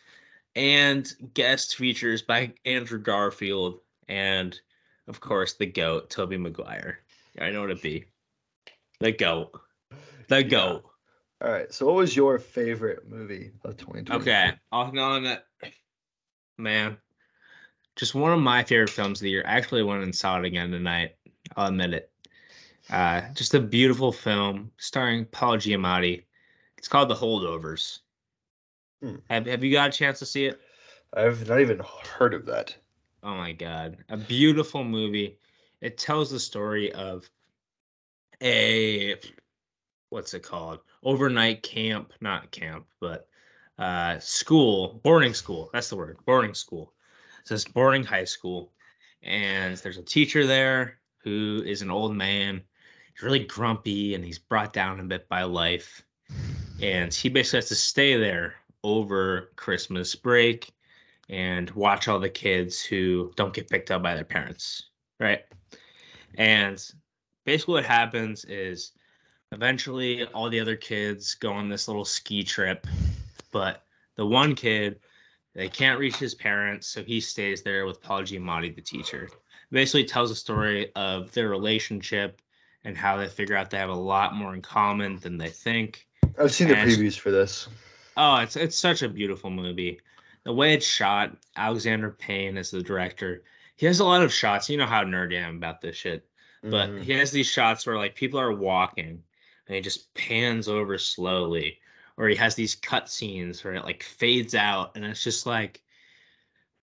and 0.54 1.12
guest 1.34 1.76
features 1.76 2.22
by 2.22 2.52
Andrew 2.64 2.98
Garfield 2.98 3.80
and 4.08 4.58
of 5.08 5.20
course 5.20 5.54
the 5.54 5.66
goat 5.66 6.10
Tobey 6.10 6.38
Maguire. 6.38 7.00
I 7.40 7.50
know 7.50 7.60
what 7.60 7.70
it 7.70 7.82
be. 7.82 8.06
The 9.00 9.12
goat. 9.12 9.60
The 10.28 10.42
Yeah. 10.42 10.48
goat. 10.48 10.90
All 11.42 11.50
right. 11.50 11.72
So, 11.72 11.86
what 11.86 11.96
was 11.96 12.16
your 12.16 12.38
favorite 12.38 13.06
movie 13.08 13.50
of 13.64 13.76
2020? 13.76 14.22
Okay, 14.22 14.52
I'll 14.72 14.90
go 14.90 15.02
on 15.02 15.24
that. 15.24 15.46
Man, 16.56 16.96
just 17.96 18.14
one 18.14 18.32
of 18.32 18.40
my 18.40 18.64
favorite 18.64 18.90
films 18.90 19.20
of 19.20 19.24
the 19.24 19.30
year. 19.30 19.44
I 19.46 19.52
actually 19.56 19.82
went 19.82 20.02
and 20.02 20.14
saw 20.14 20.38
it 20.38 20.46
again 20.46 20.70
tonight. 20.70 21.16
I'll 21.56 21.68
admit 21.68 21.92
it. 21.92 22.10
Uh, 22.88 23.22
just 23.34 23.52
a 23.54 23.60
beautiful 23.60 24.12
film 24.12 24.70
starring 24.78 25.26
Paul 25.26 25.56
Giamatti. 25.56 26.25
It's 26.86 26.92
called 26.92 27.08
The 27.08 27.16
Holdovers. 27.16 27.98
Hmm. 29.02 29.16
Have 29.28 29.46
Have 29.46 29.64
you 29.64 29.72
got 29.72 29.88
a 29.88 29.92
chance 29.92 30.20
to 30.20 30.24
see 30.24 30.46
it? 30.46 30.60
I've 31.12 31.48
not 31.48 31.58
even 31.58 31.80
heard 32.16 32.32
of 32.32 32.46
that. 32.46 32.76
Oh 33.24 33.34
my 33.34 33.50
god, 33.50 34.04
a 34.08 34.16
beautiful 34.16 34.84
movie. 34.84 35.36
It 35.80 35.98
tells 35.98 36.30
the 36.30 36.38
story 36.38 36.92
of 36.92 37.28
a 38.40 39.16
what's 40.10 40.32
it 40.32 40.44
called? 40.44 40.78
Overnight 41.02 41.64
camp, 41.64 42.12
not 42.20 42.52
camp, 42.52 42.86
but 43.00 43.26
uh 43.80 44.20
school, 44.20 45.00
boarding 45.02 45.34
school. 45.34 45.70
That's 45.72 45.88
the 45.88 45.96
word. 45.96 46.18
Boarding 46.24 46.54
school. 46.54 46.92
So 47.42 47.56
it's 47.56 47.64
boarding 47.64 48.04
high 48.04 48.26
school. 48.26 48.70
And 49.24 49.76
there's 49.78 49.98
a 49.98 50.04
teacher 50.04 50.46
there 50.46 51.00
who 51.18 51.64
is 51.66 51.82
an 51.82 51.90
old 51.90 52.14
man. 52.14 52.62
He's 53.12 53.24
really 53.24 53.44
grumpy 53.44 54.14
and 54.14 54.24
he's 54.24 54.38
brought 54.38 54.72
down 54.72 55.00
a 55.00 55.02
bit 55.02 55.28
by 55.28 55.42
life. 55.42 56.05
And 56.82 57.12
he 57.12 57.28
basically 57.28 57.58
has 57.58 57.68
to 57.68 57.74
stay 57.74 58.16
there 58.16 58.54
over 58.82 59.50
Christmas 59.56 60.14
break 60.14 60.72
and 61.28 61.70
watch 61.70 62.06
all 62.06 62.20
the 62.20 62.28
kids 62.28 62.82
who 62.82 63.32
don't 63.36 63.54
get 63.54 63.70
picked 63.70 63.90
up 63.90 64.02
by 64.02 64.14
their 64.14 64.24
parents, 64.24 64.90
right? 65.18 65.44
And 66.36 66.82
basically, 67.44 67.74
what 67.74 67.84
happens 67.84 68.44
is 68.44 68.92
eventually 69.52 70.24
all 70.26 70.50
the 70.50 70.60
other 70.60 70.76
kids 70.76 71.34
go 71.34 71.52
on 71.52 71.68
this 71.68 71.88
little 71.88 72.04
ski 72.04 72.42
trip, 72.42 72.86
but 73.50 73.84
the 74.16 74.26
one 74.26 74.54
kid 74.54 75.00
they 75.54 75.68
can't 75.68 75.98
reach 75.98 76.16
his 76.16 76.34
parents, 76.34 76.86
so 76.86 77.02
he 77.02 77.18
stays 77.18 77.62
there 77.62 77.86
with 77.86 78.02
Paul 78.02 78.20
Giamatti, 78.20 78.74
the 78.74 78.82
teacher. 78.82 79.30
Basically, 79.72 80.04
tells 80.04 80.30
a 80.30 80.36
story 80.36 80.92
of 80.94 81.32
their 81.32 81.48
relationship 81.48 82.42
and 82.84 82.94
how 82.94 83.16
they 83.16 83.26
figure 83.26 83.56
out 83.56 83.70
they 83.70 83.78
have 83.78 83.88
a 83.88 83.94
lot 83.94 84.34
more 84.34 84.54
in 84.54 84.60
common 84.60 85.16
than 85.16 85.38
they 85.38 85.48
think. 85.48 86.06
I've 86.38 86.52
seen 86.52 86.68
the 86.68 86.74
previews 86.74 87.18
for 87.18 87.30
this. 87.30 87.68
Oh, 88.16 88.36
it's 88.36 88.56
it's 88.56 88.78
such 88.78 89.02
a 89.02 89.08
beautiful 89.08 89.50
movie. 89.50 90.00
The 90.44 90.52
way 90.52 90.74
it's 90.74 90.86
shot, 90.86 91.36
Alexander 91.56 92.10
Payne 92.10 92.56
is 92.56 92.70
the 92.70 92.82
director. 92.82 93.42
He 93.76 93.86
has 93.86 94.00
a 94.00 94.04
lot 94.04 94.22
of 94.22 94.32
shots. 94.32 94.70
You 94.70 94.76
know 94.78 94.86
how 94.86 95.02
nerdy 95.04 95.36
I 95.36 95.46
am 95.46 95.56
about 95.56 95.80
this 95.80 95.96
shit. 95.96 96.26
But 96.62 96.90
Mhm. 96.90 97.02
he 97.02 97.12
has 97.12 97.30
these 97.30 97.46
shots 97.48 97.86
where 97.86 97.96
like 97.96 98.14
people 98.14 98.40
are 98.40 98.52
walking 98.52 99.22
and 99.66 99.74
he 99.74 99.80
just 99.80 100.12
pans 100.14 100.68
over 100.68 100.98
slowly. 100.98 101.80
Or 102.16 102.28
he 102.28 102.36
has 102.36 102.54
these 102.54 102.74
cut 102.74 103.10
scenes 103.10 103.62
where 103.62 103.74
it 103.74 103.84
like 103.84 104.02
fades 104.02 104.54
out 104.54 104.96
and 104.96 105.04
it's 105.04 105.22
just 105.22 105.46
like 105.46 105.82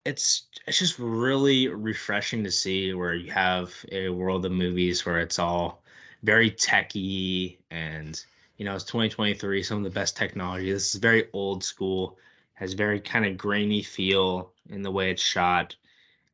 it's 0.05 0.47
it's 0.67 0.79
just 0.79 0.99
really 0.99 1.67
refreshing 1.67 2.43
to 2.43 2.51
see 2.51 2.93
where 2.93 3.15
you 3.15 3.31
have 3.31 3.73
a 3.91 4.09
world 4.09 4.45
of 4.45 4.51
movies 4.51 5.05
where 5.05 5.19
it's 5.19 5.39
all 5.39 5.83
very 6.23 6.51
techy 6.51 7.59
and 7.71 8.25
you 8.57 8.65
know 8.65 8.75
it's 8.75 8.83
2023 8.83 9.63
some 9.63 9.77
of 9.79 9.83
the 9.83 9.89
best 9.89 10.15
technology. 10.15 10.71
This 10.71 10.93
is 10.93 11.01
very 11.01 11.25
old 11.33 11.63
school 11.63 12.17
has 12.55 12.73
very 12.73 12.99
kind 12.99 13.25
of 13.25 13.35
grainy 13.37 13.81
feel 13.81 14.53
in 14.69 14.83
the 14.83 14.91
way 14.91 15.09
it's 15.11 15.21
shot. 15.23 15.75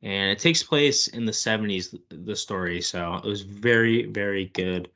And 0.03 0.32
it 0.32 0.39
takes 0.39 0.61
place 0.61 1.07
in 1.07 1.26
the 1.26 1.32
70s 1.32 1.95
the 2.09 2.36
story 2.36 2.82
so 2.82 3.15
it 3.15 3.26
was 3.26 3.41
very 3.41 4.05
very 4.05 4.45
good. 4.47 4.89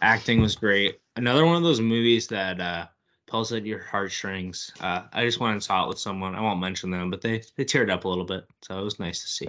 Acting 0.00 0.40
was 0.40 0.56
great. 0.56 1.00
Another 1.16 1.46
one 1.46 1.56
of 1.56 1.62
those 1.62 1.80
movies 1.80 2.26
that 2.28 2.60
uh 2.60 2.86
pulls 3.26 3.52
at 3.52 3.64
your 3.64 3.82
heartstrings 3.82 4.70
uh 4.80 5.02
i 5.14 5.24
just 5.24 5.40
went 5.40 5.52
and 5.52 5.62
saw 5.62 5.84
it 5.84 5.88
with 5.88 5.98
someone. 5.98 6.34
I 6.34 6.40
won't 6.40 6.60
mention 6.60 6.90
them 6.90 7.10
but 7.10 7.20
they 7.20 7.42
they 7.56 7.64
teared 7.64 7.90
up 7.90 8.04
a 8.04 8.08
little 8.08 8.24
bit 8.24 8.44
so 8.62 8.78
it 8.78 8.84
was 8.84 8.98
nice 9.00 9.20
to 9.22 9.28
see. 9.28 9.48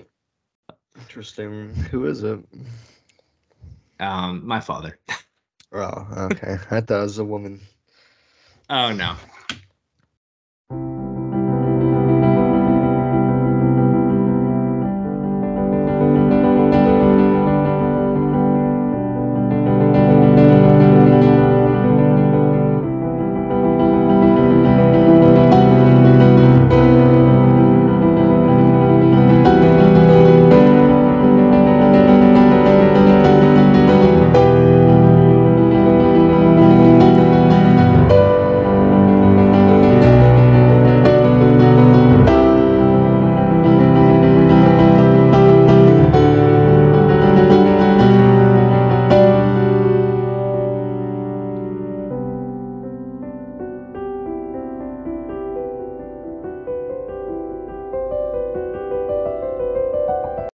Interesting. 0.97 1.73
Who 1.91 2.05
is 2.05 2.23
it? 2.23 2.39
um 3.99 4.45
my 4.45 4.59
father 4.59 4.99
Oh, 5.73 6.07
okay. 6.31 6.57
I 6.71 6.81
thought 6.81 6.99
it 6.99 7.03
was 7.03 7.17
a 7.17 7.23
woman. 7.25 7.61
oh 8.69 8.91
no 8.93 9.15